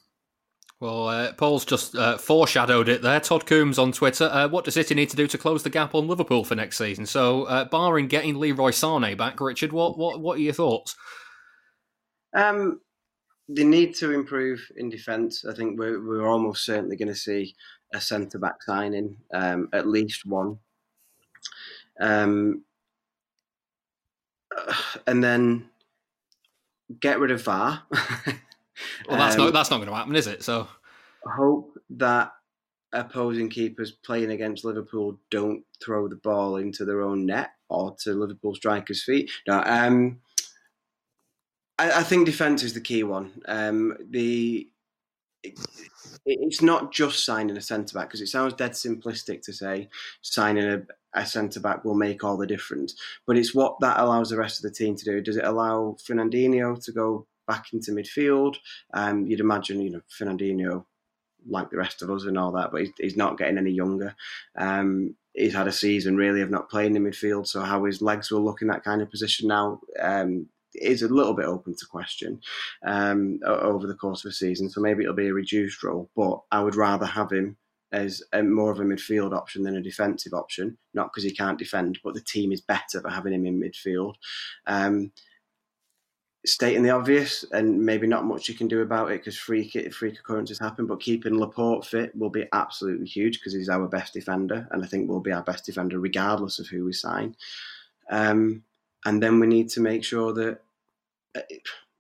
Well, 0.79 1.09
uh, 1.09 1.33
Paul's 1.33 1.65
just 1.65 1.93
uh, 1.95 2.17
foreshadowed 2.17 2.87
it 2.87 3.01
there. 3.01 3.19
Todd 3.19 3.45
Coombs 3.45 3.77
on 3.77 3.91
Twitter. 3.91 4.25
Uh, 4.25 4.47
what 4.47 4.63
does 4.63 4.75
City 4.75 4.95
need 4.95 5.09
to 5.09 5.17
do 5.17 5.27
to 5.27 5.37
close 5.37 5.63
the 5.63 5.69
gap 5.69 5.93
on 5.93 6.07
Liverpool 6.07 6.45
for 6.45 6.55
next 6.55 6.77
season? 6.77 7.05
So, 7.05 7.43
uh, 7.43 7.65
barring 7.65 8.07
getting 8.07 8.39
Leroy 8.39 8.71
Sané 8.71 9.17
back, 9.17 9.41
Richard, 9.41 9.73
what 9.73 9.97
what 9.97 10.21
what 10.21 10.37
are 10.37 10.41
your 10.41 10.53
thoughts? 10.53 10.95
Um, 12.33 12.79
they 13.49 13.65
need 13.65 13.93
to 13.95 14.13
improve 14.13 14.65
in 14.77 14.89
defence. 14.89 15.43
I 15.43 15.53
think 15.53 15.77
we're 15.77 16.01
we're 16.01 16.27
almost 16.27 16.63
certainly 16.63 16.95
going 16.95 17.09
to 17.09 17.15
see 17.15 17.55
a 17.93 17.99
centre 17.99 18.39
back 18.39 18.63
signing, 18.63 19.17
um, 19.33 19.67
at 19.73 19.87
least 19.87 20.25
one. 20.25 20.59
Um, 21.99 22.63
and 25.07 25.21
then 25.21 25.69
get 27.01 27.19
rid 27.19 27.31
of 27.31 27.43
VAR. 27.43 27.83
Well, 29.07 29.17
that's 29.17 29.35
um, 29.35 29.45
not 29.45 29.53
that's 29.53 29.69
not 29.69 29.77
going 29.77 29.89
to 29.89 29.95
happen, 29.95 30.15
is 30.15 30.27
it? 30.27 30.43
So 30.43 30.67
I 31.25 31.35
hope 31.35 31.77
that 31.91 32.31
opposing 32.91 33.49
keepers 33.49 33.91
playing 33.91 34.31
against 34.31 34.65
Liverpool 34.65 35.19
don't 35.29 35.63
throw 35.83 36.07
the 36.07 36.15
ball 36.15 36.55
into 36.57 36.85
their 36.85 37.01
own 37.01 37.25
net 37.25 37.51
or 37.69 37.95
to 38.01 38.13
Liverpool 38.13 38.55
strikers' 38.55 39.03
feet. 39.03 39.29
No, 39.47 39.61
um, 39.65 40.19
I, 41.77 41.99
I, 41.99 42.03
think 42.03 42.25
defence 42.25 42.63
is 42.63 42.73
the 42.73 42.81
key 42.81 43.03
one. 43.03 43.41
Um, 43.47 43.95
the 44.09 44.67
it, 45.43 45.57
it's 46.25 46.61
not 46.61 46.91
just 46.91 47.25
signing 47.25 47.57
a 47.57 47.61
centre 47.61 47.97
back 47.97 48.09
because 48.09 48.21
it 48.21 48.27
sounds 48.27 48.53
dead 48.53 48.71
simplistic 48.71 49.41
to 49.43 49.53
say 49.53 49.89
signing 50.21 50.65
a, 50.65 50.81
a 51.13 51.25
centre 51.25 51.59
back 51.59 51.85
will 51.85 51.95
make 51.95 52.23
all 52.23 52.37
the 52.37 52.47
difference. 52.47 52.95
But 53.25 53.37
it's 53.37 53.55
what 53.55 53.79
that 53.81 53.99
allows 53.99 54.29
the 54.29 54.37
rest 54.37 54.57
of 54.57 54.63
the 54.63 54.75
team 54.75 54.95
to 54.95 55.05
do. 55.05 55.21
Does 55.21 55.37
it 55.37 55.45
allow 55.45 55.95
Fernandinho 55.99 56.83
to 56.83 56.91
go 56.91 57.25
back 57.49 57.73
into 57.73 57.91
midfield. 57.91 58.55
Um, 58.93 59.25
you'd 59.25 59.41
imagine, 59.41 59.81
you 59.81 59.89
know, 59.89 60.01
Fernandinho, 60.17 60.85
like 61.47 61.69
the 61.71 61.77
rest 61.77 62.01
of 62.01 62.11
us 62.11 62.23
and 62.23 62.37
all 62.37 62.51
that, 62.51 62.71
but 62.71 62.81
he's, 62.81 62.91
he's 62.99 63.17
not 63.17 63.37
getting 63.37 63.57
any 63.57 63.71
younger. 63.71 64.15
Um, 64.57 65.15
he's 65.33 65.55
had 65.55 65.67
a 65.67 65.71
season 65.71 66.15
really 66.15 66.41
of 66.41 66.51
not 66.51 66.69
playing 66.69 66.95
in 66.95 67.03
midfield, 67.03 67.47
so 67.47 67.61
how 67.61 67.83
his 67.85 68.01
legs 68.01 68.29
will 68.29 68.45
look 68.45 68.61
in 68.61 68.67
that 68.67 68.83
kind 68.83 69.01
of 69.01 69.09
position 69.09 69.47
now 69.47 69.81
um, 69.99 70.47
is 70.75 71.01
a 71.01 71.07
little 71.07 71.33
bit 71.33 71.45
open 71.45 71.75
to 71.75 71.85
question 71.85 72.39
um, 72.85 73.39
over 73.45 73.87
the 73.87 73.95
course 73.95 74.23
of 74.23 74.29
a 74.29 74.33
season. 74.33 74.69
So 74.69 74.79
maybe 74.79 75.03
it'll 75.03 75.15
be 75.15 75.29
a 75.29 75.33
reduced 75.33 75.83
role, 75.83 76.09
but 76.15 76.41
I 76.51 76.61
would 76.61 76.75
rather 76.75 77.05
have 77.07 77.31
him 77.31 77.57
as 77.91 78.21
a, 78.33 78.43
more 78.43 78.71
of 78.71 78.79
a 78.79 78.83
midfield 78.83 79.35
option 79.35 79.63
than 79.63 79.75
a 79.75 79.81
defensive 79.81 80.33
option. 80.33 80.77
Not 80.93 81.11
because 81.11 81.23
he 81.23 81.35
can't 81.35 81.57
defend, 81.57 81.99
but 82.03 82.13
the 82.13 82.21
team 82.21 82.51
is 82.51 82.61
better 82.61 83.01
for 83.01 83.09
having 83.09 83.33
him 83.33 83.47
in 83.47 83.59
midfield. 83.59 84.15
Um, 84.67 85.11
stating 86.45 86.83
the 86.83 86.89
obvious, 86.89 87.43
and 87.51 87.85
maybe 87.85 88.07
not 88.07 88.25
much 88.25 88.47
you 88.47 88.55
can 88.55 88.67
do 88.67 88.81
about 88.81 89.11
it 89.11 89.19
because 89.19 89.37
freak 89.37 89.77
freak 89.93 90.19
occurrences 90.19 90.59
happen. 90.59 90.85
But 90.85 91.01
keeping 91.01 91.37
Laporte 91.37 91.85
fit 91.85 92.15
will 92.15 92.29
be 92.29 92.45
absolutely 92.53 93.07
huge 93.07 93.39
because 93.39 93.53
he's 93.53 93.69
our 93.69 93.87
best 93.87 94.13
defender, 94.13 94.67
and 94.71 94.83
I 94.83 94.87
think 94.87 95.09
will 95.09 95.19
be 95.19 95.31
our 95.31 95.43
best 95.43 95.65
defender 95.65 95.99
regardless 95.99 96.59
of 96.59 96.67
who 96.67 96.85
we 96.85 96.93
sign. 96.93 97.35
Um, 98.09 98.63
and 99.05 99.21
then 99.21 99.39
we 99.39 99.47
need 99.47 99.69
to 99.69 99.81
make 99.81 100.03
sure 100.03 100.33
that 100.33 100.61
uh, 101.35 101.41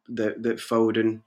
that, 0.09 0.43
that 0.43 0.57
Foden. 0.57 1.21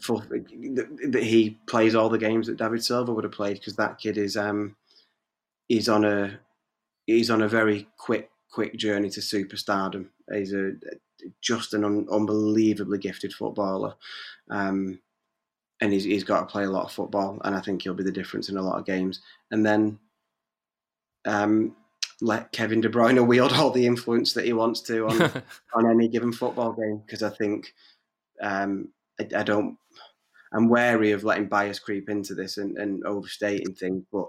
For, 0.00 0.20
that 0.20 1.22
he 1.24 1.58
plays 1.66 1.96
all 1.96 2.08
the 2.08 2.18
games 2.18 2.46
that 2.46 2.56
David 2.56 2.84
Silva 2.84 3.12
would 3.12 3.24
have 3.24 3.32
played 3.32 3.58
because 3.58 3.74
that 3.74 3.98
kid 3.98 4.16
is 4.16 4.36
um 4.36 4.76
he's 5.66 5.88
on 5.88 6.04
a 6.04 6.38
he's 7.04 7.30
on 7.30 7.42
a 7.42 7.48
very 7.48 7.88
quick 7.96 8.30
quick 8.48 8.76
journey 8.76 9.10
to 9.10 9.20
superstardom. 9.20 10.06
He's 10.32 10.52
a 10.52 10.74
just 11.40 11.74
an 11.74 11.84
un- 11.84 12.06
unbelievably 12.10 12.98
gifted 12.98 13.32
footballer. 13.32 13.94
Um, 14.50 15.00
and 15.80 15.92
he's, 15.92 16.04
he's 16.04 16.24
got 16.24 16.40
to 16.40 16.46
play 16.46 16.64
a 16.64 16.70
lot 16.70 16.86
of 16.86 16.92
football, 16.92 17.40
and 17.44 17.54
I 17.54 17.60
think 17.60 17.82
he'll 17.82 17.94
be 17.94 18.04
the 18.04 18.10
difference 18.10 18.48
in 18.48 18.56
a 18.56 18.62
lot 18.62 18.78
of 18.78 18.86
games. 18.86 19.20
And 19.50 19.64
then 19.64 19.98
um, 21.24 21.76
let 22.20 22.52
Kevin 22.52 22.80
De 22.80 22.88
Bruyne 22.88 23.26
wield 23.26 23.52
all 23.52 23.70
the 23.70 23.86
influence 23.86 24.32
that 24.32 24.44
he 24.44 24.52
wants 24.52 24.80
to 24.82 25.06
on 25.06 25.22
on 25.74 25.90
any 25.90 26.08
given 26.08 26.32
football 26.32 26.72
game, 26.72 27.02
because 27.04 27.22
I 27.22 27.30
think 27.30 27.72
um, 28.42 28.88
I, 29.20 29.28
I, 29.36 29.42
don't. 29.42 29.76
I'm 30.52 30.68
wary 30.68 31.12
of 31.12 31.24
letting 31.24 31.48
bias 31.48 31.78
creep 31.78 32.08
into 32.08 32.34
this 32.34 32.56
and, 32.56 32.76
and 32.78 33.04
overstating 33.04 33.74
things, 33.74 34.04
but 34.10 34.26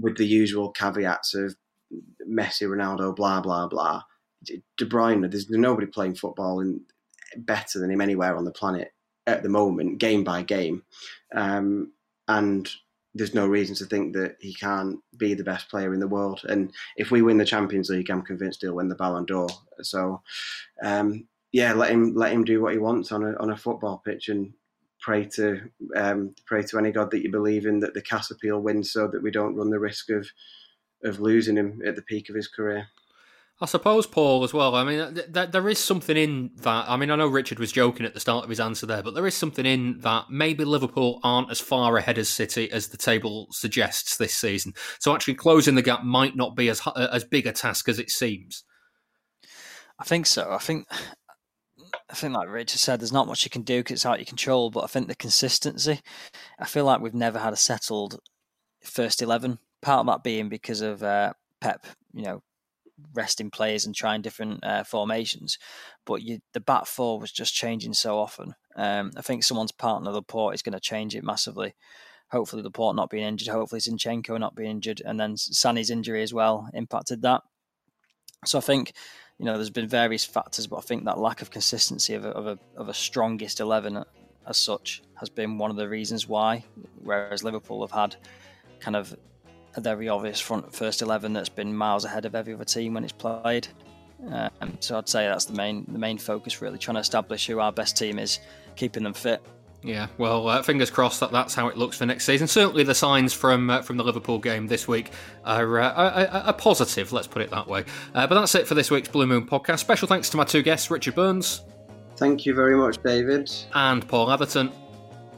with 0.00 0.16
the 0.16 0.26
usual 0.26 0.70
caveats 0.70 1.34
of 1.34 1.56
Messi, 2.28 2.68
Ronaldo, 2.68 3.14
blah 3.16 3.40
blah 3.40 3.66
blah. 3.66 4.02
De 4.44 4.86
Bruyne, 4.86 5.30
there's 5.30 5.50
nobody 5.50 5.86
playing 5.86 6.14
football 6.14 6.60
in, 6.60 6.80
better 7.36 7.78
than 7.78 7.90
him 7.90 8.00
anywhere 8.00 8.36
on 8.36 8.44
the 8.44 8.52
planet 8.52 8.92
at 9.26 9.42
the 9.42 9.48
moment, 9.48 9.98
game 9.98 10.24
by 10.24 10.42
game. 10.42 10.82
Um, 11.34 11.92
and 12.28 12.70
there's 13.14 13.34
no 13.34 13.46
reason 13.46 13.74
to 13.76 13.86
think 13.86 14.14
that 14.14 14.36
he 14.40 14.54
can't 14.54 14.98
be 15.16 15.34
the 15.34 15.44
best 15.44 15.68
player 15.68 15.94
in 15.94 16.00
the 16.00 16.08
world. 16.08 16.40
And 16.48 16.72
if 16.96 17.10
we 17.10 17.22
win 17.22 17.38
the 17.38 17.44
Champions 17.44 17.88
League, 17.88 18.10
I'm 18.10 18.22
convinced 18.22 18.62
he'll 18.62 18.74
win 18.74 18.88
the 18.88 18.96
Ballon 18.96 19.24
d'Or. 19.24 19.48
So, 19.82 20.20
um, 20.82 21.26
yeah, 21.52 21.72
let 21.72 21.90
him 21.90 22.14
let 22.14 22.32
him 22.32 22.44
do 22.44 22.60
what 22.60 22.72
he 22.72 22.78
wants 22.78 23.12
on 23.12 23.22
a 23.22 23.34
on 23.36 23.50
a 23.50 23.56
football 23.56 24.02
pitch 24.04 24.28
and 24.28 24.52
pray 25.00 25.24
to 25.26 25.60
um, 25.94 26.34
pray 26.46 26.62
to 26.62 26.78
any 26.78 26.90
god 26.90 27.12
that 27.12 27.22
you 27.22 27.30
believe 27.30 27.66
in 27.66 27.78
that 27.80 27.94
the 27.94 28.02
CAS 28.02 28.32
appeal 28.32 28.58
wins, 28.60 28.92
so 28.92 29.06
that 29.06 29.22
we 29.22 29.30
don't 29.30 29.54
run 29.54 29.70
the 29.70 29.78
risk 29.78 30.10
of 30.10 30.28
of 31.04 31.20
losing 31.20 31.56
him 31.56 31.80
at 31.86 31.94
the 31.94 32.02
peak 32.02 32.28
of 32.28 32.34
his 32.34 32.48
career. 32.48 32.88
I 33.64 33.66
suppose, 33.66 34.06
Paul, 34.06 34.44
as 34.44 34.52
well. 34.52 34.74
I 34.74 34.84
mean, 34.84 35.14
th- 35.14 35.32
th- 35.32 35.50
there 35.50 35.68
is 35.70 35.78
something 35.78 36.18
in 36.18 36.50
that. 36.56 36.84
I 36.86 36.98
mean, 36.98 37.10
I 37.10 37.16
know 37.16 37.26
Richard 37.26 37.58
was 37.58 37.72
joking 37.72 38.04
at 38.04 38.12
the 38.12 38.20
start 38.20 38.44
of 38.44 38.50
his 38.50 38.60
answer 38.60 38.84
there, 38.84 39.02
but 39.02 39.14
there 39.14 39.26
is 39.26 39.34
something 39.34 39.64
in 39.64 40.00
that 40.00 40.26
maybe 40.28 40.66
Liverpool 40.66 41.18
aren't 41.24 41.50
as 41.50 41.60
far 41.60 41.96
ahead 41.96 42.18
as 42.18 42.28
City 42.28 42.70
as 42.70 42.88
the 42.88 42.98
table 42.98 43.46
suggests 43.52 44.18
this 44.18 44.34
season. 44.34 44.74
So 44.98 45.14
actually 45.14 45.36
closing 45.36 45.76
the 45.76 45.82
gap 45.82 46.04
might 46.04 46.36
not 46.36 46.54
be 46.54 46.68
as 46.68 46.82
as 46.94 47.24
big 47.24 47.46
a 47.46 47.52
task 47.52 47.88
as 47.88 47.98
it 47.98 48.10
seems. 48.10 48.64
I 49.98 50.04
think 50.04 50.26
so. 50.26 50.50
I 50.50 50.58
think, 50.58 50.86
I 52.10 52.14
think, 52.14 52.34
like 52.34 52.50
Richard 52.50 52.78
said, 52.80 53.00
there's 53.00 53.12
not 53.12 53.26
much 53.26 53.44
you 53.44 53.50
can 53.50 53.62
do 53.62 53.80
because 53.80 53.94
it's 53.94 54.06
out 54.06 54.16
of 54.16 54.20
your 54.20 54.26
control. 54.26 54.70
But 54.70 54.84
I 54.84 54.88
think 54.88 55.08
the 55.08 55.14
consistency. 55.14 56.00
I 56.60 56.66
feel 56.66 56.84
like 56.84 57.00
we've 57.00 57.14
never 57.14 57.38
had 57.38 57.54
a 57.54 57.56
settled 57.56 58.20
first 58.82 59.22
eleven. 59.22 59.58
Part 59.80 60.00
of 60.00 60.06
that 60.06 60.22
being 60.22 60.50
because 60.50 60.82
of 60.82 61.02
uh, 61.02 61.32
Pep, 61.62 61.86
you 62.12 62.24
know, 62.24 62.42
resting 63.14 63.50
players 63.50 63.86
and 63.86 63.94
trying 63.94 64.22
different 64.22 64.64
uh, 64.64 64.84
formations. 64.84 65.58
But 66.04 66.22
you, 66.22 66.40
the 66.52 66.60
back 66.60 66.86
four 66.86 67.18
was 67.18 67.32
just 67.32 67.54
changing 67.54 67.94
so 67.94 68.18
often. 68.18 68.54
Um, 68.76 69.12
I 69.16 69.22
think 69.22 69.44
someone's 69.44 69.72
partner, 69.72 70.10
Laporte, 70.10 70.54
is 70.54 70.62
going 70.62 70.74
to 70.74 70.80
change 70.80 71.14
it 71.14 71.24
massively. 71.24 71.74
Hopefully, 72.30 72.62
Laporte 72.62 72.96
not 72.96 73.10
being 73.10 73.24
injured. 73.24 73.48
Hopefully, 73.48 73.80
Zinchenko 73.80 74.38
not 74.38 74.54
being 74.54 74.70
injured, 74.70 75.02
and 75.04 75.18
then 75.18 75.34
Sané's 75.34 75.90
injury 75.90 76.22
as 76.22 76.34
well 76.34 76.68
impacted 76.74 77.22
that. 77.22 77.42
So 78.44 78.58
I 78.58 78.62
think 78.62 78.92
you 79.38 79.44
know 79.44 79.54
there's 79.54 79.70
been 79.70 79.88
various 79.88 80.24
factors, 80.24 80.66
but 80.66 80.76
I 80.76 80.80
think 80.80 81.04
that 81.04 81.18
lack 81.18 81.42
of 81.42 81.50
consistency 81.50 82.14
of 82.14 82.24
a, 82.24 82.30
of 82.30 82.46
a, 82.46 82.58
of 82.76 82.88
a 82.88 82.94
strongest 82.94 83.60
eleven 83.60 84.04
as 84.46 84.56
such 84.56 85.02
has 85.20 85.28
been 85.28 85.58
one 85.58 85.70
of 85.70 85.76
the 85.76 85.88
reasons 85.88 86.28
why. 86.28 86.64
Whereas 87.02 87.44
Liverpool 87.44 87.86
have 87.86 87.92
had 87.92 88.16
kind 88.80 88.96
of 88.96 89.16
a 89.76 89.80
very 89.80 90.08
obvious 90.08 90.40
front 90.40 90.74
first 90.74 91.02
eleven 91.02 91.32
that's 91.32 91.48
been 91.48 91.74
miles 91.74 92.04
ahead 92.04 92.24
of 92.24 92.34
every 92.34 92.54
other 92.54 92.64
team 92.64 92.94
when 92.94 93.04
it's 93.04 93.12
played. 93.12 93.68
Um, 94.30 94.78
so 94.80 94.96
I'd 94.96 95.08
say 95.08 95.26
that's 95.26 95.44
the 95.44 95.54
main 95.54 95.84
the 95.88 95.98
main 95.98 96.18
focus 96.18 96.62
really, 96.62 96.78
trying 96.78 96.94
to 96.94 97.00
establish 97.00 97.46
who 97.46 97.60
our 97.60 97.72
best 97.72 97.96
team 97.96 98.18
is, 98.18 98.38
keeping 98.76 99.02
them 99.02 99.14
fit. 99.14 99.42
Yeah, 99.82 100.06
well, 100.16 100.48
uh, 100.48 100.62
fingers 100.62 100.90
crossed 100.90 101.20
that 101.20 101.30
that's 101.30 101.54
how 101.54 101.68
it 101.68 101.76
looks 101.76 101.98
for 101.98 102.06
next 102.06 102.24
season. 102.24 102.46
Certainly, 102.46 102.84
the 102.84 102.94
signs 102.94 103.34
from 103.34 103.68
uh, 103.68 103.82
from 103.82 103.98
the 103.98 104.04
Liverpool 104.04 104.38
game 104.38 104.66
this 104.66 104.88
week 104.88 105.10
are, 105.44 105.78
uh, 105.78 105.92
are, 105.92 106.26
are 106.28 106.52
positive. 106.54 107.12
Let's 107.12 107.26
put 107.26 107.42
it 107.42 107.50
that 107.50 107.68
way. 107.68 107.84
Uh, 108.14 108.26
but 108.26 108.34
that's 108.34 108.54
it 108.54 108.66
for 108.66 108.74
this 108.74 108.90
week's 108.90 109.08
Blue 109.08 109.26
Moon 109.26 109.46
podcast. 109.46 109.80
Special 109.80 110.08
thanks 110.08 110.30
to 110.30 110.38
my 110.38 110.44
two 110.44 110.62
guests, 110.62 110.90
Richard 110.90 111.14
Burns. 111.14 111.60
Thank 112.16 112.46
you 112.46 112.54
very 112.54 112.76
much, 112.76 113.02
David. 113.02 113.52
And 113.74 114.08
Paul 114.08 114.30
Atherton. 114.30 114.72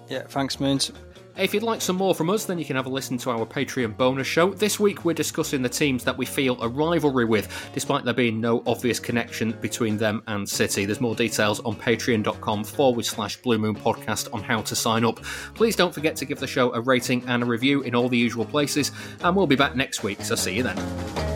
Yeah, 0.09 0.23
thanks, 0.29 0.61
Moons. 0.61 0.93
If 1.39 1.53
you'd 1.53 1.63
like 1.63 1.83
some 1.83 1.97
more 1.97 2.15
from 2.15 2.31
us, 2.31 2.47
then 2.47 2.59
you 2.59 2.65
can 2.65 2.77
have 2.77 2.87
a 2.87 2.91
listen 2.91 3.19
to 3.19 3.31
our 3.31 3.45
Patreon 3.45 3.95
bonus 3.97 4.27
show. 4.27 4.55
This 4.55 4.81
week 4.81 5.05
we're 5.05 5.13
discussing 5.13 5.61
the 5.61 5.69
teams 5.69 6.03
that 6.05 6.17
we 6.17 6.25
feel 6.25 6.61
a 6.63 6.69
rivalry 6.69 7.27
with, 7.27 7.71
despite 7.75 8.05
there 8.05 8.15
being 8.15 8.41
no 8.41 8.63
obvious 8.67 8.99
connection 8.99 9.53
between 9.61 9.99
them 9.99 10.23
and 10.29 10.49
City. 10.49 10.87
There's 10.87 11.01
more 11.01 11.15
details 11.15 11.61
on 11.61 11.77
patreon.com 11.77 12.65
forward 12.65 13.05
slash 13.05 13.37
Blue 13.37 13.59
Moon 13.59 13.75
Podcast 13.75 14.33
on 14.33 14.43
how 14.43 14.63
to 14.63 14.75
sign 14.75 15.05
up. 15.05 15.23
Please 15.55 15.77
don't 15.77 15.93
forget 15.93 16.17
to 16.17 16.25
give 16.25 16.41
the 16.41 16.47
show 16.47 16.73
a 16.73 16.81
rating 16.81 17.23
and 17.27 17.43
a 17.43 17.47
review 17.47 17.83
in 17.83 17.95
all 17.95 18.09
the 18.09 18.17
usual 18.17 18.47
places, 18.47 18.91
and 19.23 19.37
we'll 19.37 19.47
be 19.47 19.57
back 19.57 19.77
next 19.77 20.03
week, 20.03 20.23
so 20.23 20.35
see 20.35 20.57
you 20.57 20.63
then. 20.63 21.36